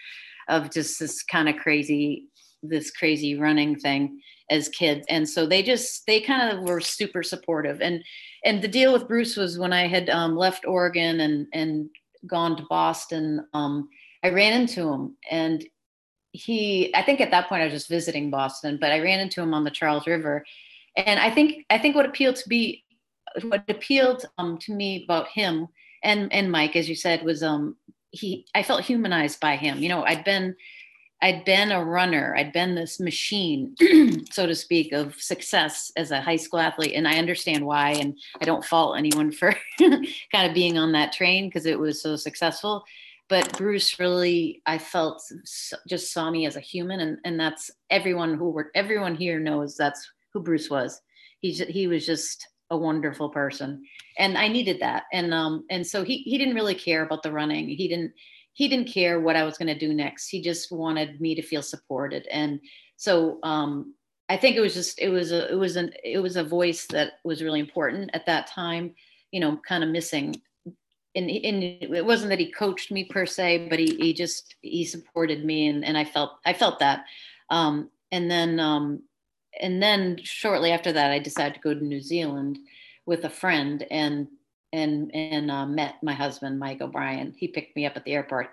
of 0.49 0.71
just 0.71 0.99
this 0.99 1.23
kind 1.23 1.49
of 1.49 1.57
crazy 1.57 2.27
this 2.63 2.91
crazy 2.91 3.39
running 3.39 3.77
thing 3.79 4.21
as 4.51 4.69
kids 4.69 5.05
and 5.09 5.29
so 5.29 5.47
they 5.47 5.63
just 5.63 6.07
they 6.07 6.21
kind 6.21 6.57
of 6.57 6.69
were 6.69 6.81
super 6.81 7.23
supportive 7.23 7.81
and 7.81 8.03
and 8.45 8.63
the 8.63 8.69
deal 8.69 8.93
with 8.93 9.09
bruce 9.09 9.37
was 9.37 9.59
when 9.59 9.73
i 9.73 9.87
had 9.87 10.09
um, 10.11 10.37
left 10.37 10.65
oregon 10.67 11.21
and 11.21 11.47
and 11.53 11.89
gone 12.27 12.57
to 12.57 12.65
boston 12.69 13.47
um, 13.55 13.89
I 14.27 14.31
ran 14.31 14.61
into 14.61 14.93
him 14.93 15.17
and 15.31 15.65
he 16.33 16.95
I 16.95 17.03
think 17.03 17.21
at 17.21 17.31
that 17.31 17.49
point 17.49 17.63
I 17.63 17.65
was 17.65 17.73
just 17.73 17.89
visiting 17.89 18.31
Boston, 18.31 18.79
but 18.81 18.93
I 18.93 19.01
ran 19.01 19.21
into 19.21 19.41
him 19.41 19.55
on 19.55 19.65
the 19.65 19.71
Charles 19.71 20.07
River. 20.07 20.45
And 20.97 21.21
I 21.21 21.31
think 21.31 21.65
I 21.71 21.79
think 21.79 21.95
what 21.95 22.07
appealed 22.07 22.37
to 22.37 22.49
be 22.49 22.85
what 23.43 23.65
appealed 23.69 24.27
um, 24.39 24.59
to 24.59 24.75
me 24.75 25.05
about 25.05 25.29
him 25.29 25.69
and 26.03 26.33
and 26.33 26.51
Mike, 26.51 26.77
as 26.77 26.89
you 26.89 26.95
said, 26.95 27.23
was 27.23 27.43
um 27.43 27.77
he 28.11 28.47
I 28.55 28.63
felt 28.63 28.83
humanized 28.83 29.41
by 29.41 29.57
him. 29.57 29.79
You 29.79 29.89
know, 29.89 30.05
I'd 30.05 30.25
been 30.25 30.57
I'd 31.23 31.45
been 31.45 31.71
a 31.71 31.85
runner. 31.85 32.35
I'd 32.37 32.53
been 32.53 32.75
this 32.75 33.01
machine, 33.01 33.75
so 34.31 34.47
to 34.47 34.55
speak, 34.55 34.93
of 34.93 35.15
success 35.15 35.91
as 35.97 36.11
a 36.11 36.21
high 36.21 36.37
school 36.37 36.61
athlete. 36.61 36.93
And 36.95 37.09
I 37.09 37.19
understand 37.19 37.65
why. 37.65 37.93
And 37.93 38.19
I 38.41 38.45
don't 38.45 38.65
fault 38.65 38.99
anyone 38.99 39.33
for 39.33 39.55
kind 39.79 40.49
of 40.49 40.53
being 40.53 40.77
on 40.77 40.93
that 40.93 41.13
train 41.13 41.49
because 41.49 41.65
it 41.65 41.79
was 41.79 42.03
so 42.03 42.17
successful 42.17 42.85
but 43.29 43.57
Bruce 43.59 43.99
really, 43.99 44.63
I 44.67 44.79
felt 44.79 45.23
just 45.89 46.13
saw 46.13 46.31
me 46.31 46.47
as 46.47 46.57
a 46.57 46.61
human, 46.61 47.01
and 47.01 47.19
and 47.25 47.39
that's 47.39 47.71
everyone 47.91 48.37
who 48.37 48.51
worked. 48.51 48.77
everyone 48.77 49.17
here 49.17 49.41
knows 49.41 49.77
that's 49.77 50.09
who 50.33 50.43
Bruce 50.43 50.71
was. 50.71 51.01
He's 51.41 51.59
he 51.59 51.87
was 51.87 52.07
just 52.07 52.47
a 52.71 52.77
wonderful 52.77 53.31
person, 53.31 53.83
and 54.19 54.39
I 54.39 54.49
needed 54.49 54.81
that, 54.81 55.05
and 55.13 55.35
um 55.35 55.65
and 55.71 55.87
so 55.87 56.05
he 56.05 56.19
he 56.19 56.39
didn't 56.39 56.55
really 56.55 56.75
care 56.75 57.05
about 57.05 57.23
the 57.23 57.33
running. 57.33 57.69
He 57.69 57.89
didn't 57.89 58.13
he 58.53 58.69
didn't 58.69 58.89
care 58.89 59.21
what 59.21 59.37
I 59.37 59.45
was 59.45 59.59
going 59.59 59.69
to 59.69 59.79
do 59.79 59.93
next. 59.93 60.29
He 60.29 60.41
just 60.41 60.73
wanted 60.73 61.21
me 61.21 61.35
to 61.35 61.43
feel 61.43 61.63
supported, 61.63 62.27
and 62.31 62.61
so 62.97 63.39
um 63.43 63.95
I 64.29 64.37
think 64.37 64.57
it 64.57 64.61
was 64.61 64.75
just 64.75 65.01
it 65.01 65.09
was 65.09 65.33
a 65.33 65.51
it 65.53 65.57
was 65.57 65.77
an 65.77 65.93
it 66.05 66.19
was 66.19 66.37
a 66.37 66.45
voice 66.45 66.87
that 66.87 67.15
was 67.25 67.43
really 67.43 67.61
important 67.61 68.11
at 68.15 68.27
that 68.27 68.47
time. 68.47 68.95
You 69.33 69.41
know, 69.41 69.61
kind 69.69 69.83
of 69.83 69.91
missing 69.91 70.41
and, 71.17 71.31
and 71.31 71.63
it 71.63 72.05
wasn't 72.05 72.31
that 72.31 72.39
he 72.39 72.53
coached 72.53 72.93
me 72.93 73.05
per 73.05 73.25
se, 73.25 73.69
but 73.69 73.79
he, 73.79 73.97
he 73.97 74.13
just, 74.13 74.55
he 74.61 74.85
supported 74.85 75.45
me 75.45 75.69
and, 75.69 75.85
and 75.85 75.97
I 75.97 76.05
felt, 76.05 76.33
I 76.45 76.53
felt 76.53 76.79
that. 76.81 77.05
Um, 77.51 77.91
and 78.13 78.31
then, 78.31 78.61
um, 78.61 79.03
and 79.61 79.83
then 79.83 80.19
shortly 80.23 80.71
after 80.71 80.93
that, 80.93 81.11
I 81.11 81.19
decided 81.19 81.55
to 81.55 81.61
go 81.61 81.73
to 81.73 81.85
New 81.85 82.03
Zealand 82.03 82.59
with 83.07 83.25
a 83.25 83.31
friend 83.31 83.87
and, 83.91 84.29
and, 84.73 85.11
and 85.15 85.51
uh, 85.51 85.65
met 85.65 85.95
my 86.03 86.13
husband, 86.13 86.59
Mike 86.59 86.83
O'Brien. 86.83 87.35
He 87.37 87.49
picked 87.49 87.75
me 87.75 87.87
up 87.87 87.97
at 87.97 88.05
the 88.05 88.13
airport, 88.13 88.51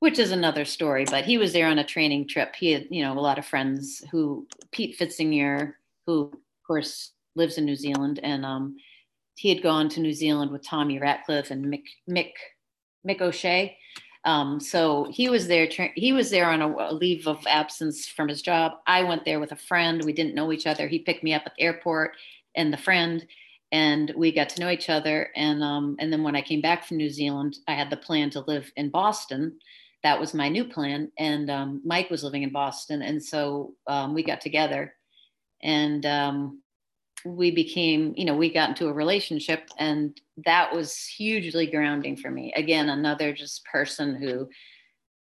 which 0.00 0.18
is 0.18 0.32
another 0.32 0.64
story, 0.64 1.04
but 1.04 1.24
he 1.24 1.38
was 1.38 1.52
there 1.52 1.68
on 1.68 1.78
a 1.78 1.84
training 1.84 2.26
trip. 2.26 2.56
He 2.56 2.72
had, 2.72 2.88
you 2.90 3.04
know, 3.04 3.16
a 3.16 3.20
lot 3.20 3.38
of 3.38 3.46
friends 3.46 4.02
who, 4.10 4.48
Pete 4.72 4.98
Pfitzinger, 4.98 5.74
who 6.06 6.32
of 6.32 6.38
course 6.66 7.12
lives 7.36 7.56
in 7.56 7.64
New 7.64 7.76
Zealand 7.76 8.18
and, 8.22 8.44
um, 8.44 8.76
he 9.36 9.48
had 9.48 9.62
gone 9.62 9.88
to 9.90 10.00
New 10.00 10.12
Zealand 10.12 10.50
with 10.50 10.66
Tommy 10.66 10.98
Ratcliffe 10.98 11.50
and 11.50 11.64
Mick 11.64 11.84
Mick 12.08 12.32
Mick 13.06 13.20
O'Shea. 13.20 13.76
Um, 14.24 14.58
so 14.58 15.06
he 15.10 15.28
was 15.28 15.48
there. 15.48 15.68
He 15.94 16.12
was 16.12 16.30
there 16.30 16.48
on 16.48 16.62
a, 16.62 16.68
a, 16.68 16.94
leave 16.94 17.26
of 17.26 17.44
absence 17.46 18.08
from 18.08 18.28
his 18.28 18.40
job. 18.40 18.72
I 18.86 19.02
went 19.02 19.26
there 19.26 19.38
with 19.38 19.52
a 19.52 19.56
friend. 19.56 20.02
We 20.02 20.14
didn't 20.14 20.34
know 20.34 20.50
each 20.50 20.66
other. 20.66 20.88
He 20.88 21.00
picked 21.00 21.22
me 21.22 21.34
up 21.34 21.42
at 21.44 21.52
the 21.56 21.62
airport, 21.62 22.12
and 22.54 22.72
the 22.72 22.78
friend, 22.78 23.26
and 23.70 24.12
we 24.16 24.32
got 24.32 24.48
to 24.50 24.60
know 24.60 24.70
each 24.70 24.88
other. 24.88 25.30
And 25.36 25.62
um, 25.62 25.96
and 25.98 26.12
then 26.12 26.22
when 26.22 26.36
I 26.36 26.42
came 26.42 26.62
back 26.62 26.86
from 26.86 26.96
New 26.96 27.10
Zealand, 27.10 27.56
I 27.68 27.74
had 27.74 27.90
the 27.90 27.98
plan 27.98 28.30
to 28.30 28.40
live 28.40 28.70
in 28.76 28.88
Boston. 28.88 29.58
That 30.02 30.18
was 30.18 30.34
my 30.34 30.48
new 30.48 30.64
plan. 30.64 31.10
And 31.18 31.50
um, 31.50 31.82
Mike 31.84 32.10
was 32.10 32.24
living 32.24 32.44
in 32.44 32.52
Boston, 32.52 33.02
and 33.02 33.22
so 33.22 33.74
um, 33.86 34.14
we 34.14 34.22
got 34.22 34.40
together. 34.40 34.94
And 35.62 36.04
um, 36.06 36.62
we 37.24 37.50
became, 37.50 38.12
you 38.16 38.24
know, 38.24 38.36
we 38.36 38.52
got 38.52 38.70
into 38.70 38.88
a 38.88 38.92
relationship 38.92 39.68
and 39.78 40.20
that 40.44 40.74
was 40.74 41.04
hugely 41.04 41.66
grounding 41.66 42.16
for 42.16 42.30
me. 42.30 42.52
Again, 42.54 42.88
another 42.88 43.32
just 43.32 43.64
person 43.64 44.14
who 44.16 44.48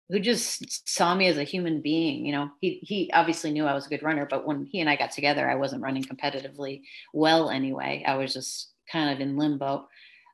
who 0.10 0.22
just 0.22 0.88
saw 0.88 1.14
me 1.14 1.28
as 1.28 1.38
a 1.38 1.44
human 1.44 1.82
being. 1.82 2.26
You 2.26 2.32
know, 2.32 2.50
he 2.62 2.80
he 2.84 3.12
obviously 3.14 3.52
knew 3.52 3.66
I 3.66 3.74
was 3.74 3.88
a 3.88 3.90
good 3.90 4.04
runner, 4.04 4.28
but 4.30 4.46
when 4.46 4.66
he 4.66 4.80
and 4.80 4.90
I 4.90 4.96
got 4.96 5.12
together, 5.12 5.50
I 5.50 5.56
wasn't 5.56 5.82
running 5.82 6.04
competitively 6.04 6.82
well 7.14 7.50
anyway. 7.50 8.04
I 8.08 8.16
was 8.16 8.34
just 8.34 8.72
kind 8.92 9.10
of 9.10 9.20
in 9.20 9.38
limbo. 9.38 9.88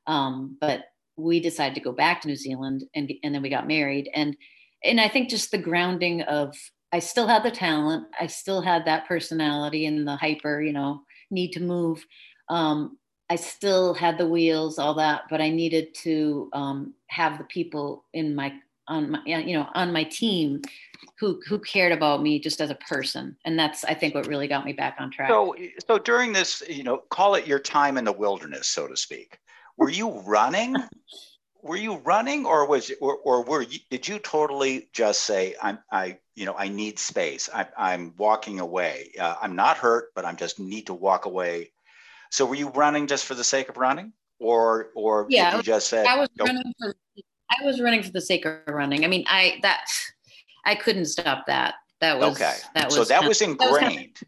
Um, 0.05 0.57
but 0.59 0.83
we 1.15 1.39
decided 1.39 1.75
to 1.75 1.81
go 1.81 1.91
back 1.91 2.21
to 2.21 2.27
New 2.27 2.35
Zealand 2.35 2.83
and 2.93 3.11
and 3.23 3.33
then 3.33 3.41
we 3.41 3.49
got 3.49 3.67
married 3.67 4.09
and 4.13 4.35
and 4.83 4.99
I 4.99 5.07
think 5.07 5.29
just 5.29 5.51
the 5.51 5.57
grounding 5.57 6.21
of 6.23 6.55
I 6.91 6.99
still 6.99 7.27
had 7.27 7.43
the 7.43 7.51
talent, 7.51 8.05
I 8.19 8.27
still 8.27 8.61
had 8.61 8.85
that 8.85 9.07
personality 9.07 9.87
and 9.87 10.07
the 10.07 10.15
hyper, 10.15 10.61
you 10.61 10.73
know, 10.73 11.01
need 11.33 11.51
to 11.53 11.59
move. 11.59 12.05
Um, 12.49 12.97
I 13.29 13.35
still 13.35 13.93
had 13.93 14.17
the 14.17 14.27
wheels, 14.27 14.77
all 14.77 14.93
that, 14.95 15.23
but 15.29 15.41
I 15.41 15.49
needed 15.49 15.93
to 15.95 16.49
um, 16.53 16.93
have 17.07 17.37
the 17.37 17.45
people 17.45 18.05
in 18.13 18.35
my 18.35 18.53
on 18.87 19.11
my 19.11 19.21
you 19.25 19.57
know 19.57 19.67
on 19.73 19.93
my 19.93 20.03
team 20.03 20.61
who 21.19 21.41
who 21.47 21.57
cared 21.59 21.91
about 21.91 22.21
me 22.21 22.39
just 22.39 22.61
as 22.61 22.69
a 22.69 22.75
person, 22.75 23.35
and 23.45 23.57
that's 23.57 23.83
I 23.85 23.93
think 23.93 24.13
what 24.13 24.27
really 24.27 24.47
got 24.47 24.65
me 24.65 24.73
back 24.73 24.97
on 24.99 25.09
track. 25.09 25.29
So 25.29 25.55
so 25.87 25.97
during 25.97 26.33
this, 26.33 26.61
you 26.67 26.83
know, 26.83 26.97
call 27.09 27.35
it 27.35 27.47
your 27.47 27.59
time 27.59 27.97
in 27.97 28.05
the 28.05 28.11
wilderness, 28.11 28.67
so 28.67 28.87
to 28.87 28.95
speak. 28.97 29.39
Were 29.77 29.89
you 29.89 30.11
running? 30.21 30.75
were 31.63 31.77
you 31.77 31.95
running, 31.97 32.45
or 32.45 32.67
was 32.67 32.91
or, 33.01 33.17
or 33.17 33.43
were 33.43 33.61
you? 33.61 33.79
Did 33.89 34.07
you 34.07 34.19
totally 34.19 34.89
just 34.93 35.23
say, 35.23 35.55
"I'm 35.61 35.79
I 35.91 36.17
you 36.35 36.45
know, 36.45 36.55
I 36.57 36.67
need 36.67 36.99
space. 36.99 37.49
I, 37.53 37.67
I'm 37.77 38.13
walking 38.17 38.59
away. 38.59 39.11
Uh, 39.19 39.35
I'm 39.41 39.55
not 39.55 39.77
hurt, 39.77 40.09
but 40.15 40.25
I'm 40.25 40.35
just 40.35 40.59
need 40.59 40.87
to 40.87 40.93
walk 40.93 41.25
away. 41.25 41.71
So 42.31 42.45
were 42.45 42.55
you 42.55 42.69
running 42.69 43.07
just 43.07 43.25
for 43.25 43.35
the 43.35 43.43
sake 43.43 43.69
of 43.69 43.77
running, 43.77 44.13
or 44.39 44.89
or 44.95 45.27
yeah, 45.29 45.51
did 45.51 45.57
you 45.57 45.63
just 45.63 45.87
say 45.87 46.05
I 46.05 46.17
was 46.17 46.29
running 46.39 46.73
for 46.79 46.95
I 47.49 47.63
was 47.65 47.79
running 47.79 48.03
for 48.03 48.11
the 48.11 48.21
sake 48.21 48.45
of 48.45 48.57
running. 48.67 49.05
I 49.05 49.07
mean, 49.07 49.23
I 49.27 49.59
that 49.61 49.85
I 50.65 50.75
couldn't 50.75 51.05
stop 51.05 51.45
that. 51.47 51.75
That 52.01 52.19
was 52.19 52.35
okay. 52.35 52.55
That 52.75 52.85
was 52.85 52.95
so 52.95 53.03
that 53.05 53.27
was 53.27 53.41
ingrained. 53.41 53.59
That 53.59 53.71
was, 53.71 53.79
kind 53.79 53.99
of, 53.99 54.27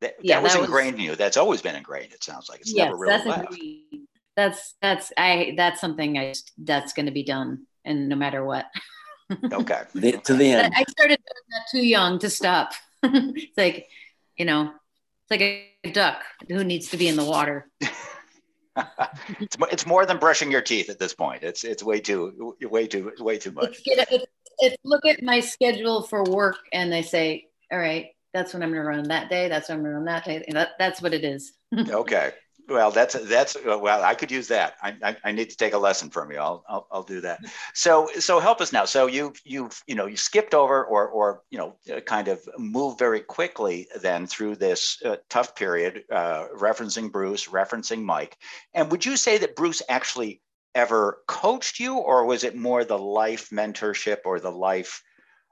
that, 0.00 0.14
yeah, 0.20 0.34
that 0.36 0.42
was 0.42 0.52
that 0.52 0.64
ingrained 0.64 0.94
was, 0.94 1.00
in 1.00 1.10
you. 1.10 1.16
That's 1.16 1.36
always 1.36 1.62
been 1.62 1.74
ingrained. 1.74 2.12
It 2.12 2.22
sounds 2.22 2.48
like 2.48 2.60
it's 2.60 2.72
yes, 2.72 2.84
never 2.84 2.98
really 2.98 3.12
that's 3.12 3.26
left. 3.26 3.52
Ingrained. 3.52 4.07
That's 4.38 4.74
that's 4.80 5.12
I 5.16 5.54
that's 5.56 5.80
something 5.80 6.16
I 6.16 6.32
that's 6.58 6.92
going 6.92 7.06
to 7.06 7.12
be 7.12 7.24
done, 7.24 7.66
and 7.84 8.08
no 8.08 8.14
matter 8.14 8.44
what. 8.44 8.66
okay. 9.52 9.82
The, 9.96 10.12
to 10.12 10.34
the 10.34 10.52
end. 10.52 10.72
I 10.76 10.84
started 10.84 11.18
doing 11.18 11.48
that 11.50 11.62
too 11.72 11.84
young 11.84 12.20
to 12.20 12.30
stop. 12.30 12.70
it's 13.02 13.58
like 13.58 13.88
You 14.36 14.44
know, 14.44 14.70
it's 14.70 15.30
like 15.32 15.40
a 15.40 15.90
duck 15.90 16.22
who 16.48 16.62
needs 16.62 16.90
to 16.90 16.96
be 16.96 17.08
in 17.08 17.16
the 17.16 17.24
water. 17.24 17.68
it's, 19.40 19.56
it's 19.72 19.86
more 19.86 20.06
than 20.06 20.18
brushing 20.18 20.52
your 20.52 20.62
teeth 20.62 20.88
at 20.88 21.00
this 21.00 21.14
point. 21.14 21.42
It's 21.42 21.64
it's 21.64 21.82
way 21.82 21.98
too 21.98 22.54
way 22.62 22.86
too 22.86 23.10
way 23.18 23.38
too 23.38 23.50
much. 23.50 23.80
It's, 23.86 24.12
it's, 24.12 24.26
it's 24.60 24.76
look 24.84 25.04
at 25.04 25.20
my 25.20 25.40
schedule 25.40 26.04
for 26.04 26.22
work 26.22 26.58
and 26.72 26.92
they 26.92 27.02
say, 27.02 27.48
all 27.72 27.78
right, 27.80 28.10
that's 28.32 28.54
when 28.54 28.62
I'm 28.62 28.70
going 28.70 28.84
to 28.84 28.88
run 28.88 29.08
that 29.08 29.30
day. 29.30 29.48
That's 29.48 29.68
when 29.68 29.78
I'm 29.78 29.82
going 29.82 29.94
to 29.94 29.96
run 29.96 30.04
that 30.04 30.24
day. 30.24 30.44
That, 30.52 30.78
that's 30.78 31.02
what 31.02 31.12
it 31.12 31.24
is. 31.24 31.54
okay. 31.76 32.34
Well, 32.68 32.90
that's 32.90 33.14
that's 33.14 33.56
well. 33.64 34.04
I 34.04 34.14
could 34.14 34.30
use 34.30 34.48
that. 34.48 34.74
I, 34.82 34.94
I, 35.02 35.16
I, 35.24 35.32
need 35.32 35.48
to 35.48 35.56
take 35.56 35.72
a 35.72 35.78
lesson 35.78 36.10
from 36.10 36.30
you. 36.30 36.38
I'll, 36.38 36.64
I'll 36.68 36.86
I'll 36.92 37.02
do 37.02 37.22
that. 37.22 37.40
So 37.72 38.10
so 38.18 38.40
help 38.40 38.60
us 38.60 38.72
now. 38.72 38.84
So 38.84 39.06
you've 39.06 39.40
you've 39.44 39.82
you 39.86 39.94
know 39.94 40.04
you 40.04 40.18
skipped 40.18 40.52
over 40.52 40.84
or 40.84 41.08
or 41.08 41.42
you 41.50 41.58
know 41.58 41.76
kind 42.02 42.28
of 42.28 42.46
moved 42.58 42.98
very 42.98 43.20
quickly 43.20 43.88
then 44.02 44.26
through 44.26 44.56
this 44.56 45.00
uh, 45.02 45.16
tough 45.30 45.56
period, 45.56 46.04
uh, 46.12 46.48
referencing 46.54 47.10
Bruce, 47.10 47.46
referencing 47.48 48.02
Mike. 48.02 48.36
And 48.74 48.90
would 48.90 49.06
you 49.06 49.16
say 49.16 49.38
that 49.38 49.56
Bruce 49.56 49.80
actually 49.88 50.42
ever 50.74 51.22
coached 51.26 51.80
you, 51.80 51.96
or 51.96 52.26
was 52.26 52.44
it 52.44 52.54
more 52.54 52.84
the 52.84 52.98
life 52.98 53.48
mentorship 53.48 54.18
or 54.26 54.40
the 54.40 54.52
life 54.52 55.02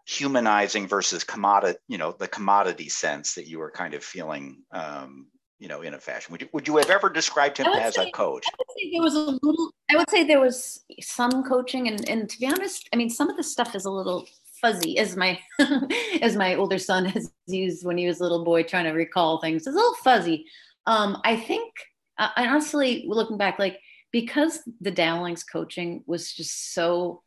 humanizing 0.07 0.87
versus 0.87 1.25
commodity, 1.25 1.79
you 1.89 1.99
know, 1.99 2.12
the 2.12 2.29
commodity 2.29 2.89
sense 2.89 3.35
that 3.35 3.49
you 3.49 3.59
were 3.59 3.71
kind 3.71 3.95
of 3.95 4.05
feeling, 4.05 4.62
um, 4.71 5.27
you 5.59 5.68
know, 5.68 5.82
in 5.82 5.94
a 5.94 5.98
fashion? 5.98 6.32
Would 6.32 6.42
you, 6.42 6.48
would 6.52 6.68
you 6.68 6.76
have 6.76 6.90
ever 6.90 7.09
described 7.09 7.59
him 7.59 7.66
as 7.66 7.94
say, 7.94 8.09
a 8.09 8.12
coach? 8.12 8.44
I 8.46 8.54
would 8.59 8.78
say 8.78 8.90
there 8.92 9.02
was 9.02 9.14
a 9.14 9.38
little, 9.42 9.72
I 9.90 9.96
would 9.96 10.11
say 10.11 10.24
there 10.24 10.40
was 10.40 10.84
some 11.00 11.44
coaching 11.44 11.88
and, 11.88 12.09
and 12.09 12.28
to 12.28 12.38
be 12.38 12.46
honest, 12.46 12.88
I 12.92 12.96
mean, 12.96 13.11
some 13.11 13.30
of 13.30 13.36
the 13.36 13.42
stuff 13.42 13.74
is 13.74 13.84
a 13.84 13.90
little 13.90 14.26
fuzzy 14.61 14.98
as 14.98 15.16
my, 15.16 15.38
as 16.22 16.36
my 16.36 16.54
older 16.54 16.78
son 16.78 17.04
has 17.07 17.32
used 17.46 17.84
when 17.84 17.96
he 17.96 18.07
was 18.07 18.20
a 18.20 18.22
little 18.22 18.44
boy 18.44 18.62
trying 18.62 18.84
to 18.84 18.92
recall 18.92 19.40
things. 19.40 19.66
It's 19.66 19.68
a 19.68 19.78
little 19.78 19.94
fuzzy. 19.94 20.46
Um, 20.86 21.20
I 21.24 21.36
think, 21.36 21.72
uh, 22.18 22.28
I 22.36 22.46
honestly, 22.46 23.04
looking 23.09 23.38
back, 23.38 23.59
like 23.59 23.80
because 24.12 24.61
the 24.80 24.90
Dowlings 24.90 25.44
coaching 25.44 26.02
was 26.07 26.32
just 26.32 26.72
so 26.72 27.22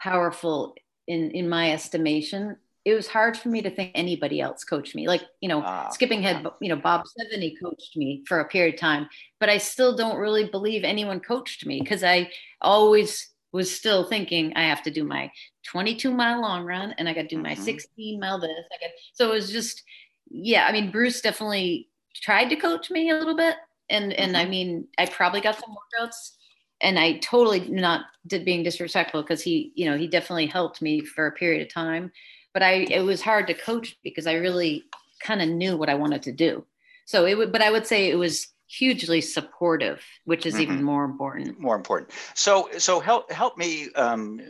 powerful 0.00 0.74
in 1.06 1.32
in 1.32 1.48
my 1.48 1.72
estimation, 1.72 2.56
it 2.84 2.94
was 2.94 3.06
hard 3.06 3.36
for 3.36 3.48
me 3.48 3.60
to 3.62 3.70
think 3.70 3.92
anybody 3.94 4.40
else 4.40 4.64
coached 4.64 4.94
me. 4.94 5.06
Like, 5.06 5.22
you 5.40 5.48
know, 5.48 5.62
ah, 5.64 5.90
skipping 5.90 6.22
head, 6.22 6.46
you 6.60 6.68
know, 6.68 6.76
Bob 6.76 7.04
Sevene 7.06 7.54
coached 7.62 7.96
me 7.96 8.22
for 8.26 8.40
a 8.40 8.48
period 8.48 8.74
of 8.74 8.80
time, 8.80 9.08
but 9.38 9.48
I 9.48 9.58
still 9.58 9.96
don't 9.96 10.16
really 10.16 10.44
believe 10.44 10.84
anyone 10.84 11.20
coached 11.20 11.66
me 11.66 11.80
because 11.80 12.02
I 12.02 12.30
always 12.60 13.28
was 13.52 13.74
still 13.74 14.04
thinking 14.04 14.52
I 14.56 14.62
have 14.62 14.82
to 14.84 14.90
do 14.90 15.04
my 15.04 15.30
22 15.66 16.12
mile 16.12 16.40
long 16.40 16.64
run 16.64 16.94
and 16.98 17.08
I 17.08 17.12
got 17.12 17.22
to 17.22 17.28
do 17.28 17.38
my 17.38 17.52
mm-hmm. 17.52 17.64
16 17.64 18.20
mile 18.20 18.40
this. 18.40 18.50
I 18.50 18.84
got, 18.84 18.90
so 19.12 19.30
it 19.30 19.34
was 19.34 19.50
just, 19.50 19.82
yeah, 20.30 20.66
I 20.66 20.72
mean, 20.72 20.90
Bruce 20.90 21.20
definitely 21.20 21.88
tried 22.14 22.48
to 22.48 22.56
coach 22.56 22.90
me 22.90 23.10
a 23.10 23.16
little 23.16 23.36
bit, 23.36 23.56
and 23.88 24.12
and 24.12 24.36
I 24.36 24.42
mm-hmm. 24.42 24.50
mean, 24.50 24.88
I 24.98 25.06
probably 25.06 25.40
got 25.40 25.58
some 25.58 25.74
workouts, 25.74 26.32
and 26.80 26.98
I 26.98 27.18
totally 27.18 27.60
not 27.68 28.06
did 28.26 28.44
being 28.44 28.62
disrespectful 28.62 29.22
because 29.22 29.42
he, 29.42 29.72
you 29.74 29.86
know, 29.86 29.96
he 29.96 30.06
definitely 30.06 30.46
helped 30.46 30.82
me 30.82 31.00
for 31.00 31.26
a 31.26 31.32
period 31.32 31.62
of 31.62 31.72
time, 31.72 32.12
but 32.52 32.62
I 32.62 32.86
it 32.90 33.02
was 33.02 33.22
hard 33.22 33.46
to 33.48 33.54
coach 33.54 33.96
because 34.02 34.26
I 34.26 34.34
really 34.34 34.84
kind 35.22 35.42
of 35.42 35.48
knew 35.48 35.76
what 35.76 35.88
I 35.88 35.94
wanted 35.94 36.22
to 36.22 36.32
do. 36.32 36.64
So 37.06 37.26
it 37.26 37.36
would, 37.36 37.52
but 37.52 37.62
I 37.62 37.70
would 37.70 37.86
say 37.86 38.08
it 38.08 38.16
was 38.16 38.48
hugely 38.66 39.20
supportive, 39.20 40.00
which 40.24 40.46
is 40.46 40.54
mm-hmm. 40.54 40.62
even 40.62 40.82
more 40.82 41.04
important. 41.04 41.58
More 41.58 41.76
important. 41.76 42.10
So 42.34 42.68
so 42.78 43.00
help 43.00 43.30
help 43.30 43.58
me. 43.58 43.92
Um, 43.94 44.40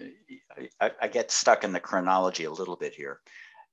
I, 0.80 0.90
I 1.00 1.08
get 1.08 1.30
stuck 1.30 1.64
in 1.64 1.72
the 1.72 1.80
chronology 1.80 2.44
a 2.44 2.50
little 2.50 2.76
bit 2.76 2.94
here. 2.94 3.20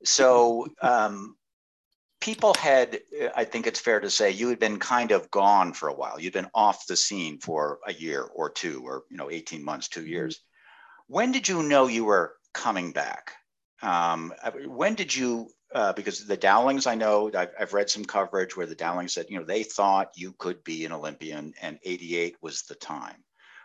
So 0.04 0.68
um, 0.82 1.36
people 2.22 2.54
had, 2.56 3.00
I 3.36 3.44
think 3.44 3.68
it's 3.68 3.80
fair 3.80 4.00
to 4.00 4.10
say, 4.10 4.32
you 4.32 4.50
had 4.50 4.60
been 4.60 4.80
kind 4.80 5.12
of 5.12 5.30
gone 5.32 5.74
for 5.74 5.90
a 5.90 5.94
while. 5.94 6.20
You'd 6.20 6.34
been 6.34 6.50
off 6.54 6.88
the 6.88 6.96
scene 6.96 7.40
for 7.40 7.80
a 7.86 7.94
year 7.94 8.24
or 8.24 8.50
two, 8.50 8.82
or 8.86 9.04
you 9.10 9.18
know, 9.18 9.30
18 9.30 9.64
months, 9.64 9.88
two 9.88 10.02
mm-hmm. 10.02 10.10
years. 10.10 10.40
When 11.08 11.32
did 11.32 11.48
you 11.48 11.64
know 11.64 11.88
you 11.88 12.06
were 12.06 12.36
coming 12.54 12.92
back? 12.92 13.34
Um, 13.82 14.34
when 14.66 14.96
did 14.96 15.16
you? 15.16 15.50
Uh, 15.74 15.92
because 15.94 16.26
the 16.26 16.38
Dowlings, 16.38 16.88
I 16.88 16.96
know 16.96 17.30
I've, 17.36 17.52
I've, 17.60 17.74
read 17.74 17.90
some 17.90 18.06
coverage 18.06 18.56
where 18.56 18.66
the 18.66 18.74
Dowlings 18.74 19.14
said, 19.14 19.26
you 19.30 19.38
know, 19.38 19.46
they 19.46 19.64
thought 19.64 20.12
you 20.16 20.32
could 20.32 20.64
be 20.64 20.86
an 20.86 20.94
Olympian, 20.94 21.54
and 21.62 21.78
88 21.84 22.38
was 22.42 22.62
the 22.64 22.76
time. 22.76 23.22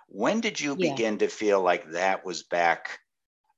When 0.08 0.40
did 0.40 0.60
you 0.60 0.74
yeah. 0.76 0.90
begin 0.90 1.18
to 1.18 1.28
feel 1.28 1.62
like 1.62 1.92
that 1.92 2.26
was 2.26 2.42
back? 2.42 2.98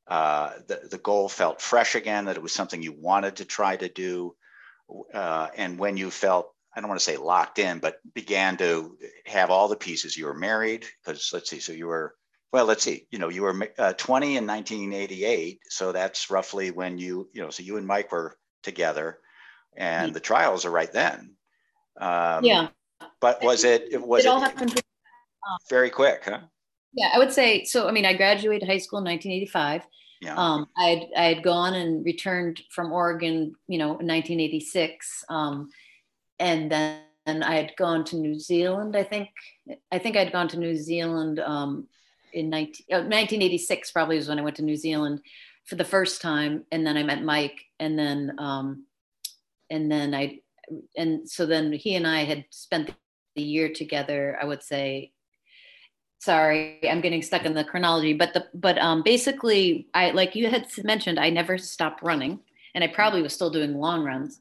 Uh, 0.07 0.53
the 0.69 0.89
the 0.91 0.99
goal 0.99 1.29
felt 1.29 1.63
fresh 1.63 1.95
again. 1.95 2.27
That 2.27 2.37
it 2.37 2.43
was 2.43 2.53
something 2.53 2.83
you 2.83 2.93
wanted 2.93 3.37
to 3.37 3.47
try 3.47 3.77
to 3.77 3.89
do 3.89 4.37
uh, 5.13 5.49
and 5.57 5.79
when 5.79 5.97
you 5.97 6.11
felt 6.11 6.51
I 6.77 6.81
don't 6.81 6.89
want 6.89 7.01
to 7.01 7.05
say 7.05 7.17
locked 7.17 7.61
in, 7.61 7.79
but 7.79 8.01
began 8.15 8.57
to 8.57 8.99
have 9.27 9.51
all 9.51 9.69
the 9.69 9.77
pieces. 9.77 10.17
You 10.17 10.27
were 10.27 10.35
married 10.35 10.85
because 11.05 11.31
let's 11.33 11.49
see, 11.49 11.61
so 11.61 11.73
you 11.73 11.87
were 11.87 12.17
well. 12.55 12.67
Let's 12.67 12.85
see, 12.85 13.07
you 13.11 13.19
know, 13.19 13.29
you 13.29 13.43
were 13.43 13.69
uh, 13.79 13.95
20 13.95 14.37
in 14.37 14.47
1988, 14.47 15.59
so 15.69 15.91
that's 15.91 16.31
roughly 16.31 16.71
when 16.71 16.99
you 16.99 17.29
you 17.33 17.43
know, 17.43 17.51
so 17.51 17.65
you 17.65 17.77
and 17.79 17.87
Mike 17.87 18.13
were 18.13 18.39
together, 18.63 19.19
and 19.77 20.07
mm-hmm. 20.07 20.15
the 20.15 20.21
trials 20.21 20.65
are 20.65 20.71
right 20.71 20.93
then. 20.93 21.35
Um, 22.01 22.45
yeah. 22.45 22.69
But 23.21 23.43
was 23.43 23.65
it? 23.65 23.89
it 23.91 24.01
was 24.01 24.25
it 24.25 24.29
all 24.29 24.41
happened 24.41 24.71
um, 24.71 25.59
very 25.69 25.91
quick, 25.91 26.23
huh? 26.27 26.41
Yeah, 26.93 27.11
I 27.13 27.19
would 27.19 27.33
say 27.33 27.65
so. 27.65 27.89
I 27.89 27.91
mean, 27.91 28.07
I 28.07 28.15
graduated 28.15 28.69
high 28.69 28.79
school 28.79 29.01
in 29.01 29.05
1985. 29.05 29.83
Yeah. 30.23 30.37
Um, 30.37 30.69
I 30.79 30.85
had 30.85 31.09
I 31.17 31.25
had 31.25 31.43
gone 31.43 31.75
and 31.75 32.05
returned 32.05 32.63
from 32.71 32.93
Oregon, 32.93 33.57
you 33.67 33.79
know, 33.79 33.99
in 33.99 34.07
1986, 34.07 35.25
um, 35.29 35.71
and 36.39 36.71
then 36.71 37.03
I 37.27 37.57
had 37.57 37.73
gone 37.77 38.05
to 38.05 38.17
New 38.17 38.39
Zealand. 38.39 38.97
I 38.97 39.03
think 39.03 39.31
I 39.91 39.99
think 39.99 40.17
I'd 40.17 40.33
gone 40.33 40.47
to 40.49 40.59
New 40.59 40.77
Zealand 40.77 41.41
um, 41.41 41.89
in 42.35 42.51
19, 42.51 42.87
1986. 42.89 43.93
Probably 43.93 44.17
was 44.17 44.29
when 44.29 44.39
I 44.39 44.43
went 44.43 44.57
to 44.57 44.63
New 44.63 44.77
Zealand 44.77 45.21
for 45.65 45.77
the 45.77 45.85
first 45.85 46.21
time, 46.21 46.65
and 46.71 46.87
then 46.87 46.97
I 46.97 47.03
met 47.03 47.23
Mike, 47.23 47.63
and 47.81 47.99
then 47.99 48.35
um, 48.39 48.87
and 49.71 49.91
then 49.91 50.15
I 50.15 50.41
and 50.97 51.29
so 51.29 51.47
then 51.47 51.73
he 51.73 51.95
and 51.95 52.07
I 52.07 52.25
had 52.25 52.45
spent 52.51 52.91
the 53.37 53.43
year 53.43 53.71
together. 53.73 54.39
I 54.41 54.45
would 54.45 54.63
say 54.63 55.13
sorry 56.25 56.81
i'm 56.89 57.03
getting 57.03 57.21
stuck 57.21 57.45
in 57.45 57.53
the 57.53 57.65
chronology 57.65 58.15
but 58.15 58.33
the 58.33 58.47
but 58.55 58.79
um 58.79 59.03
basically 59.03 59.87
i 59.93 60.11
like 60.13 60.35
you 60.35 60.49
had 60.49 60.67
mentioned 60.83 61.19
i 61.19 61.29
never 61.29 61.59
stopped 61.59 62.03
running 62.03 62.41
and 62.75 62.83
i 62.83 62.87
probably 62.87 63.21
was 63.21 63.35
still 63.35 63.51
doing 63.51 63.79
long 63.79 64.03
runs 64.03 64.41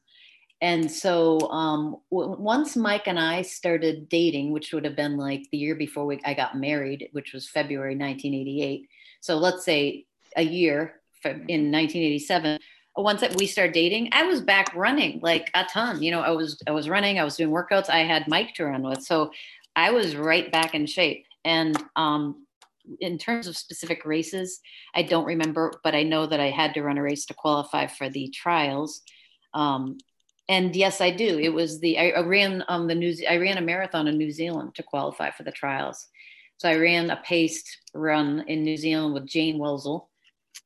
and 0.61 0.89
so 0.89 1.39
um 1.51 1.97
w- 2.11 2.35
once 2.39 2.75
mike 2.75 3.07
and 3.07 3.19
i 3.19 3.41
started 3.41 4.07
dating 4.09 4.51
which 4.51 4.73
would 4.73 4.85
have 4.85 4.95
been 4.95 5.17
like 5.17 5.43
the 5.51 5.57
year 5.57 5.75
before 5.75 6.05
we, 6.05 6.19
i 6.25 6.33
got 6.33 6.57
married 6.57 7.09
which 7.11 7.33
was 7.33 7.49
february 7.49 7.95
1988 7.95 8.87
so 9.21 9.37
let's 9.37 9.65
say 9.65 10.05
a 10.35 10.43
year 10.43 10.95
in 11.25 11.71
1987 11.71 12.59
once 12.95 13.21
that 13.21 13.35
we 13.37 13.47
started 13.47 13.73
dating 13.73 14.09
i 14.11 14.23
was 14.23 14.41
back 14.41 14.73
running 14.75 15.19
like 15.21 15.49
a 15.53 15.63
ton 15.65 16.01
you 16.01 16.11
know 16.11 16.21
i 16.21 16.29
was 16.29 16.61
i 16.67 16.71
was 16.71 16.89
running 16.89 17.19
i 17.19 17.23
was 17.23 17.37
doing 17.37 17.49
workouts 17.49 17.89
i 17.89 17.99
had 17.99 18.27
mike 18.27 18.53
to 18.53 18.65
run 18.65 18.83
with 18.83 19.01
so 19.01 19.31
i 19.75 19.91
was 19.91 20.15
right 20.15 20.51
back 20.51 20.75
in 20.75 20.85
shape 20.85 21.25
and 21.45 21.81
um, 21.95 22.45
in 22.99 23.17
terms 23.17 23.47
of 23.47 23.57
specific 23.57 24.05
races, 24.05 24.59
I 24.93 25.03
don't 25.03 25.25
remember, 25.25 25.73
but 25.83 25.95
I 25.95 26.03
know 26.03 26.25
that 26.25 26.39
I 26.39 26.49
had 26.49 26.73
to 26.73 26.83
run 26.83 26.97
a 26.97 27.01
race 27.01 27.25
to 27.27 27.33
qualify 27.33 27.87
for 27.87 28.09
the 28.09 28.29
trials. 28.29 29.01
Um, 29.53 29.97
and 30.49 30.75
yes, 30.75 30.99
I 30.99 31.11
do. 31.11 31.39
It 31.39 31.53
was 31.53 31.79
the 31.79 31.97
I, 31.97 32.09
I 32.09 32.21
ran 32.21 32.63
um, 32.67 32.87
the 32.87 32.95
New 32.95 33.13
I 33.29 33.37
ran 33.37 33.57
a 33.57 33.61
marathon 33.61 34.07
in 34.07 34.17
New 34.17 34.31
Zealand 34.31 34.75
to 34.75 34.83
qualify 34.83 35.31
for 35.31 35.43
the 35.43 35.51
trials. 35.51 36.07
So 36.57 36.69
I 36.69 36.77
ran 36.77 37.09
a 37.09 37.17
paced 37.17 37.79
run 37.93 38.43
in 38.47 38.63
New 38.63 38.77
Zealand 38.77 39.13
with 39.13 39.25
Jane 39.25 39.57
Welzel, 39.57 40.07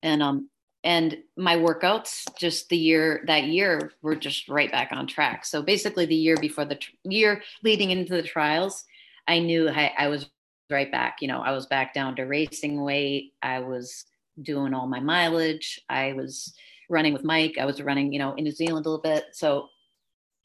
and 0.01 0.23
um 0.23 0.49
and 0.84 1.17
my 1.36 1.55
workouts 1.55 2.23
just 2.38 2.69
the 2.69 2.78
year 2.78 3.23
that 3.28 3.45
year 3.45 3.91
were 4.01 4.15
just 4.15 4.47
right 4.47 4.71
back 4.71 4.89
on 4.91 5.05
track. 5.05 5.45
So 5.45 5.61
basically, 5.61 6.05
the 6.05 6.15
year 6.15 6.38
before 6.38 6.65
the 6.65 6.75
tr- 6.75 6.91
year 7.03 7.41
leading 7.63 7.91
into 7.91 8.13
the 8.13 8.23
trials, 8.23 8.84
I 9.28 9.39
knew 9.39 9.69
I, 9.69 9.93
I 9.97 10.07
was 10.07 10.30
right 10.69 10.91
back. 10.91 11.17
You 11.21 11.28
know, 11.28 11.41
I 11.41 11.51
was 11.51 11.65
back 11.67 11.93
down 11.93 12.15
to 12.15 12.23
racing 12.23 12.82
weight. 12.82 13.34
I 13.41 13.59
was 13.59 14.05
doing 14.41 14.73
all 14.73 14.88
my 14.88 14.99
mileage. 14.99 15.82
I 15.89 16.13
was 16.13 16.53
running 16.90 17.14
with 17.14 17.24
Mike. 17.24 17.58
I 17.60 17.66
was 17.66 17.82
running, 17.82 18.14
you 18.14 18.20
know, 18.20 18.34
in 18.36 18.44
New 18.44 18.52
Zealand 18.52 18.86
a 18.86 18.90
little 18.90 19.02
bit. 19.02 19.26
So 19.34 19.70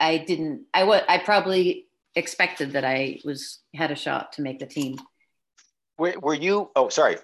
I 0.00 0.18
didn't, 0.18 0.66
I 0.74 0.84
was, 0.84 1.02
I 1.08 1.18
probably 1.18 1.86
expected 2.14 2.72
that 2.72 2.84
I 2.84 3.20
was, 3.24 3.60
had 3.74 3.90
a 3.90 3.96
shot 3.96 4.32
to 4.34 4.42
make 4.42 4.58
the 4.58 4.66
team. 4.66 4.98
Were, 5.98 6.14
were 6.20 6.34
you, 6.34 6.70
oh, 6.74 6.88
sorry. 6.88 7.16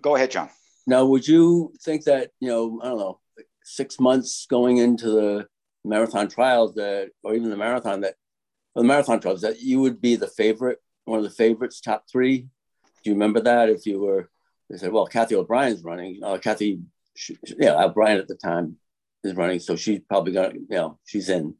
Go 0.00 0.16
ahead, 0.16 0.30
John. 0.30 0.50
Now, 0.86 1.04
would 1.06 1.26
you 1.26 1.72
think 1.82 2.04
that, 2.04 2.30
you 2.40 2.48
know, 2.48 2.80
I 2.82 2.88
don't 2.88 2.98
know, 2.98 3.20
six 3.64 3.98
months 3.98 4.46
going 4.48 4.76
into 4.76 5.10
the 5.10 5.48
marathon 5.84 6.28
trials 6.28 6.74
that, 6.74 7.10
or 7.24 7.34
even 7.34 7.50
the 7.50 7.56
marathon 7.56 8.02
that, 8.02 8.14
the 8.74 8.84
marathon 8.84 9.20
trials 9.20 9.40
that 9.40 9.60
you 9.60 9.80
would 9.80 10.00
be 10.00 10.16
the 10.16 10.28
favorite 10.28 10.78
one 11.06 11.18
of 11.18 11.24
the 11.24 11.30
favorites, 11.30 11.80
top 11.80 12.04
three. 12.10 12.38
Do 13.02 13.10
you 13.10 13.12
remember 13.12 13.40
that? 13.40 13.70
If 13.70 13.86
you 13.86 14.00
were, 14.00 14.28
they 14.68 14.76
said, 14.76 14.92
well, 14.92 15.06
Cathy 15.06 15.36
O'Brien's 15.36 15.82
running. 15.82 16.20
Uh, 16.22 16.38
Cathy, 16.38 16.80
she, 17.16 17.36
yeah, 17.58 17.82
O'Brien 17.82 18.18
at 18.18 18.28
the 18.28 18.36
time 18.36 18.76
is 19.24 19.34
running, 19.34 19.58
so 19.58 19.76
she's 19.76 20.00
probably 20.08 20.32
gonna, 20.32 20.54
you 20.54 20.66
know, 20.70 20.98
she's 21.04 21.28
in. 21.28 21.54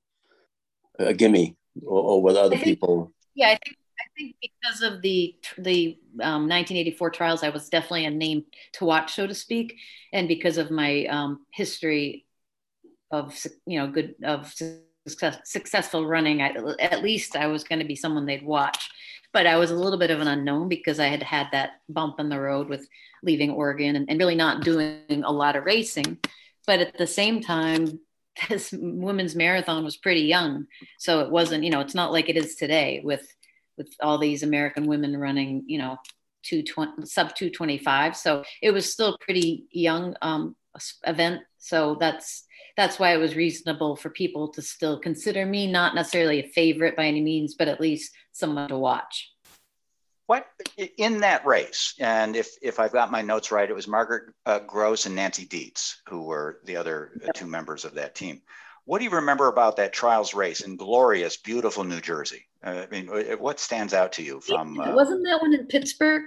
a 0.98 1.14
gimme 1.14 1.56
or, 1.84 2.02
or 2.02 2.22
with 2.22 2.36
other 2.36 2.56
think, 2.56 2.64
people? 2.64 3.12
Yeah, 3.34 3.48
I 3.48 3.58
think 3.64 3.76
I 3.98 4.04
think 4.16 4.36
because 4.40 4.82
of 4.82 5.02
the 5.02 5.36
the 5.58 5.98
um, 6.20 6.48
1984 6.48 7.10
trials, 7.10 7.42
I 7.42 7.50
was 7.50 7.68
definitely 7.68 8.06
a 8.06 8.10
name 8.10 8.44
to 8.74 8.84
watch, 8.84 9.14
so 9.14 9.26
to 9.26 9.34
speak, 9.34 9.76
and 10.12 10.28
because 10.28 10.58
of 10.58 10.70
my 10.70 11.06
um, 11.06 11.46
history 11.52 12.26
of 13.10 13.34
you 13.66 13.78
know 13.78 13.88
good 13.88 14.14
of 14.24 14.52
success, 15.06 15.38
successful 15.44 16.06
running, 16.06 16.42
I, 16.42 16.54
at 16.80 17.02
least 17.02 17.36
I 17.36 17.46
was 17.46 17.64
going 17.64 17.78
to 17.78 17.84
be 17.84 17.96
someone 17.96 18.26
they'd 18.26 18.44
watch. 18.44 18.90
But 19.36 19.46
I 19.46 19.56
was 19.56 19.70
a 19.70 19.76
little 19.76 19.98
bit 19.98 20.10
of 20.10 20.22
an 20.22 20.28
unknown 20.28 20.70
because 20.70 20.98
I 20.98 21.08
had 21.08 21.22
had 21.22 21.48
that 21.52 21.82
bump 21.90 22.20
in 22.20 22.30
the 22.30 22.40
road 22.40 22.70
with 22.70 22.88
leaving 23.22 23.50
Oregon 23.50 23.94
and, 23.94 24.08
and 24.08 24.18
really 24.18 24.34
not 24.34 24.64
doing 24.64 25.24
a 25.24 25.30
lot 25.30 25.56
of 25.56 25.64
racing. 25.64 26.16
But 26.66 26.80
at 26.80 26.96
the 26.96 27.06
same 27.06 27.42
time, 27.42 28.00
this 28.48 28.72
women's 28.72 29.36
marathon 29.36 29.84
was 29.84 29.98
pretty 29.98 30.22
young, 30.22 30.64
so 30.98 31.20
it 31.20 31.30
wasn't 31.30 31.64
you 31.64 31.68
know 31.68 31.80
it's 31.80 31.94
not 31.94 32.12
like 32.12 32.30
it 32.30 32.38
is 32.38 32.54
today 32.54 33.02
with 33.04 33.26
with 33.76 33.92
all 34.00 34.16
these 34.16 34.42
American 34.42 34.86
women 34.86 35.14
running, 35.14 35.64
you 35.66 35.80
know, 35.80 35.98
220 36.44 37.04
sub 37.04 37.34
225. 37.34 38.16
So 38.16 38.42
it 38.62 38.70
was 38.70 38.90
still 38.90 39.18
pretty 39.20 39.66
young 39.70 40.16
um, 40.22 40.56
event. 41.06 41.42
So 41.58 41.96
that's 41.98 42.44
that's 42.76 42.98
why 42.98 43.14
it 43.14 43.18
was 43.18 43.34
reasonable 43.34 43.96
for 43.96 44.10
people 44.10 44.48
to 44.48 44.62
still 44.62 44.98
consider 44.98 45.46
me 45.46 45.70
not 45.70 45.94
necessarily 45.94 46.40
a 46.40 46.48
favorite 46.48 46.94
by 46.94 47.06
any 47.06 47.22
means, 47.22 47.54
but 47.54 47.68
at 47.68 47.80
least 47.80 48.12
someone 48.32 48.68
to 48.68 48.76
watch. 48.76 49.32
What 50.26 50.46
in 50.98 51.20
that 51.20 51.46
race, 51.46 51.94
and 52.00 52.34
if 52.34 52.50
if 52.60 52.80
I've 52.80 52.92
got 52.92 53.12
my 53.12 53.22
notes 53.22 53.52
right, 53.52 53.70
it 53.70 53.74
was 53.74 53.86
Margaret 53.86 54.34
uh, 54.44 54.58
Groos 54.60 55.06
and 55.06 55.14
Nancy 55.14 55.46
Ditz 55.46 56.02
who 56.08 56.24
were 56.24 56.60
the 56.64 56.76
other 56.76 57.12
yep. 57.22 57.34
two 57.34 57.46
members 57.46 57.84
of 57.84 57.94
that 57.94 58.16
team. 58.16 58.42
What 58.86 58.98
do 58.98 59.04
you 59.04 59.10
remember 59.10 59.48
about 59.48 59.76
that 59.76 59.92
trials 59.92 60.34
race 60.34 60.60
in 60.60 60.76
glorious, 60.76 61.36
beautiful 61.36 61.84
New 61.84 62.00
Jersey? 62.00 62.46
Uh, 62.62 62.84
I 62.84 62.86
mean, 62.86 63.08
what 63.38 63.60
stands 63.60 63.94
out 63.94 64.12
to 64.12 64.22
you 64.22 64.40
from? 64.40 64.78
Uh, 64.78 64.94
Wasn't 64.94 65.24
that 65.24 65.40
one 65.40 65.54
in 65.54 65.66
Pittsburgh? 65.66 66.22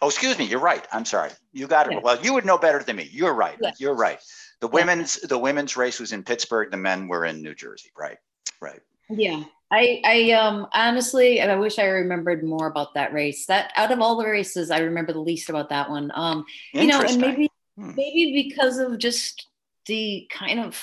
Oh, 0.00 0.08
excuse 0.08 0.38
me. 0.38 0.44
You're 0.44 0.60
right. 0.60 0.86
I'm 0.92 1.04
sorry. 1.04 1.30
You 1.52 1.66
got 1.66 1.86
it. 1.86 1.94
Yeah. 1.94 2.00
Well, 2.02 2.20
you 2.22 2.32
would 2.34 2.44
know 2.44 2.58
better 2.58 2.82
than 2.82 2.96
me. 2.96 3.08
You're 3.10 3.34
right. 3.34 3.56
Yeah. 3.60 3.72
You're 3.78 3.96
right. 3.96 4.20
The 4.60 4.68
women's 4.68 5.20
the 5.20 5.38
women's 5.38 5.76
race 5.76 6.00
was 6.00 6.12
in 6.12 6.22
Pittsburgh. 6.22 6.70
The 6.70 6.76
men 6.76 7.08
were 7.08 7.24
in 7.24 7.42
New 7.42 7.54
Jersey. 7.54 7.90
Right. 7.96 8.18
Right. 8.60 8.80
Yeah. 9.08 9.42
I 9.70 10.00
I 10.04 10.30
um 10.32 10.66
honestly 10.72 11.40
I 11.40 11.54
wish 11.56 11.78
I 11.78 11.84
remembered 11.84 12.42
more 12.42 12.66
about 12.66 12.94
that 12.94 13.12
race. 13.12 13.46
That 13.46 13.72
out 13.76 13.92
of 13.92 14.00
all 14.00 14.16
the 14.16 14.26
races, 14.26 14.70
I 14.70 14.78
remember 14.78 15.12
the 15.12 15.20
least 15.20 15.50
about 15.50 15.68
that 15.70 15.90
one. 15.90 16.10
Um, 16.14 16.44
you 16.72 16.86
know, 16.86 17.00
and 17.00 17.20
maybe 17.20 17.50
hmm. 17.76 17.94
maybe 17.94 18.48
because 18.48 18.78
of 18.78 18.98
just 18.98 19.46
the 19.86 20.28
kind 20.30 20.60
of 20.60 20.80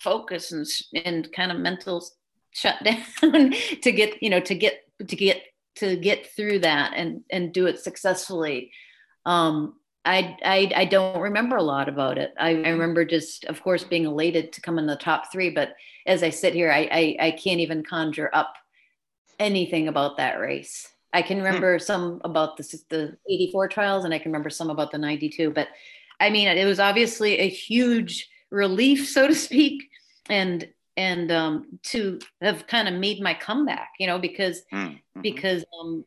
focus 0.00 0.52
and 0.52 0.66
and 1.04 1.32
kind 1.32 1.50
of 1.50 1.58
mental 1.58 2.06
shutdown 2.52 3.02
to 3.82 3.92
get 3.92 4.22
you 4.22 4.30
know 4.30 4.40
to 4.40 4.54
get 4.54 4.82
to 5.06 5.16
get 5.16 5.42
to 5.78 5.96
get 5.96 6.26
through 6.34 6.60
that 6.60 6.92
and 6.96 7.22
and 7.30 7.52
do 7.52 7.66
it 7.66 7.78
successfully 7.78 8.70
um 9.26 9.74
I, 10.04 10.36
I 10.44 10.72
i 10.74 10.84
don't 10.84 11.20
remember 11.20 11.56
a 11.56 11.62
lot 11.62 11.88
about 11.88 12.18
it 12.18 12.32
I, 12.38 12.50
I 12.50 12.70
remember 12.70 13.04
just 13.04 13.44
of 13.46 13.62
course 13.62 13.84
being 13.84 14.04
elated 14.04 14.52
to 14.52 14.60
come 14.60 14.78
in 14.78 14.86
the 14.86 14.96
top 14.96 15.30
three 15.32 15.50
but 15.50 15.74
as 16.06 16.22
i 16.22 16.30
sit 16.30 16.54
here 16.54 16.70
i 16.70 16.88
i, 16.90 17.26
I 17.26 17.30
can't 17.32 17.60
even 17.60 17.84
conjure 17.84 18.30
up 18.32 18.54
anything 19.38 19.88
about 19.88 20.16
that 20.16 20.40
race 20.40 20.88
i 21.12 21.22
can 21.22 21.38
hmm. 21.38 21.44
remember 21.44 21.78
hmm. 21.78 21.82
some 21.82 22.20
about 22.24 22.56
the, 22.56 22.80
the 22.88 23.16
84 23.28 23.68
trials 23.68 24.04
and 24.04 24.14
i 24.14 24.18
can 24.18 24.32
remember 24.32 24.50
some 24.50 24.70
about 24.70 24.90
the 24.90 24.98
92 24.98 25.50
but 25.50 25.68
i 26.20 26.30
mean 26.30 26.48
it 26.48 26.64
was 26.64 26.80
obviously 26.80 27.38
a 27.38 27.48
huge 27.48 28.28
relief 28.50 29.08
so 29.14 29.26
to 29.26 29.34
speak 29.34 29.90
and 30.28 30.68
and 30.98 31.30
um, 31.30 31.78
to 31.84 32.18
have 32.42 32.66
kind 32.66 32.88
of 32.88 32.94
made 32.94 33.22
my 33.22 33.32
comeback, 33.32 33.90
you 34.00 34.06
know, 34.08 34.18
because 34.18 34.62
hmm, 34.70 34.76
mm-hmm. 34.76 35.20
because 35.22 35.64
um, 35.80 36.04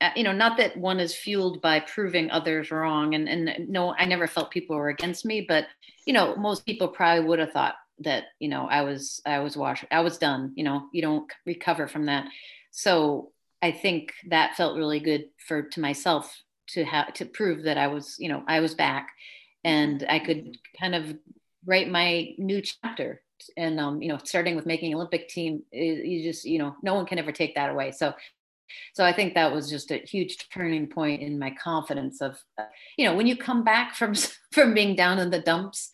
uh, 0.00 0.10
you 0.16 0.24
know, 0.24 0.32
not 0.32 0.56
that 0.56 0.76
one 0.76 0.98
is 0.98 1.14
fueled 1.14 1.60
by 1.60 1.80
proving 1.80 2.30
others 2.30 2.70
wrong, 2.70 3.14
and 3.14 3.28
and 3.28 3.68
no, 3.68 3.94
I 3.94 4.06
never 4.06 4.26
felt 4.26 4.50
people 4.50 4.74
were 4.74 4.88
against 4.88 5.26
me, 5.26 5.44
but 5.46 5.66
you 6.06 6.14
know, 6.14 6.34
most 6.36 6.64
people 6.64 6.88
probably 6.88 7.26
would 7.26 7.38
have 7.38 7.52
thought 7.52 7.74
that 8.00 8.24
you 8.40 8.48
know 8.48 8.66
I 8.66 8.82
was 8.82 9.20
I 9.26 9.40
was 9.40 9.54
washed, 9.54 9.84
I 9.90 10.00
was 10.00 10.16
done. 10.16 10.52
You 10.56 10.64
know, 10.64 10.88
you 10.92 11.02
don't 11.02 11.30
recover 11.44 11.86
from 11.86 12.06
that. 12.06 12.26
So 12.70 13.32
I 13.60 13.70
think 13.70 14.14
that 14.28 14.56
felt 14.56 14.78
really 14.78 15.00
good 15.00 15.26
for 15.46 15.62
to 15.62 15.80
myself 15.80 16.42
to 16.68 16.84
have 16.84 17.12
to 17.14 17.26
prove 17.26 17.64
that 17.64 17.76
I 17.76 17.88
was 17.88 18.16
you 18.18 18.30
know 18.30 18.42
I 18.48 18.60
was 18.60 18.74
back, 18.74 19.10
and 19.62 20.06
I 20.08 20.20
could 20.20 20.56
kind 20.80 20.94
of 20.94 21.14
write 21.66 21.90
my 21.90 22.34
new 22.38 22.62
chapter 22.62 23.20
and 23.56 23.78
um, 23.80 24.02
you 24.02 24.08
know 24.08 24.18
starting 24.22 24.56
with 24.56 24.66
making 24.66 24.94
olympic 24.94 25.28
team 25.28 25.62
you 25.72 26.22
just 26.22 26.44
you 26.44 26.58
know 26.58 26.76
no 26.82 26.94
one 26.94 27.06
can 27.06 27.18
ever 27.18 27.32
take 27.32 27.54
that 27.54 27.70
away. 27.70 27.90
So 27.92 28.14
so 28.94 29.04
i 29.04 29.12
think 29.12 29.34
that 29.34 29.52
was 29.52 29.70
just 29.70 29.92
a 29.92 29.98
huge 29.98 30.48
turning 30.52 30.88
point 30.88 31.22
in 31.22 31.38
my 31.38 31.54
confidence 31.62 32.20
of 32.20 32.36
you 32.98 33.04
know 33.04 33.14
when 33.14 33.26
you 33.26 33.36
come 33.36 33.62
back 33.62 33.94
from 33.94 34.12
from 34.52 34.74
being 34.74 34.96
down 34.96 35.18
in 35.18 35.30
the 35.30 35.40
dumps 35.40 35.90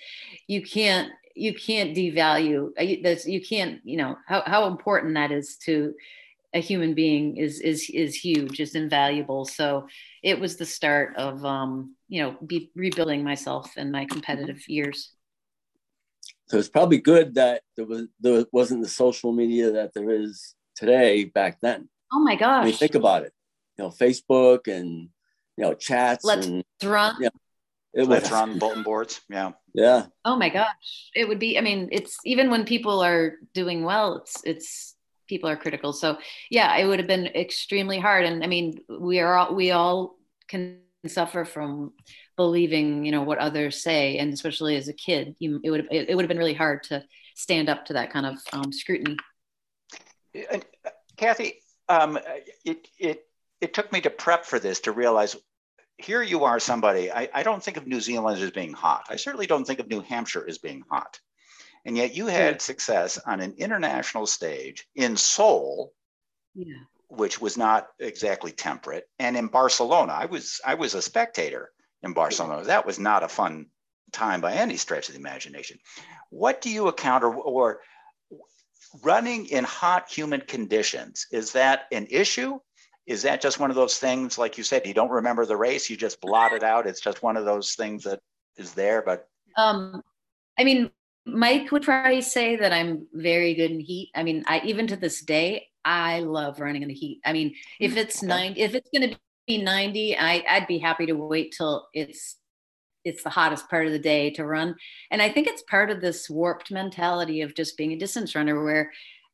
you 0.48 0.62
can't 0.62 1.10
you 1.34 1.54
can't 1.54 1.94
devalue 1.96 2.70
uh, 2.80 2.82
you 2.82 3.40
can't 3.40 3.80
you 3.84 3.98
know 3.98 4.16
how, 4.26 4.42
how 4.46 4.66
important 4.66 5.14
that 5.14 5.30
is 5.30 5.56
to 5.56 5.94
a 6.54 6.60
human 6.60 6.94
being 6.94 7.36
is 7.36 7.60
is 7.60 7.88
is 7.90 8.14
huge 8.14 8.60
is 8.60 8.74
invaluable. 8.74 9.44
So 9.44 9.86
it 10.22 10.38
was 10.38 10.56
the 10.56 10.66
start 10.66 11.16
of 11.16 11.44
um 11.44 11.96
you 12.08 12.22
know 12.22 12.36
be 12.46 12.70
rebuilding 12.74 13.24
myself 13.24 13.76
in 13.76 13.90
my 13.90 14.04
competitive 14.04 14.68
years 14.68 15.12
so 16.52 16.58
it's 16.58 16.68
probably 16.68 16.98
good 16.98 17.36
that 17.36 17.62
there 17.76 17.86
was 17.86 18.08
there 18.20 18.44
wasn't 18.52 18.82
the 18.82 18.88
social 18.88 19.32
media 19.32 19.70
that 19.70 19.94
there 19.94 20.10
is 20.10 20.54
today 20.76 21.24
back 21.24 21.58
then. 21.62 21.88
Oh 22.12 22.20
my 22.20 22.36
gosh! 22.36 22.62
I 22.62 22.66
mean, 22.66 22.74
think 22.74 22.94
about 22.94 23.22
it. 23.22 23.32
You 23.78 23.84
know, 23.84 23.90
Facebook 23.90 24.68
and 24.68 25.08
you 25.56 25.64
know 25.64 25.72
chats. 25.72 26.26
Let's 26.26 26.46
and, 26.46 26.62
run. 26.84 27.16
Yeah, 27.18 27.30
it 27.94 28.06
Let's 28.06 28.24
was, 28.24 28.32
run 28.32 28.58
bulletin 28.58 28.82
boards. 28.82 29.22
Yeah. 29.30 29.52
Yeah. 29.72 30.08
Oh 30.26 30.36
my 30.36 30.50
gosh! 30.50 31.08
It 31.14 31.26
would 31.26 31.38
be. 31.38 31.56
I 31.56 31.62
mean, 31.62 31.88
it's 31.90 32.18
even 32.26 32.50
when 32.50 32.66
people 32.66 33.00
are 33.00 33.38
doing 33.54 33.82
well, 33.82 34.16
it's 34.16 34.42
it's 34.44 34.94
people 35.28 35.48
are 35.48 35.56
critical. 35.56 35.94
So 35.94 36.18
yeah, 36.50 36.76
it 36.76 36.84
would 36.84 36.98
have 36.98 37.08
been 37.08 37.28
extremely 37.28 37.98
hard. 37.98 38.26
And 38.26 38.44
I 38.44 38.46
mean, 38.46 38.78
we 38.90 39.20
are 39.20 39.34
all 39.36 39.54
we 39.54 39.70
all 39.70 40.18
can 40.48 40.80
suffer 41.06 41.46
from 41.46 41.94
believing 42.36 43.04
you 43.04 43.12
know 43.12 43.22
what 43.22 43.38
others 43.38 43.82
say 43.82 44.18
and 44.18 44.32
especially 44.32 44.76
as 44.76 44.88
a 44.88 44.92
kid 44.92 45.34
you, 45.38 45.60
it 45.62 45.70
would 45.70 45.86
it, 45.90 46.08
it 46.10 46.14
would 46.14 46.22
have 46.22 46.28
been 46.28 46.38
really 46.38 46.54
hard 46.54 46.82
to 46.82 47.02
stand 47.34 47.68
up 47.68 47.84
to 47.84 47.92
that 47.92 48.12
kind 48.12 48.26
of 48.26 48.36
um, 48.52 48.72
scrutiny 48.72 49.16
uh, 50.52 50.58
cathy 51.16 51.60
um, 51.88 52.18
it, 52.64 52.88
it 52.98 53.26
it 53.60 53.74
took 53.74 53.92
me 53.92 54.00
to 54.00 54.10
prep 54.10 54.44
for 54.44 54.58
this 54.58 54.80
to 54.80 54.92
realize 54.92 55.36
here 55.98 56.22
you 56.22 56.44
are 56.44 56.58
somebody 56.58 57.12
I, 57.12 57.28
I 57.32 57.42
don't 57.42 57.62
think 57.62 57.76
of 57.76 57.86
new 57.86 58.00
zealand 58.00 58.40
as 58.40 58.50
being 58.50 58.72
hot 58.72 59.06
i 59.10 59.16
certainly 59.16 59.46
don't 59.46 59.64
think 59.64 59.78
of 59.78 59.88
new 59.88 60.00
hampshire 60.00 60.44
as 60.48 60.58
being 60.58 60.82
hot 60.90 61.20
and 61.84 61.96
yet 61.96 62.16
you 62.16 62.26
had 62.26 62.54
yeah. 62.54 62.58
success 62.58 63.18
on 63.26 63.40
an 63.40 63.54
international 63.58 64.26
stage 64.26 64.86
in 64.94 65.16
seoul 65.16 65.92
yeah. 66.54 66.74
which 67.08 67.40
was 67.40 67.56
not 67.56 67.88
exactly 67.98 68.52
temperate 68.52 69.08
and 69.18 69.36
in 69.36 69.46
barcelona 69.48 70.12
i 70.12 70.24
was 70.24 70.60
i 70.64 70.74
was 70.74 70.94
a 70.94 71.02
spectator 71.02 71.70
in 72.02 72.12
Barcelona. 72.12 72.64
That 72.64 72.86
was 72.86 72.98
not 72.98 73.22
a 73.22 73.28
fun 73.28 73.66
time 74.12 74.40
by 74.40 74.52
any 74.54 74.76
stretch 74.76 75.08
of 75.08 75.14
the 75.14 75.20
imagination. 75.20 75.78
What 76.30 76.60
do 76.60 76.70
you 76.70 76.88
account 76.88 77.24
or, 77.24 77.34
or 77.34 77.80
running 79.02 79.46
in 79.46 79.64
hot, 79.64 80.10
humid 80.10 80.46
conditions? 80.46 81.26
Is 81.30 81.52
that 81.52 81.86
an 81.92 82.06
issue? 82.10 82.58
Is 83.06 83.22
that 83.22 83.40
just 83.40 83.58
one 83.58 83.70
of 83.70 83.76
those 83.76 83.98
things, 83.98 84.38
like 84.38 84.58
you 84.58 84.64
said, 84.64 84.86
you 84.86 84.94
don't 84.94 85.10
remember 85.10 85.44
the 85.44 85.56
race, 85.56 85.90
you 85.90 85.96
just 85.96 86.20
blot 86.20 86.52
it 86.52 86.62
out? 86.62 86.86
It's 86.86 87.00
just 87.00 87.22
one 87.22 87.36
of 87.36 87.44
those 87.44 87.74
things 87.74 88.04
that 88.04 88.20
is 88.56 88.74
there, 88.74 89.02
but. 89.02 89.28
Um, 89.56 90.02
I 90.58 90.64
mean, 90.64 90.90
Mike 91.24 91.70
would 91.72 91.82
probably 91.82 92.22
say 92.22 92.56
that 92.56 92.72
I'm 92.72 93.06
very 93.12 93.54
good 93.54 93.70
in 93.70 93.80
heat. 93.80 94.10
I 94.14 94.22
mean, 94.22 94.44
I 94.46 94.60
even 94.64 94.86
to 94.88 94.96
this 94.96 95.20
day, 95.22 95.68
I 95.84 96.20
love 96.20 96.60
running 96.60 96.82
in 96.82 96.88
the 96.88 96.94
heat. 96.94 97.20
I 97.24 97.32
mean, 97.32 97.54
if 97.80 97.96
it's 97.96 98.18
okay. 98.18 98.26
nine, 98.26 98.54
if 98.56 98.74
it's 98.74 98.90
going 98.90 99.10
to 99.10 99.18
90 99.48 100.16
I, 100.16 100.44
i'd 100.48 100.66
be 100.66 100.78
happy 100.78 101.06
to 101.06 101.14
wait 101.14 101.54
till 101.56 101.88
it's 101.92 102.36
it's 103.04 103.24
the 103.24 103.30
hottest 103.30 103.68
part 103.68 103.86
of 103.86 103.92
the 103.92 103.98
day 103.98 104.30
to 104.30 104.46
run 104.46 104.76
and 105.10 105.20
i 105.20 105.28
think 105.28 105.46
it's 105.46 105.62
part 105.62 105.90
of 105.90 106.00
this 106.00 106.30
warped 106.30 106.70
mentality 106.70 107.42
of 107.42 107.54
just 107.54 107.76
being 107.76 107.92
a 107.92 107.98
distance 107.98 108.34
runner 108.34 108.62
where 108.62 108.92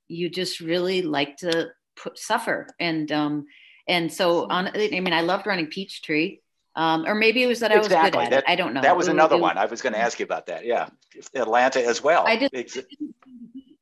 you 0.09 0.31
just 0.31 0.61
really 0.61 1.03
like 1.03 1.37
to 1.37 1.69
put, 1.97 2.19
suffer 2.19 2.67
and 2.81 3.13
um 3.13 3.47
and 3.87 4.13
so 4.13 4.47
on 4.49 4.69
i 4.69 4.89
mean 5.01 5.13
i 5.13 5.21
loved 5.21 5.47
running 5.47 5.67
peachtree 5.67 6.39
um, 6.79 7.07
or 7.07 7.17
maybe 7.17 7.43
it 7.43 7.49
was 7.49 7.59
that 7.59 7.73
exactly. 7.73 7.97
I 7.97 8.03
was 8.05 8.13
good 8.13 8.23
at 8.23 8.31
that, 8.31 8.39
it. 8.45 8.45
I 8.47 8.55
don't 8.55 8.73
know. 8.73 8.81
That 8.83 8.97
was 8.97 9.09
another 9.09 9.37
one. 9.37 9.59
I 9.59 9.65
was 9.65 9.83
going 9.83 9.95
to 9.95 9.99
ask 9.99 10.21
you 10.21 10.25
about 10.25 10.47
that. 10.47 10.65
Yeah, 10.65 10.89
Atlanta 11.35 11.85
as 11.85 12.05
well. 12.05 12.25
I 12.25 12.49
just, 12.55 12.79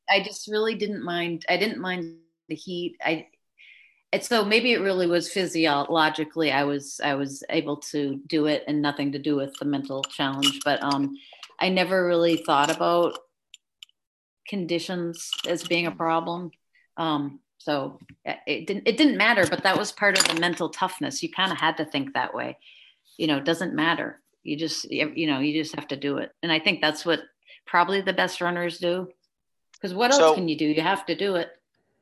I 0.09 0.23
just 0.23 0.47
really 0.47 0.73
didn't 0.73 1.03
mind. 1.03 1.45
I 1.47 1.57
didn't 1.57 1.79
mind 1.79 2.15
the 2.49 2.55
heat. 2.55 2.97
I 3.03 3.27
and 4.13 4.23
so 4.23 4.45
maybe 4.45 4.71
it 4.71 4.81
really 4.81 5.07
was 5.07 5.31
physiologically 5.31 6.51
i 6.51 6.63
was 6.63 6.99
i 7.03 7.13
was 7.13 7.43
able 7.49 7.77
to 7.77 8.21
do 8.27 8.45
it 8.45 8.63
and 8.67 8.81
nothing 8.81 9.11
to 9.11 9.19
do 9.19 9.35
with 9.35 9.53
the 9.59 9.65
mental 9.65 10.03
challenge 10.03 10.59
but 10.63 10.81
um 10.83 11.15
i 11.59 11.69
never 11.69 12.05
really 12.05 12.37
thought 12.37 12.69
about 12.69 13.19
conditions 14.47 15.31
as 15.47 15.63
being 15.63 15.87
a 15.87 15.91
problem 15.91 16.51
Um, 16.97 17.39
so 17.57 17.99
it 18.25 18.65
didn't 18.65 18.87
it 18.87 18.97
didn't 18.97 19.17
matter, 19.17 19.45
but 19.45 19.63
that 19.63 19.77
was 19.77 19.91
part 19.91 20.17
of 20.17 20.25
the 20.25 20.39
mental 20.39 20.69
toughness. 20.69 21.21
You 21.21 21.29
kind 21.29 21.51
of 21.51 21.57
had 21.57 21.77
to 21.77 21.85
think 21.85 22.13
that 22.13 22.33
way. 22.33 22.57
You 23.17 23.27
know, 23.27 23.37
it 23.37 23.45
doesn't 23.45 23.75
matter. 23.75 24.21
You 24.43 24.55
just 24.57 24.89
you 24.89 25.27
know 25.27 25.39
you 25.39 25.61
just 25.61 25.75
have 25.75 25.87
to 25.89 25.97
do 25.97 26.17
it, 26.19 26.31
and 26.41 26.51
I 26.51 26.59
think 26.59 26.79
that's 26.79 27.05
what 27.05 27.21
probably 27.65 28.01
the 28.01 28.13
best 28.13 28.39
runners 28.39 28.77
do. 28.77 29.09
Because 29.73 29.93
what 29.93 30.11
else 30.11 30.21
so, 30.21 30.33
can 30.33 30.47
you 30.47 30.57
do? 30.57 30.65
You 30.65 30.81
have 30.81 31.05
to 31.07 31.15
do 31.15 31.35
it. 31.35 31.49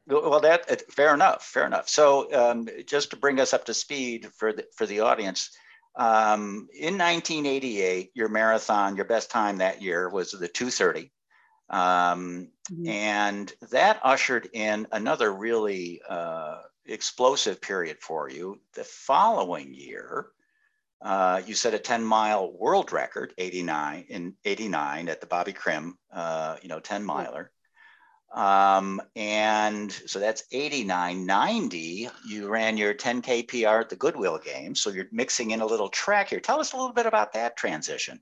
Well, 0.08 0.39
that 0.41 0.91
fair 0.91 1.14
enough, 1.14 1.43
fair 1.43 1.66
enough. 1.66 1.89
So, 1.89 2.32
um, 2.34 2.68
just 2.86 3.10
to 3.10 3.16
bring 3.16 3.39
us 3.39 3.53
up 3.53 3.66
to 3.66 3.74
speed 3.74 4.30
for 4.36 4.53
the 4.53 4.66
for 4.76 4.86
the 4.86 4.99
audience, 4.99 5.49
um, 5.95 6.68
in 6.74 6.97
1988, 6.97 8.12
your 8.14 8.30
marathon, 8.30 8.95
your 8.95 9.06
best 9.06 9.32
time 9.32 9.58
that 9.58 9.82
year 9.82 10.10
was 10.10 10.32
the 10.32 10.47
2:30, 10.47 11.10
um, 11.70 12.49
mm-hmm. 12.72 12.88
and 12.88 13.53
that 13.72 13.99
ushered 14.03 14.49
in 14.53 14.88
another 14.91 15.34
really 15.34 16.01
uh, 16.08 16.62
explosive 16.86 17.60
period 17.60 17.97
for 17.99 18.30
you. 18.30 18.60
The 18.74 18.84
following 18.84 19.74
year, 19.74 20.28
uh, 21.01 21.41
you 21.45 21.56
set 21.56 21.74
a 21.74 21.80
10 21.80 22.03
mile 22.03 22.51
world 22.51 22.91
record, 22.91 23.34
89 23.38 24.06
in 24.10 24.36
89 24.43 25.10
at 25.10 25.22
the 25.22 25.28
Bobby 25.28 25.53
Crim, 25.53 25.97
uh, 26.12 26.58
you 26.62 26.70
know, 26.70 26.80
10 26.80 27.03
miler. 27.03 27.51
Um, 28.36 29.01
and 29.15 29.89
so 29.89 30.19
that's 30.19 30.43
89, 30.51 31.25
90. 31.25 32.09
You 32.27 32.49
ran 32.49 32.75
your 32.75 32.93
10K 32.93 33.47
PR 33.47 33.79
at 33.79 33.89
the 33.89 33.95
Goodwill 33.95 34.38
game. 34.38 34.75
So 34.75 34.89
you're 34.89 35.07
mixing 35.13 35.51
in 35.51 35.61
a 35.61 35.65
little 35.65 35.88
track 35.88 36.29
here. 36.29 36.41
Tell 36.41 36.59
us 36.59 36.73
a 36.73 36.75
little 36.75 36.91
bit 36.91 37.05
about 37.05 37.31
that 37.33 37.55
transition. 37.55 38.19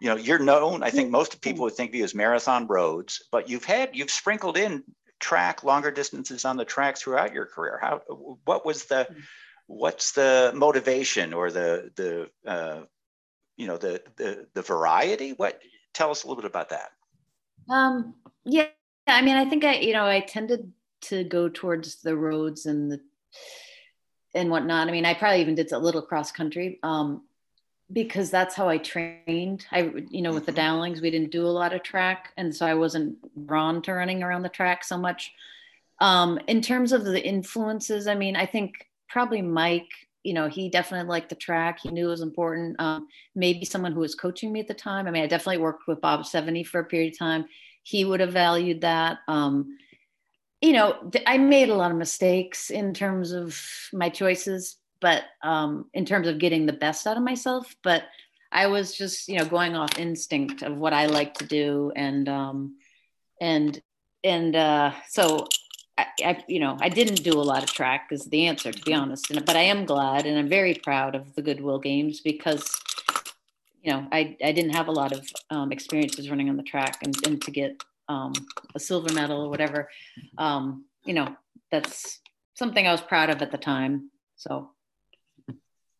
You 0.00 0.10
know, 0.10 0.16
you're 0.16 0.38
known, 0.38 0.84
I 0.84 0.90
think 0.90 1.10
most 1.10 1.40
people 1.42 1.64
would 1.64 1.74
think 1.74 1.90
of 1.90 1.96
you 1.96 2.04
as 2.04 2.14
marathon 2.14 2.68
roads, 2.68 3.24
but 3.32 3.48
you've 3.48 3.64
had, 3.64 3.90
you've 3.96 4.12
sprinkled 4.12 4.56
in 4.56 4.84
track, 5.18 5.64
longer 5.64 5.90
distances 5.90 6.44
on 6.44 6.56
the 6.56 6.64
track 6.64 6.96
throughout 6.96 7.34
your 7.34 7.46
career. 7.46 7.80
How, 7.82 8.02
what 8.44 8.64
was 8.64 8.84
the, 8.84 9.08
what's 9.66 10.12
the 10.12 10.52
motivation 10.54 11.34
or 11.34 11.50
the, 11.50 11.90
the, 11.96 12.30
uh, 12.48 12.82
you 13.56 13.66
know, 13.66 13.76
the, 13.76 14.02
the, 14.14 14.46
the 14.54 14.62
variety? 14.62 15.32
What, 15.32 15.60
tell 15.94 16.12
us 16.12 16.22
a 16.22 16.28
little 16.28 16.40
bit 16.40 16.48
about 16.48 16.68
that. 16.68 16.90
Um, 17.68 18.14
yeah, 18.44 18.68
I 19.08 19.22
mean, 19.22 19.36
I 19.36 19.44
think 19.44 19.64
I, 19.64 19.76
you 19.76 19.92
know, 19.92 20.04
I 20.04 20.20
tended 20.20 20.72
to 21.02 21.24
go 21.24 21.48
towards 21.48 22.02
the 22.02 22.16
roads 22.16 22.66
and 22.66 22.92
the 22.92 23.00
and 24.34 24.50
whatnot. 24.50 24.88
I 24.88 24.90
mean, 24.90 25.06
I 25.06 25.14
probably 25.14 25.40
even 25.40 25.54
did 25.54 25.72
a 25.72 25.78
little 25.78 26.02
cross 26.02 26.30
country 26.30 26.78
um, 26.82 27.22
because 27.90 28.30
that's 28.30 28.54
how 28.54 28.68
I 28.68 28.78
trained. 28.78 29.66
I, 29.72 29.92
you 30.10 30.22
know, 30.22 30.32
with 30.32 30.46
the 30.46 30.52
mm-hmm. 30.52 30.60
Dowlings, 30.60 31.00
we 31.00 31.10
didn't 31.10 31.32
do 31.32 31.46
a 31.46 31.48
lot 31.48 31.72
of 31.72 31.82
track, 31.82 32.32
and 32.36 32.54
so 32.54 32.66
I 32.66 32.74
wasn't 32.74 33.16
drawn 33.46 33.82
to 33.82 33.94
running 33.94 34.22
around 34.22 34.42
the 34.42 34.48
track 34.48 34.84
so 34.84 34.98
much. 34.98 35.32
Um, 36.00 36.38
in 36.46 36.60
terms 36.60 36.92
of 36.92 37.04
the 37.04 37.24
influences, 37.24 38.06
I 38.06 38.14
mean, 38.14 38.36
I 38.36 38.46
think 38.46 38.86
probably 39.08 39.42
Mike. 39.42 39.88
You 40.24 40.34
know, 40.34 40.48
he 40.48 40.68
definitely 40.68 41.08
liked 41.08 41.30
the 41.30 41.36
track. 41.36 41.78
He 41.80 41.90
knew 41.90 42.08
it 42.08 42.10
was 42.10 42.20
important. 42.20 42.78
Um, 42.80 43.06
maybe 43.34 43.64
someone 43.64 43.92
who 43.92 44.00
was 44.00 44.16
coaching 44.16 44.52
me 44.52 44.60
at 44.60 44.68
the 44.68 44.74
time. 44.74 45.06
I 45.06 45.10
mean, 45.10 45.22
I 45.22 45.26
definitely 45.26 45.62
worked 45.62 45.86
with 45.86 46.02
Bob 46.02 46.24
Sevene 46.24 46.66
for 46.66 46.80
a 46.80 46.84
period 46.84 47.14
of 47.14 47.18
time 47.18 47.46
he 47.88 48.04
would 48.04 48.20
have 48.20 48.34
valued 48.34 48.82
that. 48.82 49.20
Um, 49.28 49.78
you 50.60 50.74
know, 50.74 51.10
I 51.26 51.38
made 51.38 51.70
a 51.70 51.74
lot 51.74 51.90
of 51.90 51.96
mistakes 51.96 52.68
in 52.68 52.92
terms 52.92 53.32
of 53.32 53.58
my 53.94 54.10
choices, 54.10 54.76
but 55.00 55.24
um, 55.42 55.86
in 55.94 56.04
terms 56.04 56.28
of 56.28 56.38
getting 56.38 56.66
the 56.66 56.74
best 56.74 57.06
out 57.06 57.16
of 57.16 57.22
myself. 57.22 57.74
But 57.82 58.02
I 58.52 58.66
was 58.66 58.94
just, 58.94 59.26
you 59.26 59.38
know, 59.38 59.46
going 59.46 59.74
off 59.74 59.98
instinct 59.98 60.60
of 60.60 60.76
what 60.76 60.92
I 60.92 61.06
like 61.06 61.32
to 61.38 61.46
do, 61.46 61.90
and 61.96 62.28
um, 62.28 62.76
and 63.40 63.80
and 64.22 64.54
uh, 64.54 64.92
so 65.08 65.46
I, 65.96 66.06
I, 66.22 66.44
you 66.46 66.60
know, 66.60 66.76
I 66.82 66.90
didn't 66.90 67.24
do 67.24 67.40
a 67.40 67.48
lot 67.52 67.62
of 67.62 67.72
track 67.72 68.08
is 68.10 68.26
the 68.26 68.48
answer, 68.48 68.70
to 68.70 68.82
be 68.82 68.92
honest. 68.92 69.30
And, 69.30 69.46
but 69.46 69.56
I 69.56 69.62
am 69.62 69.86
glad 69.86 70.26
and 70.26 70.38
I'm 70.38 70.48
very 70.50 70.74
proud 70.74 71.14
of 71.14 71.34
the 71.34 71.42
Goodwill 71.42 71.78
Games 71.78 72.20
because 72.20 72.70
you 73.82 73.92
know, 73.92 74.06
I, 74.12 74.36
I 74.44 74.52
didn't 74.52 74.74
have 74.74 74.88
a 74.88 74.92
lot 74.92 75.12
of 75.12 75.28
um, 75.50 75.72
experiences 75.72 76.30
running 76.30 76.48
on 76.48 76.56
the 76.56 76.62
track 76.62 76.98
and, 77.02 77.14
and 77.26 77.40
to 77.42 77.50
get 77.50 77.82
um, 78.08 78.32
a 78.74 78.80
silver 78.80 79.12
medal 79.12 79.42
or 79.42 79.50
whatever, 79.50 79.88
um, 80.38 80.84
you 81.04 81.14
know, 81.14 81.36
that's 81.70 82.20
something 82.54 82.86
I 82.86 82.92
was 82.92 83.00
proud 83.00 83.30
of 83.30 83.42
at 83.42 83.50
the 83.50 83.58
time. 83.58 84.10
So 84.36 84.70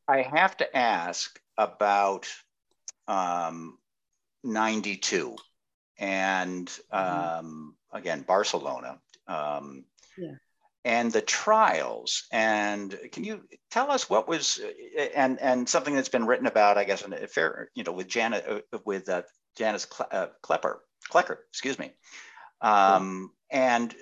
I 0.09 0.23
have 0.23 0.57
to 0.59 0.77
ask 0.77 1.39
about 1.57 2.27
um, 3.07 3.79
92 4.45 5.37
and 5.99 6.67
mm-hmm. 6.67 7.39
um, 7.47 7.77
again, 7.93 8.23
Barcelona. 8.23 8.99
Um, 9.27 9.85
yeah 10.17 10.35
and 10.89 11.13
the 11.13 11.21
trials. 11.21 12.25
And 12.33 12.99
can 13.13 13.23
you 13.23 13.43
tell 13.71 13.91
us 13.91 14.09
what 14.09 14.27
was 14.27 14.59
and 15.15 15.39
and 15.39 15.69
something 15.69 15.95
that's 15.95 16.09
been 16.09 16.27
written 16.27 16.47
about, 16.47 16.79
I 16.79 16.85
guess, 16.85 17.03
in 17.03 17.13
a 17.13 17.29
fair, 17.29 17.71
you 17.75 17.85
know, 17.85 17.93
with 17.93 18.09
Janet 18.09 18.45
uh, 18.49 18.79
with 18.87 19.09
uh, 19.09 19.23
Janis 19.57 19.87
uh, 20.11 20.29
Klepper, 20.43 20.81
Klecker, 21.13 21.37
excuse 21.51 21.79
me. 21.79 21.93
Um, 22.63 23.33
and 23.51 23.95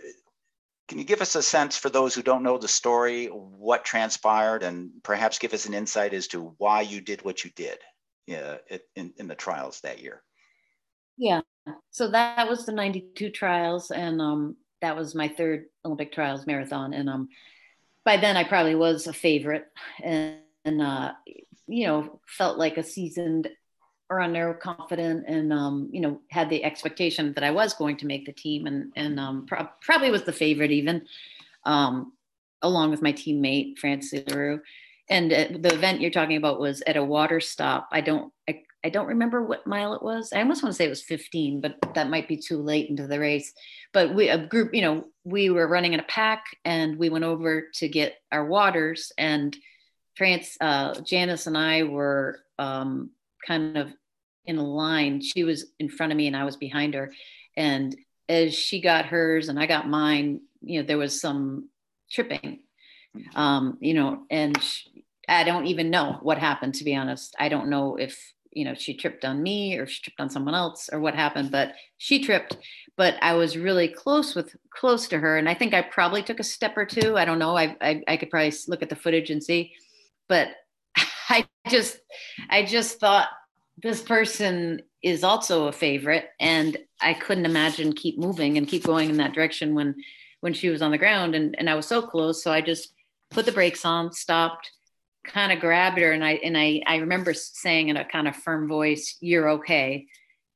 can 0.89 0.99
you 0.99 1.05
give 1.05 1.21
us 1.21 1.35
a 1.35 1.43
sense 1.43 1.77
for 1.77 1.91
those 1.91 2.15
who 2.15 2.23
don't 2.23 2.45
know 2.45 2.57
the 2.57 2.69
story, 2.69 3.27
what 3.27 3.85
transpired, 3.85 4.63
and 4.63 4.91
perhaps 5.03 5.41
give 5.41 5.53
us 5.53 5.67
an 5.67 5.75
insight 5.75 6.15
as 6.15 6.29
to 6.29 6.55
why 6.59 6.83
you 6.83 7.01
did 7.01 7.25
what 7.25 7.45
you 7.45 7.51
did 7.57 7.79
uh, 8.33 8.59
in, 8.95 9.13
in 9.17 9.27
the 9.27 9.35
trials 9.35 9.81
that 9.81 10.01
year? 10.01 10.23
Yeah, 11.19 11.41
so 11.91 12.11
that 12.13 12.49
was 12.49 12.65
the 12.65 12.73
92 12.73 13.31
trials. 13.31 13.91
And 13.91 14.21
um, 14.21 14.57
that 14.87 14.97
was 14.97 15.17
my 15.17 15.27
third 15.29 15.67
Olympic 15.85 16.13
trials 16.13 16.47
marathon. 16.47 16.95
And 16.95 17.11
um, 17.11 17.29
by 18.05 18.17
then 18.17 18.37
I 18.37 18.45
probably 18.45 18.77
was 18.77 19.09
a 19.09 19.13
favorite 19.13 19.67
and, 20.03 20.37
and 20.65 20.81
uh, 20.81 21.13
you 21.67 21.87
know, 21.87 22.21
felt 22.27 22.57
like 22.57 22.77
a 22.77 22.85
seasoned 22.85 23.49
runner, 24.09 24.55
confident, 24.55 25.25
and 25.27 25.53
um, 25.53 25.89
you 25.93 26.01
know, 26.01 26.21
had 26.31 26.49
the 26.49 26.63
expectation 26.63 27.33
that 27.33 27.43
I 27.43 27.51
was 27.51 27.75
going 27.75 27.97
to 27.97 28.07
make 28.07 28.25
the 28.25 28.33
team, 28.33 28.67
and 28.67 28.93
and 28.95 29.19
um, 29.19 29.47
pro- 29.47 29.69
probably 29.81 30.11
was 30.13 30.23
the 30.23 30.33
favorite 30.33 30.71
even, 30.71 31.03
um, 31.65 32.13
along 32.63 32.91
with 32.91 33.03
my 33.03 33.13
teammate 33.13 33.79
Francis 33.79 34.21
Larrieu. 34.21 34.61
And 35.09 35.33
uh, 35.33 35.47
the 35.59 35.75
event 35.75 36.01
you're 36.01 36.11
talking 36.13 36.37
about 36.37 36.61
was 36.61 36.83
at 36.87 36.97
a 36.97 37.03
water 37.05 37.41
stop. 37.41 37.89
I 37.91 38.01
don't, 38.01 38.33
I, 38.49 38.63
I 38.87 38.89
don't 38.89 39.09
remember 39.09 39.43
what 39.43 39.67
mile 39.67 39.95
it 39.95 40.03
was. 40.03 40.33
I 40.33 40.39
almost 40.39 40.63
want 40.63 40.73
to 40.73 40.77
say 40.77 40.87
it 40.87 40.91
was 40.91 41.03
15, 41.03 41.61
but 41.61 41.75
that 41.95 42.09
might 42.09 42.29
be 42.29 42.37
too 42.37 42.63
late 42.63 42.89
into 42.89 43.09
the 43.09 43.19
race. 43.19 43.53
But 43.93 44.15
we, 44.15 44.29
a 44.29 44.39
group, 44.39 44.73
you 44.73 44.83
know, 44.83 45.07
we 45.25 45.51
were 45.51 45.67
running 45.67 45.93
in 45.93 45.99
a 45.99 46.05
pack 46.05 46.45
and 46.65 46.97
we 46.97 47.09
went 47.09 47.25
over 47.25 47.65
to 47.75 47.89
get 47.89 48.15
our 48.31 48.47
waters. 48.47 49.11
And 49.19 49.57
France, 50.15 50.57
uh, 50.61 51.01
Janis 51.01 51.49
and 51.49 51.59
I 51.59 51.83
were 51.83 52.39
um, 52.61 53.11
kind 53.45 53.77
of 53.77 53.93
in 54.45 54.57
a 54.57 54.63
line. 54.63 55.21
She 55.21 55.43
was 55.43 55.67
in 55.81 55.89
front 55.89 56.13
of 56.13 56.17
me 56.17 56.29
and 56.29 56.37
I 56.37 56.45
was 56.45 56.57
behind 56.57 56.95
her. 56.95 57.13
And 57.57 57.97
as 58.29 58.55
she 58.55 58.81
got 58.81 59.07
hers 59.07 59.49
and 59.49 59.59
I 59.59 59.67
got 59.67 59.89
mine, 59.89 60.43
you 60.63 60.81
know, 60.81 60.87
there 60.87 60.97
was 60.97 61.21
some 61.21 61.71
tripping, 62.09 62.61
um, 63.35 63.79
you 63.81 63.95
know, 63.95 64.23
and 64.31 64.63
she, 64.63 65.05
I 65.29 65.43
don't 65.43 65.67
even 65.67 65.91
know 65.91 66.21
what 66.23 66.39
happened, 66.39 66.77
to 66.77 66.85
be 66.85 66.95
honest. 66.95 67.35
I 67.37 67.49
don't 67.49 67.69
know 67.69 67.97
if 67.97 68.17
you 68.57 68.65
know 68.65 68.75
she 68.75 68.95
tripped 68.95 69.25
on 69.25 69.43
me 69.43 69.77
or 69.77 69.87
she 69.87 70.01
tripped 70.01 70.19
on 70.19 70.31
someone 70.31 70.55
else 70.55 70.89
or 70.91 70.99
what 70.99 71.15
happened 71.15 71.51
but 71.51 71.75
she 71.99 72.25
tripped. 72.25 72.57
But 72.97 73.17
i 73.21 73.35
was 73.35 73.59
really 73.59 73.89
close 73.89 74.35
with 74.35 74.57
close 74.71 75.07
to 75.09 75.19
her 75.19 75.37
and 75.37 75.49
i 75.49 75.55
think 75.55 75.75
i 75.75 75.83
probably 75.83 76.23
took 76.23 76.41
a 76.41 76.45
step 76.45 76.77
or 76.77 76.87
two. 76.87 77.17
I 77.17 77.27
don't 77.27 77.39
know. 77.39 77.57
I 77.57 77.77
i, 77.81 78.03
I 78.09 78.17
could 78.17 78.31
probably 78.31 78.55
look 78.67 78.83
at 78.83 78.89
the 78.89 78.97
footage 78.97 79.31
and 79.31 79.45
see. 79.45 79.75
But 80.29 80.49
i 81.29 81.47
just 81.69 81.99
i 82.49 82.65
just 82.65 82.99
thought 82.99 83.29
this 83.83 84.01
person 84.01 84.81
is 85.03 85.23
also 85.23 85.67
a 85.67 85.73
favorite 85.73 86.31
and 86.41 86.79
i 87.03 87.13
couldn't 87.13 87.45
imagine 87.45 87.93
keep 87.93 88.19
moving 88.19 88.57
and 88.57 88.67
keep 88.67 88.83
going 88.83 89.11
in 89.11 89.19
that 89.19 89.35
direction 89.35 89.75
when 89.75 89.95
when 90.41 90.55
she 90.55 90.71
was 90.71 90.81
on 90.81 90.91
the 90.91 90.99
ground 90.99 91.35
and 91.35 91.55
and 91.59 91.69
i 91.69 91.75
was 91.75 91.87
so 91.87 92.01
close. 92.01 92.43
So 92.43 92.51
i 92.51 92.63
just 92.63 92.95
put 93.31 93.45
the 93.45 93.53
brakes 93.53 93.85
on 93.85 94.13
stopped 94.13 94.71
kind 95.27 95.53
of 95.53 95.61
grabbed 95.61 95.99
her 95.99 96.13
and 96.13 96.25
I 96.25 96.33
and 96.33 96.57
I 96.57 96.83
I 96.87 96.97
remember 96.97 97.35
saying 97.35 97.89
in 97.89 97.97
a 97.97 98.05
kind 98.05 98.29
of 98.29 98.37
firm 98.37 98.69
voice, 98.69 99.17
"You're 99.21 99.51
okay." 99.51 100.07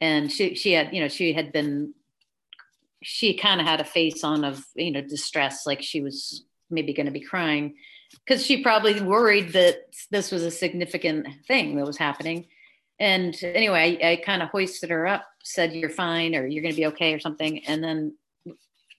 And 0.01 0.31
she 0.31 0.55
she 0.55 0.73
had 0.73 0.95
you 0.95 1.01
know 1.01 1.09
she 1.09 1.33
had 1.33 1.53
been 1.53 1.95
she 3.03 3.35
kind 3.35 3.61
of 3.61 3.67
had 3.67 3.81
a 3.81 3.85
face 3.85 4.25
on 4.25 4.45
of 4.45 4.65
you 4.75 4.91
know 4.91 5.01
distress, 5.01 5.67
like 5.67 5.83
she 5.83 6.01
was 6.01 6.45
maybe 6.71 6.93
going 6.93 7.07
to 7.07 7.13
be 7.13 7.21
crying 7.21 7.75
because 8.25 8.45
she 8.45 8.63
probably 8.63 9.01
worried 9.01 9.53
that 9.53 9.77
this 10.11 10.31
was 10.31 10.43
a 10.43 10.51
significant 10.51 11.27
thing 11.47 11.77
that 11.77 11.87
was 11.87 11.99
happening. 11.99 12.47
And 12.99 13.39
anyway, 13.43 13.99
I, 14.03 14.11
I 14.11 14.17
kind 14.17 14.43
of 14.43 14.51
hoisted 14.51 14.91
her 14.91 15.07
up, 15.07 15.25
said, 15.43 15.73
"You're 15.73 15.91
fine," 15.91 16.35
or 16.35 16.47
"You're 16.47 16.63
going 16.63 16.75
to 16.75 16.81
be 16.81 16.87
okay," 16.87 17.15
or 17.15 17.21
something, 17.21 17.65
and 17.67 17.83
then 17.83 18.15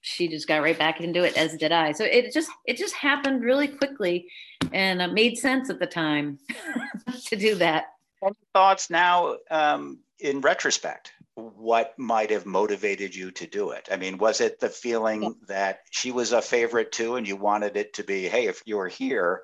she 0.02 0.28
just 0.28 0.48
got 0.48 0.64
right 0.64 0.78
back 0.78 1.00
into 1.00 1.24
it 1.24 1.38
as 1.38 1.56
did 1.58 1.72
i 1.72 1.92
so 1.92 2.04
it 2.04 2.34
just 2.34 2.50
it 2.66 2.76
just 2.76 2.96
happened 2.96 3.44
really 3.44 3.68
quickly 3.68 4.28
and 4.74 5.02
it 5.02 5.14
made 5.14 5.38
sense 5.38 5.70
at 5.70 5.80
the 5.80 5.88
time 5.88 6.40
to 7.26 7.36
do 7.36 7.56
that 7.56 7.86
Any 8.24 8.36
thoughts 8.54 8.90
now 8.90 9.38
um, 9.50 10.00
in 10.20 10.42
retrospect 10.42 11.14
what 11.36 11.98
might 11.98 12.30
have 12.30 12.46
motivated 12.46 13.16
you 13.16 13.32
to 13.32 13.48
do 13.48 13.72
it? 13.72 13.88
I 13.92 13.98
mean, 13.98 14.18
was 14.18 14.42
it 14.42 14.60
the 14.60 14.70
feeling 14.70 15.24
yeah. 15.24 15.30
that 15.48 15.80
she 15.90 16.12
was 16.12 16.34
a 16.34 16.42
favorite 16.42 16.92
too, 16.92 17.16
and 17.16 17.28
you 17.28 17.36
wanted 17.36 17.78
it 17.78 17.94
to 17.94 18.04
be, 18.04 18.28
hey, 18.28 18.48
if 18.48 18.62
you 18.66 18.78
were 18.78 18.88
here, 18.88 19.44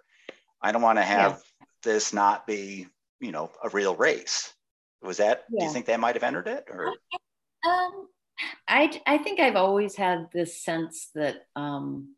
I 0.62 0.72
don't 0.72 0.82
want 0.82 1.00
to 1.00 1.04
have 1.04 1.32
yeah. 1.32 1.66
this 1.84 2.14
not 2.14 2.46
be, 2.46 2.88
you 3.20 3.32
know, 3.32 3.52
a 3.64 3.70
real 3.70 3.96
race. 3.96 4.54
Was 5.02 5.18
that? 5.18 5.46
Yeah. 5.50 5.60
Do 5.60 5.66
you 5.66 5.72
think 5.72 5.86
that 5.86 6.00
might 6.00 6.16
have 6.16 6.24
entered 6.24 6.48
it, 6.48 6.66
or? 6.70 6.88
Um, 7.68 8.08
I 8.68 9.00
I 9.06 9.18
think 9.20 9.40
I've 9.40 9.56
always 9.56 9.96
had 9.96 10.30
this 10.34 10.62
sense 10.62 11.10
that 11.16 11.46
um, 11.56 12.16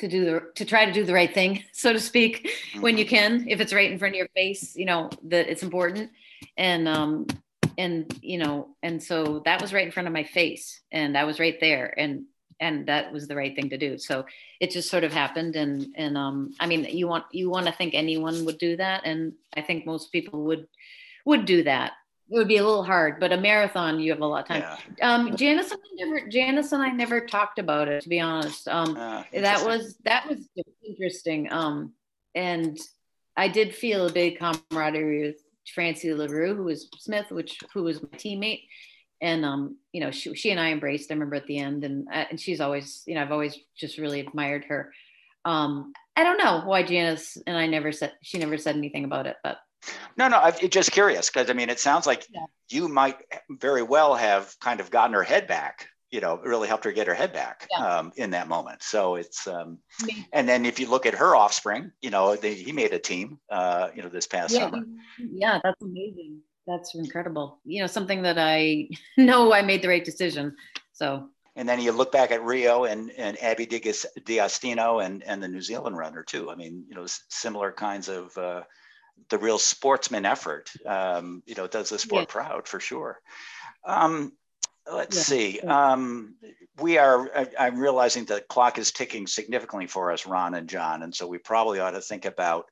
to 0.00 0.08
do 0.08 0.24
the 0.24 0.42
to 0.56 0.64
try 0.64 0.84
to 0.84 0.92
do 0.92 1.04
the 1.04 1.14
right 1.14 1.32
thing, 1.32 1.64
so 1.72 1.92
to 1.92 2.00
speak, 2.00 2.44
mm-hmm. 2.44 2.80
when 2.80 2.98
you 2.98 3.04
mm-hmm. 3.04 3.14
can, 3.14 3.48
if 3.48 3.60
it's 3.60 3.72
right 3.72 3.90
in 3.90 3.98
front 3.98 4.14
of 4.14 4.18
your 4.18 4.28
face, 4.28 4.76
you 4.76 4.84
know 4.84 5.10
that 5.24 5.48
it's 5.48 5.62
important, 5.62 6.10
and 6.56 6.88
um, 6.88 7.26
and 7.78 8.12
you 8.22 8.38
know, 8.38 8.68
and 8.82 9.02
so 9.02 9.42
that 9.44 9.60
was 9.60 9.72
right 9.72 9.86
in 9.86 9.92
front 9.92 10.08
of 10.08 10.12
my 10.12 10.24
face, 10.24 10.80
and 10.90 11.16
I 11.16 11.24
was 11.24 11.40
right 11.40 11.58
there, 11.60 11.94
and 11.98 12.24
and 12.58 12.86
that 12.86 13.12
was 13.12 13.26
the 13.26 13.36
right 13.36 13.54
thing 13.54 13.70
to 13.70 13.78
do. 13.78 13.96
So 13.96 14.26
it 14.60 14.70
just 14.70 14.90
sort 14.90 15.04
of 15.04 15.12
happened, 15.12 15.56
and 15.56 15.88
and 15.94 16.18
um, 16.18 16.52
I 16.60 16.66
mean, 16.66 16.84
you 16.84 17.08
want 17.08 17.24
you 17.32 17.50
want 17.50 17.66
to 17.66 17.72
think 17.72 17.94
anyone 17.94 18.44
would 18.44 18.58
do 18.58 18.76
that, 18.76 19.02
and 19.04 19.32
I 19.56 19.62
think 19.62 19.86
most 19.86 20.12
people 20.12 20.44
would 20.44 20.66
would 21.24 21.44
do 21.44 21.62
that 21.64 21.92
it 22.30 22.36
would 22.36 22.48
be 22.48 22.58
a 22.58 22.64
little 22.64 22.84
hard, 22.84 23.18
but 23.18 23.32
a 23.32 23.36
marathon 23.36 23.98
you 23.98 24.12
have 24.12 24.20
a 24.20 24.26
lot 24.26 24.42
of 24.42 24.48
time. 24.48 24.78
Yeah. 24.98 25.14
Um, 25.14 25.36
Janis 25.36 25.72
and 25.72 25.80
I 25.80 26.04
never, 26.04 26.28
Janis 26.28 26.72
and 26.72 26.82
I 26.82 26.90
never 26.90 27.20
talked 27.20 27.58
about 27.58 27.88
it 27.88 28.02
to 28.02 28.08
be 28.08 28.20
honest. 28.20 28.68
Um, 28.68 28.96
uh, 28.96 29.24
that 29.32 29.66
was 29.66 29.96
that 30.04 30.28
was 30.28 30.48
interesting. 30.86 31.50
Um, 31.52 31.92
and 32.34 32.78
I 33.36 33.48
did 33.48 33.74
feel 33.74 34.06
a 34.06 34.12
big 34.12 34.38
camaraderie 34.38 35.26
with 35.26 35.42
Francie 35.74 36.08
Larrieu, 36.08 36.54
who 36.56 36.64
was 36.64 36.88
Smith, 36.98 37.30
which 37.30 37.58
who 37.74 37.82
was 37.82 38.02
my 38.02 38.08
teammate, 38.10 38.62
and 39.20 39.44
um, 39.44 39.76
you 39.92 40.00
know, 40.00 40.10
she, 40.10 40.34
she 40.34 40.50
and 40.50 40.60
I 40.60 40.70
embraced. 40.70 41.10
I 41.10 41.14
remember 41.14 41.36
at 41.36 41.46
the 41.46 41.58
end, 41.58 41.84
and 41.84 42.06
uh, 42.08 42.26
and 42.30 42.40
she's 42.40 42.60
always, 42.60 43.02
you 43.06 43.14
know, 43.14 43.22
I've 43.22 43.32
always 43.32 43.58
just 43.76 43.98
really 43.98 44.20
admired 44.20 44.64
her. 44.66 44.92
Um, 45.44 45.92
I 46.16 46.22
don't 46.22 46.38
know 46.38 46.62
why 46.64 46.82
Janis 46.82 47.38
and 47.46 47.56
I 47.56 47.66
never 47.66 47.92
said 47.92 48.12
she 48.22 48.38
never 48.38 48.58
said 48.58 48.76
anything 48.76 49.04
about 49.04 49.26
it, 49.26 49.36
but 49.42 49.58
no, 50.16 50.28
no, 50.28 50.38
I'm 50.38 50.54
just 50.68 50.92
curious 50.92 51.30
because 51.30 51.50
I 51.50 51.52
mean, 51.52 51.70
it 51.70 51.80
sounds 51.80 52.06
like 52.06 52.26
yeah. 52.32 52.44
you 52.68 52.88
might 52.88 53.16
very 53.50 53.82
well 53.82 54.14
have 54.14 54.54
kind 54.60 54.80
of 54.80 54.90
gotten 54.90 55.14
her 55.14 55.22
head 55.22 55.46
back. 55.46 55.88
You 56.10 56.20
know, 56.20 56.40
really 56.42 56.66
helped 56.66 56.84
her 56.84 56.92
get 56.92 57.06
her 57.06 57.14
head 57.14 57.32
back 57.32 57.68
yeah. 57.70 57.98
um, 57.98 58.12
in 58.16 58.30
that 58.30 58.48
moment. 58.48 58.82
So 58.82 59.14
it's, 59.14 59.46
um, 59.46 59.78
and 60.32 60.48
then 60.48 60.66
if 60.66 60.80
you 60.80 60.90
look 60.90 61.06
at 61.06 61.14
her 61.14 61.36
offspring, 61.36 61.92
you 62.00 62.10
know, 62.10 62.34
they, 62.34 62.54
he 62.54 62.72
made 62.72 62.92
a 62.92 62.98
team, 62.98 63.38
uh, 63.48 63.90
you 63.94 64.02
know, 64.02 64.08
this 64.08 64.26
past 64.26 64.52
summer. 64.52 64.80
Yeah, 65.20 65.60
that's 65.62 65.80
amazing. 65.80 66.40
That's 66.66 66.96
incredible. 66.96 67.60
You 67.64 67.82
know, 67.82 67.86
something 67.86 68.22
that 68.22 68.38
I 68.38 68.88
know 69.18 69.52
I 69.52 69.62
made 69.62 69.82
the 69.82 69.88
right 69.88 70.04
decision. 70.04 70.56
So 70.92 71.28
and 71.56 71.68
then 71.68 71.80
you 71.80 71.92
look 71.92 72.12
back 72.12 72.30
at 72.30 72.42
Rio 72.42 72.84
and, 72.84 73.10
and 73.12 73.40
Abbey 73.42 73.66
D'Agostino 73.66 75.00
and, 75.00 75.22
and 75.24 75.42
the 75.42 75.48
New 75.48 75.60
Zealand 75.60 75.96
runner 75.96 76.22
too. 76.22 76.50
I 76.50 76.54
mean, 76.54 76.84
you 76.88 76.94
know, 76.94 77.04
similar 77.28 77.72
kinds 77.72 78.08
of 78.08 78.36
uh, 78.38 78.62
the 79.28 79.38
real 79.38 79.58
sportsman 79.58 80.24
effort, 80.24 80.70
um, 80.86 81.42
you 81.46 81.54
know, 81.54 81.66
does 81.66 81.90
the 81.90 81.98
sport 81.98 82.22
yeah. 82.22 82.32
proud 82.32 82.68
for 82.68 82.80
sure. 82.80 83.20
Um, 83.84 84.32
let's 84.90 85.16
yeah. 85.16 85.22
see. 85.22 85.60
Um, 85.60 86.34
we 86.80 86.98
are, 86.98 87.30
I, 87.58 87.66
am 87.68 87.78
realizing 87.78 88.24
the 88.24 88.40
clock 88.40 88.78
is 88.78 88.92
ticking 88.92 89.26
significantly 89.26 89.86
for 89.86 90.12
us, 90.12 90.26
Ron 90.26 90.54
and 90.54 90.68
John. 90.68 91.02
And 91.02 91.14
so 91.14 91.26
we 91.26 91.38
probably 91.38 91.80
ought 91.80 91.92
to 91.92 92.00
think 92.00 92.24
about, 92.24 92.66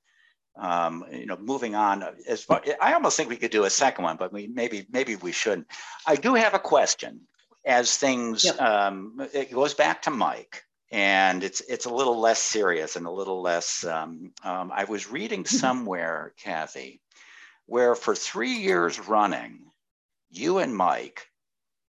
um, 0.57 1.05
you 1.13 1.27
know, 1.27 1.37
moving 1.37 1.75
on. 1.75 2.05
As 2.27 2.43
far, 2.43 2.63
I 2.81 2.95
almost 2.95 3.17
think 3.17 3.29
we 3.29 3.37
could 3.37 3.51
do 3.51 3.65
a 3.65 3.71
second 3.71 4.05
one, 4.05 4.17
but 4.17 4.33
we 4.33 4.47
maybe, 4.47 4.87
maybe 4.91 5.17
we 5.17 5.33
shouldn't. 5.33 5.67
I 6.07 6.17
do 6.17 6.35
have 6.35 6.55
a 6.55 6.59
question 6.59 7.21
as 7.65 7.97
things, 7.97 8.45
yep. 8.45 8.61
um, 8.61 9.29
it 9.33 9.53
goes 9.53 9.75
back 9.75 10.03
to 10.03 10.11
Mike 10.11 10.65
and 10.91 11.45
it's 11.45 11.61
it's 11.63 11.87
a 11.87 11.95
little 11.95 12.19
less 12.19 12.41
serious 12.41 12.97
and 12.97 13.07
a 13.07 13.11
little 13.11 13.43
less. 13.43 13.85
Um, 13.85 14.33
um, 14.43 14.73
I 14.75 14.85
was 14.85 15.11
reading 15.11 15.45
mm-hmm. 15.45 15.57
somewhere, 15.57 16.33
Cathy, 16.39 17.01
where 17.67 17.95
for 17.95 18.15
three 18.15 18.55
years 18.55 18.99
running, 19.09 19.71
you 20.31 20.59
and 20.59 20.75
Mike 20.75 21.27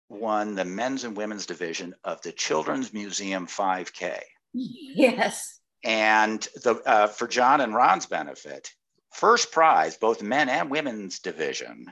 won 0.08 0.54
the 0.54 0.64
men's 0.64 1.04
and 1.04 1.16
women's 1.16 1.46
division 1.46 1.94
of 2.04 2.22
the 2.22 2.32
Children's 2.32 2.92
Museum 2.92 3.46
5K. 3.46 4.20
Yes. 4.52 5.58
And 5.84 6.40
the 6.62 6.80
uh, 6.86 7.06
for 7.08 7.28
John 7.28 7.60
and 7.60 7.74
Ron's 7.74 8.06
benefit, 8.06 8.70
first 9.12 9.52
prize, 9.52 9.96
both 9.96 10.22
men 10.22 10.48
and 10.48 10.70
women's 10.70 11.18
division, 11.18 11.86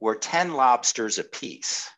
were 0.00 0.16
10 0.16 0.54
lobsters 0.54 1.18
apiece. 1.18 1.88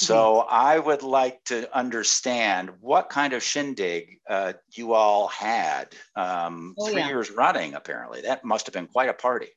So 0.00 0.14
mm-hmm. 0.16 0.48
I 0.50 0.78
would 0.78 1.02
like 1.02 1.44
to 1.44 1.68
understand 1.76 2.70
what 2.80 3.10
kind 3.10 3.34
of 3.34 3.42
shindig 3.42 4.18
uh, 4.26 4.54
you 4.72 4.94
all 4.94 5.28
had 5.28 5.94
um, 6.16 6.74
oh, 6.78 6.86
three 6.86 7.00
yeah. 7.00 7.08
years 7.08 7.30
running. 7.30 7.74
Apparently, 7.74 8.22
that 8.22 8.42
must 8.42 8.64
have 8.64 8.72
been 8.72 8.86
quite 8.86 9.10
a 9.10 9.14
party. 9.14 9.48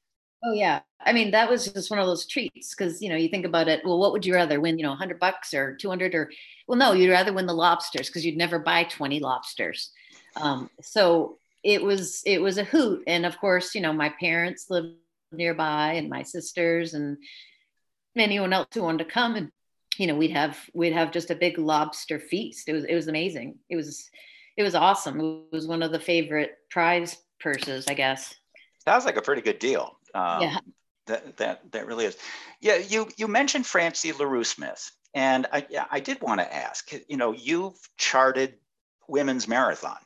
Oh 0.43 0.51
yeah, 0.51 0.81
I 0.99 1.13
mean 1.13 1.31
that 1.31 1.49
was 1.49 1.71
just 1.71 1.89
one 1.89 1.99
of 1.99 2.07
those 2.07 2.27
treats 2.27 2.75
because 2.75 3.01
you 3.01 3.07
know 3.07 3.15
you 3.15 3.29
think 3.29 3.45
about 3.45 3.69
it. 3.69 3.85
Well, 3.85 3.97
what 3.97 4.11
would 4.11 4.25
you 4.25 4.33
rather 4.33 4.59
win? 4.59 4.77
You 4.77 4.83
know, 4.83 4.95
hundred 4.95 5.17
bucks 5.17 5.53
or 5.53 5.77
two 5.77 5.87
hundred 5.87 6.13
or 6.13 6.29
well, 6.67 6.77
no, 6.77 6.91
you'd 6.91 7.09
rather 7.09 7.31
win 7.31 7.45
the 7.45 7.53
lobsters 7.53 8.07
because 8.07 8.25
you'd 8.25 8.35
never 8.35 8.59
buy 8.59 8.83
twenty 8.83 9.21
lobsters. 9.21 9.91
Um, 10.35 10.69
so 10.81 11.37
it 11.63 11.81
was 11.81 12.21
it 12.25 12.41
was 12.41 12.57
a 12.57 12.65
hoot, 12.65 13.03
and 13.07 13.25
of 13.25 13.37
course, 13.37 13.73
you 13.75 13.79
know, 13.79 13.93
my 13.93 14.09
parents 14.19 14.65
lived 14.69 14.97
nearby, 15.31 15.93
and 15.93 16.09
my 16.09 16.23
sisters, 16.23 16.93
and 16.93 17.17
anyone 18.17 18.51
else 18.51 18.67
who 18.73 18.83
wanted 18.83 19.05
to 19.05 19.09
come 19.09 19.35
and 19.35 19.49
you 19.97 20.07
know, 20.07 20.15
we'd 20.15 20.31
have 20.31 20.57
we'd 20.73 20.93
have 20.93 21.11
just 21.11 21.31
a 21.31 21.35
big 21.35 21.57
lobster 21.57 22.19
feast. 22.19 22.67
It 22.69 22.73
was 22.73 22.85
it 22.85 22.95
was 22.95 23.07
amazing. 23.07 23.57
It 23.69 23.75
was 23.75 24.09
it 24.57 24.63
was 24.63 24.75
awesome. 24.75 25.19
It 25.19 25.51
was 25.51 25.67
one 25.67 25.83
of 25.83 25.91
the 25.91 25.99
favorite 25.99 26.57
prize 26.69 27.17
purses, 27.39 27.87
I 27.87 27.93
guess. 27.93 28.33
Sounds 28.83 29.05
like 29.05 29.17
a 29.17 29.21
pretty 29.21 29.41
good 29.41 29.59
deal. 29.59 29.97
Um, 30.13 30.41
yeah. 30.41 30.57
That, 31.07 31.37
that 31.37 31.71
that 31.71 31.85
really 31.85 32.05
is. 32.05 32.17
Yeah, 32.61 32.77
you 32.77 33.09
you 33.17 33.27
mentioned 33.27 33.65
Francie 33.65 34.13
Larrieu 34.13 34.45
Smith, 34.45 34.89
and 35.13 35.47
I 35.51 35.65
I 35.91 35.99
did 35.99 36.21
want 36.21 36.39
to 36.39 36.53
ask. 36.53 36.91
You 37.09 37.17
know, 37.17 37.33
you've 37.33 37.77
charted 37.97 38.55
women's 39.07 39.47
marathon. 39.47 39.97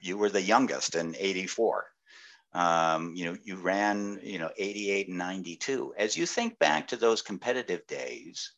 You 0.00 0.16
were 0.16 0.30
the 0.30 0.42
youngest 0.42 0.94
in 0.94 1.16
'84. 1.18 1.86
Um, 2.52 3.14
you 3.16 3.24
know, 3.24 3.36
you 3.42 3.56
ran 3.56 4.20
you 4.22 4.38
know 4.38 4.50
'88 4.56 5.08
and 5.08 5.18
'92. 5.18 5.94
As 5.98 6.16
you 6.16 6.26
think 6.26 6.60
back 6.60 6.86
to 6.88 6.96
those 6.96 7.22
competitive 7.22 7.84
days, 7.88 8.52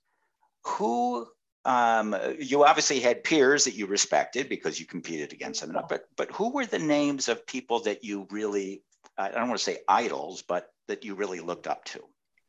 who 0.64 1.26
um, 1.64 2.16
you 2.38 2.64
obviously 2.64 3.00
had 3.00 3.24
peers 3.24 3.64
that 3.64 3.74
you 3.74 3.86
respected 3.86 4.48
because 4.48 4.80
you 4.80 4.86
competed 4.86 5.32
against 5.32 5.60
them, 5.60 5.76
but 5.88 6.08
but 6.16 6.30
who 6.32 6.50
were 6.50 6.66
the 6.66 6.78
names 6.78 7.28
of 7.28 7.46
people 7.46 7.80
that 7.80 8.04
you 8.04 8.26
really 8.30 8.82
I 9.18 9.30
don't 9.30 9.48
want 9.48 9.58
to 9.58 9.64
say 9.64 9.78
idols, 9.88 10.42
but 10.42 10.72
that 10.86 11.04
you 11.04 11.14
really 11.14 11.40
looked 11.40 11.66
up 11.66 11.84
to? 11.86 12.00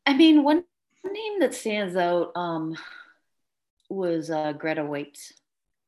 I 0.05 0.13
mean, 0.13 0.43
one 0.43 0.63
name 1.03 1.39
that 1.39 1.53
stands 1.53 1.95
out 1.95 2.31
um, 2.35 2.77
was 3.89 4.29
uh, 4.29 4.53
Grete 4.53 4.77
Waitz. 4.77 5.33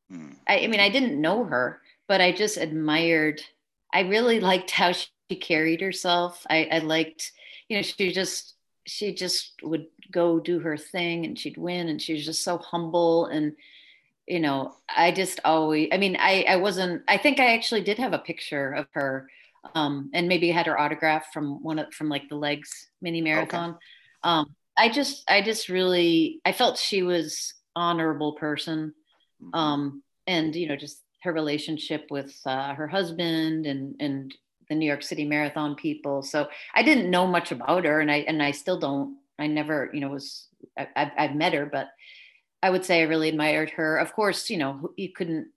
Hmm. 0.09 0.31
I, 0.47 0.59
I, 0.59 0.67
mean, 0.67 0.79
I 0.79 0.89
didn't 0.89 1.19
know 1.19 1.43
her, 1.43 1.81
but 2.07 2.21
I 2.21 2.31
just 2.31 2.57
admired. 2.57 3.41
I 3.93 4.01
really 4.01 4.39
liked 4.39 4.71
how 4.71 4.91
she 4.91 5.35
carried 5.39 5.81
herself. 5.81 6.45
I, 6.49 6.67
I 6.71 6.79
liked, 6.79 7.31
you 7.69 7.77
know, 7.77 7.83
she 7.83 8.11
just 8.11 8.55
she 8.87 9.13
just 9.13 9.53
would 9.61 9.87
go 10.11 10.39
do 10.39 10.59
her 10.59 10.77
thing 10.77 11.25
and 11.25 11.37
she'd 11.37 11.57
win 11.57 11.87
and 11.89 12.01
she 12.01 12.13
was 12.13 12.25
just 12.25 12.43
so 12.43 12.57
humble 12.57 13.27
and 13.27 13.53
you 14.27 14.39
know 14.39 14.75
i 14.95 15.11
just 15.11 15.39
always 15.45 15.89
i 15.91 15.97
mean 15.97 16.15
i 16.19 16.45
i 16.47 16.55
wasn't 16.55 17.01
i 17.07 17.17
think 17.17 17.39
i 17.39 17.53
actually 17.53 17.81
did 17.81 17.97
have 17.97 18.13
a 18.13 18.19
picture 18.19 18.71
of 18.73 18.87
her 18.93 19.29
um 19.75 20.09
and 20.13 20.27
maybe 20.27 20.49
had 20.49 20.65
her 20.65 20.79
autograph 20.79 21.31
from 21.31 21.61
one 21.63 21.79
of 21.79 21.93
from 21.93 22.09
like 22.09 22.27
the 22.29 22.35
L'eggs 22.35 22.89
mini 23.01 23.21
marathon 23.21 23.71
okay. 23.71 23.79
um 24.23 24.55
i 24.77 24.89
just 24.89 25.23
i 25.29 25.41
just 25.41 25.69
really 25.69 26.39
i 26.45 26.51
felt 26.51 26.77
she 26.77 27.03
was 27.03 27.53
honorable 27.75 28.33
person 28.33 28.93
mm-hmm. 29.41 29.57
um 29.57 30.03
and 30.27 30.55
you 30.55 30.67
know 30.67 30.75
just 30.75 31.01
her 31.23 31.33
relationship 31.33 32.07
with 32.09 32.35
uh, 32.45 32.73
her 32.73 32.87
husband 32.87 33.65
and 33.67 33.95
and 33.99 34.33
the 34.71 34.75
New 34.75 34.85
York 34.85 35.03
City 35.03 35.25
Marathon 35.25 35.75
people. 35.75 36.23
So 36.23 36.47
I 36.73 36.81
didn't 36.81 37.11
know 37.11 37.27
much 37.27 37.51
about 37.51 37.83
her, 37.83 37.99
and 37.99 38.09
I 38.09 38.19
and 38.19 38.41
I 38.41 38.51
still 38.51 38.79
don't. 38.79 39.17
I 39.37 39.47
never, 39.47 39.91
you 39.93 39.99
know, 39.99 40.07
was 40.07 40.47
I, 40.79 40.87
I've, 40.95 41.11
I've 41.17 41.35
met 41.35 41.53
her, 41.53 41.65
but 41.65 41.89
I 42.63 42.69
would 42.69 42.85
say 42.85 43.01
I 43.01 43.05
really 43.05 43.27
admired 43.27 43.71
her. 43.71 43.97
Of 43.97 44.13
course, 44.13 44.49
you 44.49 44.57
know, 44.57 44.91
you 44.95 45.09
couldn't 45.09 45.49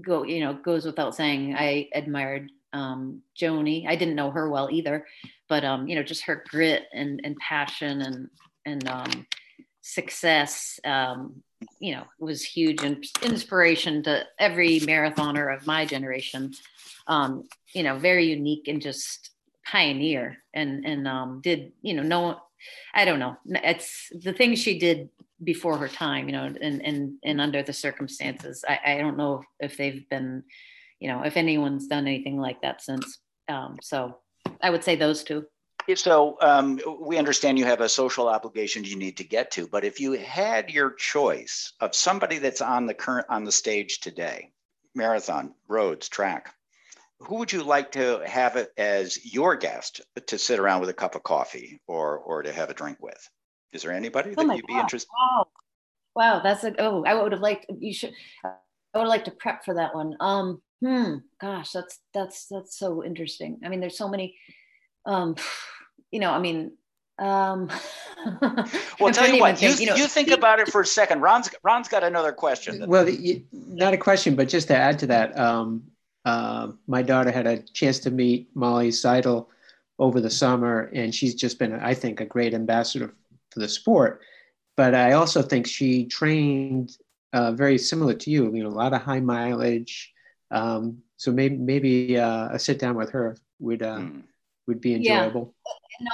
go, 0.00 0.22
you 0.22 0.38
know, 0.38 0.54
goes 0.54 0.86
without 0.86 1.16
saying. 1.16 1.56
I 1.56 1.88
admired 1.94 2.52
um, 2.72 3.22
Joanie. 3.34 3.88
I 3.88 3.96
didn't 3.96 4.14
know 4.14 4.30
her 4.30 4.48
well 4.48 4.68
either, 4.70 5.04
but 5.48 5.64
um, 5.64 5.88
you 5.88 5.96
know, 5.96 6.04
just 6.04 6.24
her 6.26 6.44
grit 6.48 6.84
and 6.94 7.20
and 7.24 7.36
passion 7.38 8.02
and 8.02 8.30
and 8.64 8.88
um, 8.88 9.26
success. 9.80 10.78
Um, 10.84 11.42
you 11.80 11.96
know, 11.96 12.04
was 12.20 12.44
huge 12.44 12.84
and 12.84 13.04
inspiration 13.22 14.02
to 14.04 14.22
every 14.38 14.78
marathoner 14.80 15.52
of 15.52 15.66
my 15.66 15.84
generation 15.86 16.52
um, 17.06 17.44
you 17.74 17.82
know, 17.82 17.98
very 17.98 18.26
unique 18.26 18.68
and 18.68 18.80
just 18.80 19.30
pioneer 19.66 20.36
and 20.52 20.84
and 20.84 21.08
um, 21.08 21.40
did 21.42 21.72
you 21.80 21.94
know 21.94 22.02
no 22.02 22.38
I 22.94 23.06
don't 23.06 23.18
know 23.18 23.36
it's 23.46 24.10
the 24.12 24.34
things 24.34 24.58
she 24.58 24.78
did 24.78 25.08
before 25.42 25.76
her 25.78 25.88
time, 25.88 26.28
you 26.28 26.32
know, 26.32 26.44
and 26.44 26.84
and 26.84 27.14
and 27.24 27.40
under 27.40 27.62
the 27.62 27.72
circumstances. 27.72 28.64
I, 28.66 28.78
I 28.86 28.98
don't 28.98 29.16
know 29.16 29.42
if 29.60 29.76
they've 29.76 30.08
been, 30.08 30.44
you 31.00 31.08
know, 31.08 31.22
if 31.22 31.36
anyone's 31.36 31.86
done 31.86 32.06
anything 32.06 32.38
like 32.38 32.62
that 32.62 32.82
since. 32.82 33.18
Um, 33.48 33.78
so 33.82 34.18
I 34.62 34.70
would 34.70 34.84
say 34.84 34.96
those 34.96 35.24
two. 35.24 35.46
So 35.96 36.38
um, 36.40 36.80
we 36.98 37.18
understand 37.18 37.58
you 37.58 37.66
have 37.66 37.82
a 37.82 37.88
social 37.88 38.28
obligation 38.28 38.84
you 38.84 38.96
need 38.96 39.18
to 39.18 39.24
get 39.24 39.50
to, 39.52 39.66
but 39.66 39.84
if 39.84 40.00
you 40.00 40.12
had 40.12 40.70
your 40.70 40.92
choice 40.92 41.74
of 41.80 41.94
somebody 41.94 42.38
that's 42.38 42.62
on 42.62 42.86
the 42.86 42.94
current 42.94 43.26
on 43.28 43.44
the 43.44 43.52
stage 43.52 44.00
today, 44.00 44.52
marathon, 44.94 45.52
roads, 45.68 46.08
track, 46.08 46.54
who 47.26 47.36
would 47.36 47.52
you 47.52 47.62
like 47.62 47.92
to 47.92 48.22
have 48.26 48.56
it 48.56 48.70
as 48.76 49.32
your 49.34 49.56
guest 49.56 50.00
to 50.26 50.38
sit 50.38 50.58
around 50.58 50.80
with 50.80 50.88
a 50.90 50.94
cup 50.94 51.14
of 51.14 51.22
coffee 51.22 51.80
or 51.86 52.18
or 52.18 52.42
to 52.42 52.52
have 52.52 52.70
a 52.70 52.74
drink 52.74 52.98
with? 53.00 53.28
Is 53.72 53.82
there 53.82 53.92
anybody 53.92 54.34
Oh 54.36 54.46
that 54.46 54.56
you'd 54.56 54.66
be 54.66 54.74
God. 54.74 54.80
interested? 54.80 55.10
Wow. 55.12 55.48
Wow, 56.16 56.40
that's 56.44 56.62
a 56.62 56.74
oh, 56.78 57.04
I 57.04 57.14
would 57.14 57.32
have 57.32 57.40
liked 57.40 57.66
you 57.78 57.92
should 57.92 58.12
I 58.44 58.50
would 58.94 59.00
have 59.02 59.08
liked 59.08 59.24
to 59.24 59.32
prep 59.32 59.64
for 59.64 59.74
that 59.74 59.94
one. 59.94 60.16
Um, 60.20 60.62
hmm, 60.80 61.16
gosh, 61.40 61.72
that's 61.72 61.98
that's 62.12 62.46
that's 62.46 62.78
so 62.78 63.02
interesting. 63.04 63.58
I 63.64 63.68
mean, 63.68 63.80
there's 63.80 63.98
so 63.98 64.08
many 64.08 64.36
um, 65.06 65.34
you 66.12 66.20
know, 66.20 66.30
I 66.30 66.38
mean, 66.38 66.72
um 67.18 67.70
Well, 69.00 69.12
tell 69.12 69.28
you 69.28 69.40
what, 69.40 69.62
even 69.62 69.78
you, 69.78 69.86
know, 69.86 69.96
you 69.96 70.06
think 70.06 70.30
about 70.30 70.60
it 70.60 70.68
for 70.68 70.80
a 70.82 70.86
second. 70.86 71.20
Ron's 71.20 71.50
Ron's 71.62 71.88
got 71.88 72.04
another 72.04 72.32
question. 72.32 72.84
Well, 72.86 73.08
you- 73.08 73.44
not 73.52 73.92
a 73.92 73.98
question, 73.98 74.36
but 74.36 74.48
just 74.48 74.68
to 74.68 74.76
add 74.76 74.98
to 75.00 75.06
that, 75.08 75.38
um, 75.38 75.82
uh, 76.24 76.72
my 76.86 77.02
daughter 77.02 77.30
had 77.30 77.46
a 77.46 77.58
chance 77.58 77.98
to 78.00 78.10
meet 78.10 78.48
Molly 78.54 78.90
Seidel 78.90 79.50
over 79.98 80.20
the 80.20 80.30
summer, 80.30 80.90
and 80.94 81.14
she's 81.14 81.34
just 81.34 81.58
been, 81.58 81.72
I 81.74 81.94
think, 81.94 82.20
a 82.20 82.24
great 82.26 82.54
ambassador 82.54 83.14
for 83.50 83.60
the 83.60 83.68
sport. 83.68 84.20
But 84.76 84.94
I 84.94 85.12
also 85.12 85.40
think 85.42 85.66
she 85.66 86.06
trained 86.06 86.96
uh, 87.32 87.52
very 87.52 87.78
similar 87.78 88.14
to 88.14 88.30
you. 88.30 88.52
You 88.54 88.64
know, 88.64 88.70
a 88.70 88.80
lot 88.84 88.92
of 88.92 89.02
high 89.02 89.20
mileage. 89.20 90.12
Um, 90.50 90.98
so 91.16 91.30
maybe 91.32 91.56
maybe 91.56 92.18
uh, 92.18 92.48
a 92.52 92.58
sit 92.58 92.78
down 92.78 92.96
with 92.96 93.10
her 93.10 93.36
would 93.60 93.82
uh, 93.82 93.98
Hmm. 93.98 94.20
would 94.66 94.80
be 94.80 94.90
Yeah. 94.90 94.98
enjoyable. 95.26 95.54
and 96.00 96.08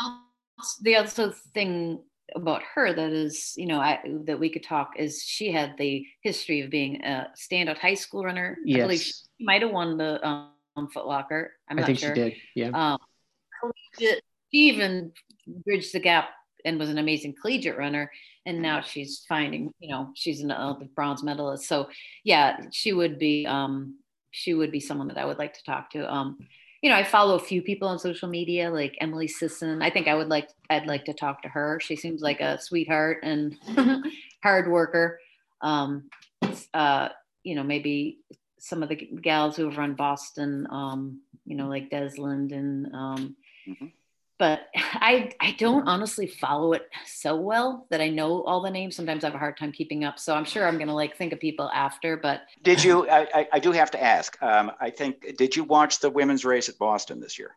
also, 0.59 0.83
the 0.83 0.97
other 0.97 1.33
thing 1.55 2.03
about 2.35 2.63
her 2.75 2.93
that 2.93 3.13
is, 3.13 3.55
you 3.57 3.67
know, 3.67 3.81
I, 3.81 4.01
that 4.27 4.39
we 4.41 4.51
could 4.51 4.65
talk 4.65 4.93
is 4.97 5.23
she 5.23 5.53
had 5.53 5.77
the 5.79 6.07
history 6.23 6.61
of 6.61 6.71
being 6.71 7.03
a 7.05 7.29
standout 7.37 7.79
high 7.79 7.95
school 7.95 8.25
runner. 8.25 8.57
I 8.75 8.81
believe 8.81 9.01
she 9.01 9.09
Yes, 9.09 9.29
might 9.41 9.63
have 9.63 9.71
won 9.71 9.97
the 9.97 10.25
um, 10.27 10.89
Foot 10.93 11.07
Locker. 11.07 11.53
I'm 11.69 11.79
I 11.79 11.83
not 11.83 11.87
think 11.87 11.99
sure. 11.99 12.15
she 12.15 12.21
did. 12.23 12.35
Yeah. 12.55 12.71
Um, 12.75 12.99
collegiate, 13.61 14.23
she 14.53 14.59
even 14.69 15.13
bridged 15.65 15.93
the 15.93 16.01
gap 16.01 16.31
and 16.65 16.79
was 16.79 16.91
an 16.91 16.99
amazing 16.99 17.35
collegiate 17.41 17.79
runner. 17.79 18.11
And 18.47 18.63
now 18.63 18.81
she's 18.81 19.25
finding, 19.29 19.73
you 19.79 19.91
know, 19.91 20.11
she's 20.15 20.41
an 20.41 20.53
Olympic 20.53 20.95
bronze 20.95 21.23
medalist. 21.23 21.69
So 21.69 21.89
yeah, 22.25 22.59
she 22.73 22.93
would 22.93 23.19
be, 23.19 23.47
um, 23.47 23.99
she 24.31 24.55
would 24.55 24.71
be 24.71 24.81
someone 24.81 25.09
that 25.09 25.19
I 25.19 25.25
would 25.25 25.39
like 25.39 25.55
to 25.55 25.65
talk 25.65 25.91
to. 25.91 26.13
Um, 26.13 26.39
you 26.83 26.91
know, 26.91 26.97
I 26.97 27.05
follow 27.05 27.35
a 27.35 27.41
few 27.41 27.63
people 27.63 27.89
on 27.89 27.99
social 27.99 28.29
media, 28.29 28.71
like 28.71 28.97
Emily 29.01 29.29
Sisson. 29.29 29.83
I 29.83 29.91
think 29.91 30.09
I 30.09 30.15
would 30.15 30.29
like, 30.29 30.49
I'd 30.71 30.87
like 30.87 31.05
to 31.07 31.13
talk 31.13 31.43
to 31.43 31.49
her. 31.49 31.79
She 31.81 31.95
seems 31.97 32.23
like 32.23 32.41
a 32.41 32.59
sweetheart 32.61 33.19
and 33.23 33.57
hard 34.43 34.71
worker. 34.71 35.21
Um, 35.61 36.09
uh, 36.73 37.11
you 37.43 37.55
know, 37.55 37.63
maybe 37.63 38.19
some 38.59 38.83
of 38.83 38.89
the 38.89 38.97
gals 38.97 39.57
who 39.57 39.69
have 39.69 39.79
run 39.79 39.95
Boston, 39.95 40.67
um, 40.71 41.21
you 41.45 41.57
know, 41.57 41.69
like 41.69 41.91
Des 41.91 42.13
Linden 42.19 42.87
and, 42.87 42.95
um, 42.95 43.37
Mhm. 43.69 43.93
But 44.41 44.63
I, 44.75 45.31
I 45.39 45.53
don't 45.53 45.87
honestly 45.87 46.27
follow 46.27 46.73
it 46.73 46.89
so 47.07 47.37
well 47.37 47.87
that 47.91 48.01
I 48.01 48.09
know 48.09 48.43
all 48.43 48.63
the 48.63 48.71
names. 48.71 48.97
Sometimes 48.97 49.23
I 49.23 49.29
have 49.29 49.37
a 49.37 49.39
hard 49.39 49.57
time 49.57 49.71
keeping 49.71 50.03
up. 50.03 50.19
So 50.19 50.35
I'm 50.35 50.45
sure 50.45 50.67
I'm 50.67 50.79
going 50.79 50.89
to 50.89 50.95
like 50.95 51.17
think 51.17 51.33
of 51.33 51.39
people 51.39 51.71
after, 51.73 52.17
but 52.17 52.41
Did 52.63 52.83
you? 52.83 53.09
I, 53.09 53.29
I, 53.33 53.49
I 53.53 53.59
do 53.61 53.71
have 53.71 53.93
to 53.93 54.03
ask. 54.03 54.43
Um, 54.43 54.73
I 54.81 54.91
think. 54.91 55.37
Did 55.37 55.55
you 55.55 55.63
watch 55.63 56.01
the 56.01 56.11
women's 56.11 56.45
race 56.45 56.69
at 56.69 56.79
Boston 56.79 57.21
this 57.21 57.39
year? 57.39 57.57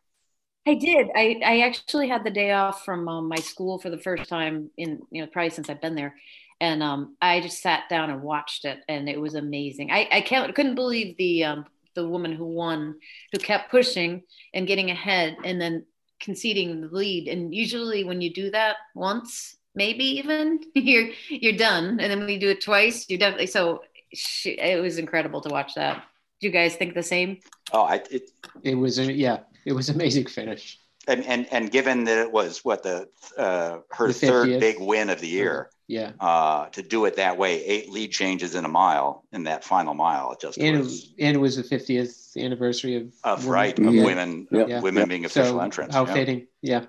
I 0.67 0.75
did. 0.75 1.09
I, 1.15 1.41
I 1.43 1.59
actually 1.61 2.07
had 2.07 2.23
the 2.23 2.31
day 2.31 2.51
off 2.51 2.85
from 2.85 3.07
um, 3.07 3.27
my 3.27 3.37
school 3.37 3.79
for 3.79 3.89
the 3.89 3.97
first 3.97 4.29
time 4.29 4.69
in, 4.77 5.01
you 5.09 5.21
know, 5.21 5.27
probably 5.27 5.49
since 5.49 5.69
I've 5.69 5.81
been 5.81 5.95
there. 5.95 6.15
And 6.61 6.81
um, 6.81 7.17
I 7.21 7.41
just 7.41 7.61
sat 7.61 7.89
down 7.89 8.09
and 8.09 8.21
watched 8.21 8.63
it 8.63 8.79
and 8.87 9.09
it 9.09 9.19
was 9.19 9.35
amazing. 9.35 9.91
I, 9.91 10.07
I 10.09 10.21
can't, 10.21 10.55
couldn't 10.55 10.75
believe 10.75 11.17
the, 11.17 11.43
um, 11.43 11.65
the 11.95 12.07
woman 12.07 12.31
who 12.31 12.45
won, 12.45 12.95
who 13.33 13.39
kept 13.39 13.71
pushing 13.71 14.23
and 14.53 14.67
getting 14.67 14.89
ahead 14.89 15.35
and 15.43 15.59
then 15.59 15.85
conceding 16.23 16.81
the 16.81 16.87
lead. 16.87 17.27
And 17.27 17.53
usually 17.53 18.03
when 18.03 18.21
you 18.21 18.33
do 18.33 18.49
that 18.51 18.77
once, 18.95 19.57
maybe 19.75 20.05
even 20.05 20.59
you're, 20.73 21.09
you're 21.29 21.57
done. 21.57 21.99
And 21.99 22.09
then 22.09 22.19
when 22.19 22.29
you 22.29 22.39
do 22.39 22.49
it 22.49 22.61
twice, 22.61 23.09
you're 23.09 23.19
definitely, 23.19 23.47
so 23.47 23.83
she, 24.13 24.51
it 24.51 24.81
was 24.81 24.97
incredible 24.97 25.41
to 25.41 25.49
watch 25.49 25.75
that. 25.75 26.03
Do 26.39 26.47
you 26.47 26.53
guys 26.53 26.75
think 26.75 26.93
the 26.93 27.03
same? 27.03 27.39
Oh, 27.71 27.83
I, 27.83 28.01
it, 28.09 28.31
It 28.63 28.75
was 28.75 28.99
a 28.99 29.11
yeah. 29.11 29.39
It 29.65 29.73
was 29.73 29.89
amazing 29.89 30.25
finish. 30.25 30.79
and, 31.07 31.23
and 31.25 31.47
and 31.51 31.71
given 31.71 32.03
that 32.05 32.17
it 32.17 32.31
was 32.31 32.65
what 32.65 32.83
the 32.83 33.07
uh, 33.37 33.79
her 33.91 34.07
The 34.07 34.13
third 34.13 34.59
big 34.59 34.79
win 34.79 35.09
of 35.09 35.21
the 35.21 35.27
year, 35.27 35.69
Yeah. 35.87 36.11
uh, 36.19 36.67
to 36.69 36.81
do 36.81 37.05
it 37.05 37.17
that 37.17 37.37
way, 37.37 37.63
eight 37.65 37.89
lead 37.89 38.11
changes 38.11 38.55
in 38.55 38.63
a 38.65 38.69
mile 38.69 39.25
in 39.33 39.43
that 39.43 39.63
final 39.63 39.93
mile, 39.93 40.31
it 40.31 40.39
just 40.39 40.57
and 40.57 40.75
it 40.75 40.79
was 40.79 40.87
was, 40.87 41.13
and 41.19 41.35
it 41.35 41.39
was 41.39 41.55
the 41.57 41.63
50th 41.63 42.37
anniversary 42.41 42.95
of 42.95 43.13
of 43.23 43.39
women. 43.45 43.51
right 43.53 43.79
of 43.79 43.93
Yeah. 43.93 44.05
women 44.05 44.47
Yeah. 44.51 44.77
of 44.77 44.83
women 44.83 45.01
Yeah. 45.01 45.05
being 45.07 45.25
official 45.25 45.57
so 45.57 45.59
entrants. 45.59 45.93
How 45.95 46.05
yeah. 46.05 46.13
fitting, 46.13 46.47
yeah. 46.61 46.85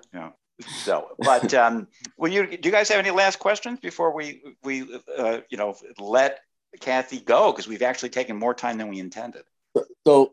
So, 0.85 1.09
but 1.19 1.53
um, 1.53 1.87
will 2.17 2.31
you? 2.31 2.47
Do 2.47 2.69
you 2.69 2.71
guys 2.71 2.87
have 2.87 2.99
any 2.99 3.11
last 3.11 3.39
questions 3.39 3.79
before 3.81 4.15
we 4.15 4.41
we 4.63 4.83
uh, 5.17 5.41
you 5.49 5.57
know 5.57 5.75
let 5.99 6.39
Cathy 6.79 7.19
go 7.19 7.51
because 7.51 7.67
we've 7.67 7.81
actually 7.81 8.09
taken 8.09 8.37
more 8.37 8.53
time 8.53 8.77
than 8.77 8.87
we 8.87 8.99
intended. 8.99 9.43
So, 10.07 10.31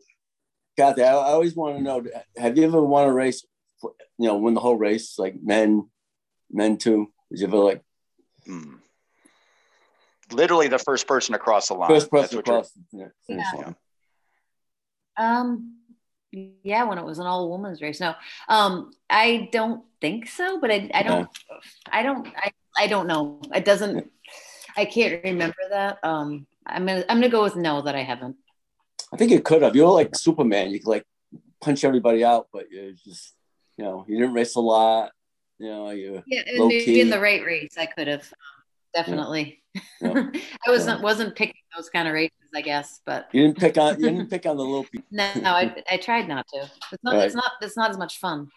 Cathy, 0.77 1.03
I, 1.03 1.11
I 1.13 1.31
always 1.33 1.55
want 1.55 1.75
to 1.77 1.83
know: 1.83 2.01
Have 2.37 2.57
you 2.57 2.63
ever 2.63 2.81
won 2.81 3.09
a 3.09 3.13
race? 3.13 3.45
For, 3.81 3.91
you 4.17 4.27
know, 4.27 4.37
win 4.37 4.53
the 4.53 4.61
whole 4.61 4.77
race, 4.77 5.19
like 5.19 5.35
men, 5.43 5.89
men 6.49 6.77
too. 6.77 7.11
Did 7.29 7.41
you 7.41 7.47
ever 7.47 7.57
like 7.57 7.81
Hmm. 8.45 8.75
Literally 10.31 10.67
the 10.67 10.79
first 10.79 11.07
person 11.07 11.35
across 11.35 11.67
the 11.67 11.75
line. 11.75 11.89
first 11.89 12.09
That's 12.11 12.33
person 12.33 12.37
what 12.37 12.47
you're- 12.47 12.57
across 12.57 12.71
the 12.91 13.11
finish 13.27 13.45
Yeah. 13.55 13.73
Um, 15.17 15.77
yeah, 16.31 16.83
when 16.85 16.97
it 16.97 17.05
was 17.05 17.19
an 17.19 17.27
all 17.27 17.51
women's 17.51 17.81
race. 17.81 17.99
No, 17.99 18.15
um, 18.49 18.91
I 19.09 19.49
don't 19.51 19.83
think 20.01 20.27
so, 20.27 20.59
but 20.59 20.71
I, 20.71 20.89
I 20.93 21.03
don't, 21.03 21.29
I 21.91 22.01
don't, 22.01 22.27
I, 22.35 22.51
I 22.77 22.87
don't 22.87 23.05
know. 23.05 23.39
It 23.53 23.65
doesn't, 23.65 24.09
I 24.75 24.85
can't 24.85 25.23
remember 25.23 25.55
that. 25.69 25.99
Um, 26.03 26.47
I'm 26.65 26.87
gonna, 26.87 27.05
I'm 27.07 27.17
gonna 27.17 27.29
go 27.29 27.43
with 27.43 27.55
no 27.55 27.83
that 27.83 27.95
I 27.95 28.01
haven't. 28.01 28.37
I 29.13 29.17
think 29.17 29.29
you 29.29 29.41
could 29.41 29.61
have. 29.61 29.75
You're 29.75 29.91
like 29.91 30.15
Superman. 30.15 30.71
You 30.71 30.79
could 30.79 30.89
like 30.89 31.05
punch 31.61 31.83
everybody 31.83 32.23
out, 32.23 32.47
but 32.51 32.71
you 32.71 32.95
just, 33.05 33.35
you 33.77 33.83
know, 33.83 34.03
you 34.07 34.17
didn't 34.17 34.33
race 34.33 34.55
a 34.55 34.59
lot. 34.61 35.11
You 35.59 35.69
know, 35.69 35.89
you. 35.91 36.23
Yeah, 36.25 36.41
and 36.47 36.67
maybe 36.67 36.85
key. 36.85 37.01
in 37.01 37.09
the 37.09 37.19
right 37.19 37.43
race, 37.45 37.75
I 37.77 37.85
could 37.85 38.07
have 38.07 38.31
definitely. 38.93 39.61
Yeah. 40.01 40.29
I 40.67 40.69
wasn't 40.69 41.01
wasn't 41.01 41.35
picking 41.35 41.61
those 41.75 41.89
kind 41.89 42.07
of 42.07 42.13
races, 42.13 42.37
I 42.53 42.61
guess, 42.61 43.01
but 43.05 43.29
You 43.31 43.43
didn't 43.43 43.57
pick 43.57 43.77
on. 43.77 43.99
You 43.99 44.09
didn't 44.09 44.29
pick 44.29 44.45
on 44.45 44.57
the 44.57 44.63
little 44.63 44.83
people. 44.91 45.07
no, 45.11 45.29
no, 45.41 45.51
I, 45.51 45.75
I 45.89 45.97
tried 45.97 46.27
not 46.27 46.45
to. 46.53 46.69
It's 46.91 47.03
not, 47.03 47.15
it's 47.15 47.35
not, 47.35 47.51
it's 47.61 47.77
not 47.77 47.89
as 47.91 47.97
much 47.97 48.19
fun. 48.19 48.49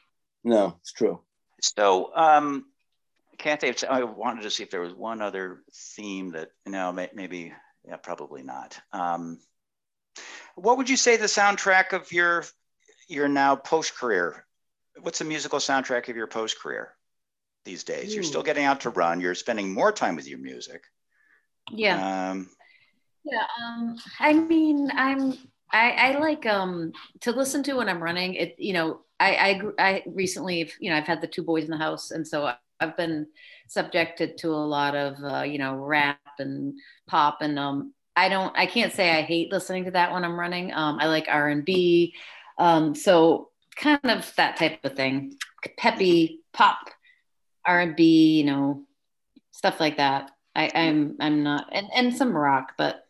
No, 0.44 0.76
it's 0.80 0.92
true. 0.92 1.20
So, 1.62 2.14
um, 2.14 2.66
Cathy, 3.38 3.68
it's- 3.68 3.84
I 3.88 4.02
wanted 4.04 4.42
to 4.42 4.50
see 4.50 4.62
if 4.62 4.70
there 4.70 4.80
was 4.82 4.92
one 4.94 5.22
other 5.22 5.62
theme 5.74 6.32
that, 6.32 6.50
no, 6.66 6.92
may, 6.92 7.10
maybe, 7.14 7.52
yeah, 7.86 7.96
probably 7.96 8.42
not. 8.42 8.78
Um, 8.92 9.40
what 10.54 10.76
would 10.78 10.88
you 10.88 10.96
say 10.96 11.16
the 11.16 11.26
soundtrack 11.26 11.92
of 11.92 12.10
your 12.12 12.44
your 13.08 13.28
now 13.28 13.56
post 13.56 13.96
career? 13.96 14.45
What's 15.02 15.18
the 15.18 15.24
musical 15.24 15.58
soundtrack 15.58 16.08
of 16.08 16.16
your 16.16 16.26
post 16.26 16.60
career 16.60 16.94
these 17.64 17.84
days? 17.84 18.14
You're 18.14 18.24
still 18.24 18.42
getting 18.42 18.64
out 18.64 18.80
to 18.80 18.90
run. 18.90 19.20
You're 19.20 19.34
spending 19.34 19.72
more 19.72 19.92
time 19.92 20.16
with 20.16 20.28
your 20.28 20.38
music. 20.38 20.82
Yeah. 21.72 22.30
Um, 22.30 22.48
Yeah, 23.24 23.46
um, 23.62 23.96
I 24.20 24.34
mean, 24.34 24.90
I'm 24.94 25.34
I, 25.72 25.90
I 25.90 26.18
like 26.18 26.46
um 26.46 26.92
to 27.22 27.32
listen 27.32 27.62
to 27.64 27.74
when 27.74 27.88
I'm 27.88 28.02
running. 28.02 28.34
It 28.34 28.54
you 28.58 28.72
know 28.72 29.00
I 29.18 29.36
I 29.36 29.62
I 29.78 30.02
recently 30.06 30.70
you 30.80 30.90
know 30.90 30.96
I've 30.96 31.06
had 31.06 31.20
the 31.20 31.26
two 31.26 31.42
boys 31.42 31.64
in 31.64 31.70
the 31.70 31.76
house, 31.76 32.10
and 32.12 32.26
so 32.26 32.52
I've 32.80 32.96
been 32.96 33.26
subjected 33.68 34.38
to 34.38 34.50
a 34.50 34.66
lot 34.66 34.94
of 34.94 35.16
uh, 35.24 35.42
you 35.42 35.58
know 35.58 35.74
rap 35.74 36.20
and 36.38 36.74
pop, 37.08 37.38
and 37.42 37.58
um 37.58 37.92
I 38.14 38.28
don't 38.28 38.56
I 38.56 38.66
can't 38.66 38.92
say 38.92 39.10
I 39.10 39.22
hate 39.22 39.52
listening 39.52 39.84
to 39.86 39.90
that 39.92 40.12
when 40.12 40.24
I'm 40.24 40.38
running. 40.38 40.72
Um, 40.72 40.98
I 41.00 41.06
like 41.08 41.26
R 41.28 41.48
and 41.48 41.64
B, 41.64 42.14
um, 42.58 42.94
so 42.94 43.50
kind 43.76 44.00
of 44.04 44.34
that 44.36 44.56
type 44.56 44.84
of 44.84 44.96
thing, 44.96 45.34
peppy 45.76 46.40
pop, 46.52 46.78
R 47.64 47.80
and 47.80 47.96
B, 47.96 48.38
you 48.38 48.44
know, 48.44 48.84
stuff 49.52 49.80
like 49.80 49.98
that. 49.98 50.30
I, 50.54 50.70
I'm 50.74 51.16
I'm 51.20 51.42
not 51.42 51.68
and, 51.72 51.88
and 51.94 52.16
some 52.16 52.34
rock, 52.34 52.72
but 52.78 53.04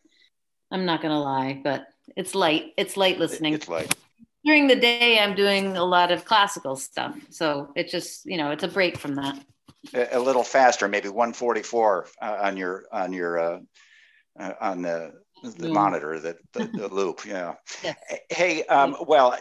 I'm 0.70 0.84
not 0.84 1.00
gonna 1.00 1.20
lie, 1.20 1.60
but 1.62 1.86
it's 2.16 2.34
light. 2.34 2.72
It's 2.76 2.96
light 2.96 3.18
listening. 3.18 3.54
it's 3.54 3.68
like, 3.68 3.92
During 4.44 4.66
the 4.66 4.76
day 4.76 5.18
I'm 5.18 5.34
doing 5.34 5.76
a 5.76 5.84
lot 5.84 6.10
of 6.10 6.24
classical 6.24 6.76
stuff. 6.76 7.16
So 7.30 7.70
it 7.76 7.88
just, 7.88 8.26
you 8.26 8.36
know, 8.36 8.50
it's 8.50 8.64
a 8.64 8.68
break 8.68 8.98
from 8.98 9.14
that. 9.16 9.38
a, 9.94 10.16
a 10.16 10.20
little 10.20 10.42
faster, 10.42 10.88
maybe 10.88 11.08
144 11.08 12.08
uh, 12.20 12.38
on 12.42 12.56
your 12.56 12.84
on 12.90 13.12
your 13.12 13.38
uh, 13.38 13.58
uh, 14.38 14.52
on 14.60 14.82
the 14.82 15.12
the 15.58 15.68
monitor, 15.68 16.18
the, 16.18 16.36
the, 16.52 16.64
the 16.66 16.88
loop. 16.88 17.24
Yeah. 17.24 17.54
Yes. 17.82 17.96
Hey, 18.30 18.64
um, 18.64 18.96
well, 19.06 19.36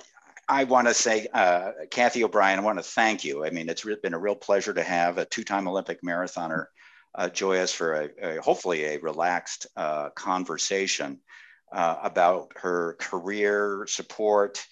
I 0.48 0.66
want 0.66 0.88
to 0.88 0.94
say, 0.94 1.28
uh, 1.34 1.72
Cathy 1.90 2.24
O'Brien, 2.24 2.60
I 2.60 2.62
want 2.62 2.78
to 2.78 2.84
thank 2.84 3.24
you. 3.24 3.44
I 3.46 3.50
mean, 3.50 3.68
it's 3.68 3.84
been 3.84 4.14
a 4.14 4.20
real 4.20 4.36
pleasure 4.36 4.74
to 4.74 4.84
have 4.84 5.18
a 5.18 5.26
two-time 5.26 5.68
Olympic 5.68 6.02
marathoner 6.04 6.68
uh, 7.16 7.30
join 7.30 7.60
us 7.60 7.72
for 7.72 7.94
a, 7.94 8.10
a 8.22 8.42
hopefully 8.42 8.84
a 8.84 8.98
relaxed 8.98 9.68
uh, 9.76 10.10
conversation 10.10 11.20
uh, 11.72 11.96
about 12.04 12.52
her 12.58 12.96
career 13.00 13.86
support 13.88 14.66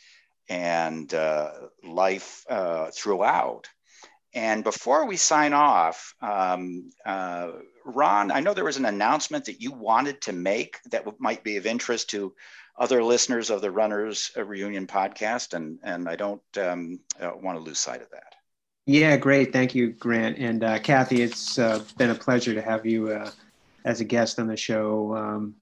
and 0.50 1.14
uh, 1.14 1.52
life 1.84 2.44
uh, 2.50 2.92
throughout. 2.92 3.68
And 4.36 4.64
before 4.64 5.06
we 5.06 5.16
sign 5.18 5.54
off, 5.54 6.14
um, 6.22 6.90
Ron, 7.86 8.32
I 8.32 8.40
know 8.40 8.54
there 8.54 8.64
was 8.64 8.78
an 8.78 8.86
announcement 8.86 9.46
that 9.46 9.62
you 9.62 9.72
wanted 9.72 10.22
to 10.22 10.34
make 10.34 10.78
that 10.92 11.06
might 11.20 11.44
be 11.44 11.58
of 11.58 11.66
interest 11.66 12.10
to 12.12 12.34
other 12.78 13.04
listeners 13.04 13.50
of 13.50 13.62
the 13.62 13.72
Runners 13.72 14.32
Reunion 14.36 14.88
podcast, 14.88 15.54
and 15.54 15.80
and 15.84 16.08
I 16.08 16.16
don't 16.16 16.42
um, 16.58 17.00
uh, 17.20 17.32
want 17.42 17.58
to 17.58 17.64
lose 17.64 17.80
sight 17.80 18.02
of 18.02 18.10
that. 18.12 18.36
Yeah, 18.86 19.16
great. 19.16 19.54
Thank 19.54 19.74
you, 19.74 19.92
Grant 19.92 20.38
and 20.38 20.64
uh, 20.64 20.80
Cathy. 20.80 21.22
It's 21.22 21.58
uh, 21.58 21.84
been 21.98 22.10
a 22.10 22.16
pleasure 22.16 22.54
to 22.54 22.62
have 22.62 22.86
you 22.86 23.10
uh, 23.10 23.32
as 23.86 24.02
a 24.02 24.04
guest 24.06 24.40
on 24.40 24.48
the 24.48 24.58
show. 24.58 25.16
Um, 25.16 25.56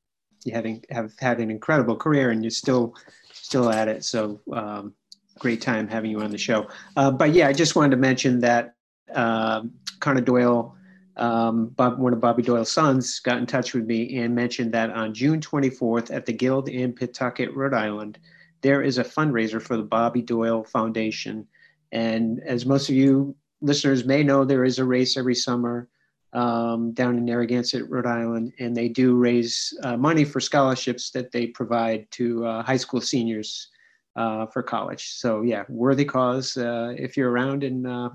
you 0.43 0.53
having 0.53 0.83
have 0.89 1.13
had 1.19 1.39
an 1.39 1.51
incredible 1.51 1.95
career, 1.95 2.31
and 2.31 2.43
you're 2.43 2.51
still 2.51 2.95
still 3.31 3.69
at 3.69 3.87
it. 3.87 4.03
So 4.03 4.41
um, 4.51 4.93
great 5.37 5.61
time 5.61 5.87
having 5.87 6.11
you 6.11 6.21
on 6.21 6.31
the 6.31 6.37
show. 6.37 6.67
Uh, 6.95 7.11
but 7.11 7.33
yeah, 7.33 7.47
I 7.47 7.53
just 7.53 7.75
wanted 7.75 7.91
to 7.91 7.97
mention 7.97 8.39
that 8.39 8.73
uh, 9.13 9.63
Connor 9.99 10.21
Doyle, 10.21 10.75
um, 11.17 11.67
Bob, 11.69 11.99
one 11.99 12.13
of 12.13 12.19
Bobby 12.19 12.43
Doyle's 12.43 12.71
sons, 12.71 13.19
got 13.19 13.37
in 13.37 13.45
touch 13.45 13.73
with 13.73 13.85
me 13.85 14.17
and 14.19 14.33
mentioned 14.33 14.73
that 14.73 14.91
on 14.91 15.13
June 15.13 15.39
24th 15.39 16.13
at 16.13 16.25
the 16.25 16.33
Guild 16.33 16.69
in 16.69 16.93
Pawtucket, 16.93 17.53
Rhode 17.53 17.73
Island, 17.73 18.19
there 18.61 18.81
is 18.81 18.97
a 18.97 19.03
fundraiser 19.03 19.61
for 19.61 19.77
the 19.77 19.83
Bobby 19.83 20.21
Doyle 20.21 20.63
Foundation. 20.63 21.47
And 21.91 22.39
as 22.45 22.65
most 22.65 22.89
of 22.89 22.95
you 22.95 23.35
listeners 23.61 24.05
may 24.05 24.23
know, 24.23 24.45
there 24.45 24.63
is 24.63 24.79
a 24.79 24.85
race 24.85 25.17
every 25.17 25.35
summer 25.35 25.89
um, 26.33 26.93
down 26.93 27.17
in 27.17 27.25
Narragansett, 27.25 27.89
Rhode 27.89 28.05
Island, 28.05 28.53
and 28.59 28.75
they 28.75 28.87
do 28.87 29.15
raise 29.15 29.77
uh, 29.83 29.97
money 29.97 30.23
for 30.23 30.39
scholarships 30.39 31.11
that 31.11 31.31
they 31.31 31.47
provide 31.47 32.09
to 32.11 32.45
uh, 32.45 32.63
high 32.63 32.77
school 32.77 33.01
seniors 33.01 33.69
uh, 34.15 34.45
for 34.47 34.63
college. 34.63 35.09
So 35.15 35.41
yeah, 35.41 35.63
worthy 35.67 36.05
cause 36.05 36.55
uh, 36.57 36.93
if 36.97 37.17
you're 37.17 37.31
around, 37.31 37.63
and 37.63 37.85
uh, 37.85 38.09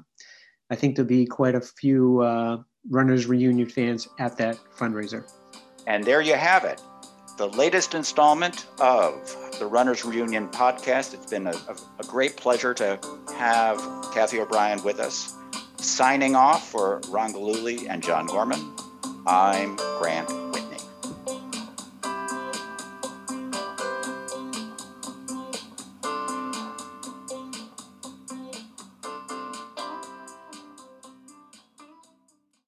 I 0.70 0.76
think 0.76 0.96
there'll 0.96 1.08
be 1.08 1.26
quite 1.26 1.54
a 1.54 1.60
few 1.60 2.20
uh, 2.20 2.58
runners 2.90 3.26
reunion 3.26 3.68
fans 3.68 4.08
at 4.18 4.36
that 4.38 4.58
fundraiser. 4.76 5.30
And 5.86 6.04
there 6.04 6.20
you 6.20 6.34
have 6.34 6.64
it, 6.64 6.80
the 7.38 7.48
latest 7.48 7.94
installment 7.94 8.66
of 8.80 9.14
the 9.58 9.66
Runners 9.66 10.04
Reunion 10.04 10.48
podcast. 10.48 11.14
It's 11.14 11.26
been 11.26 11.46
a, 11.46 11.54
a, 12.00 12.04
great 12.06 12.36
pleasure 12.36 12.74
to 12.74 12.98
have 13.36 13.78
Cathy 14.12 14.40
O'Brien 14.40 14.82
with 14.82 14.98
us. 14.98 15.34
Signing 15.76 16.34
off 16.34 16.68
for 16.68 17.00
Ron 17.08 17.32
Galuli 17.32 17.88
and 17.88 18.02
John 18.02 18.26
Gorman, 18.26 18.74
I'm 19.26 19.76
Grant 19.76 20.45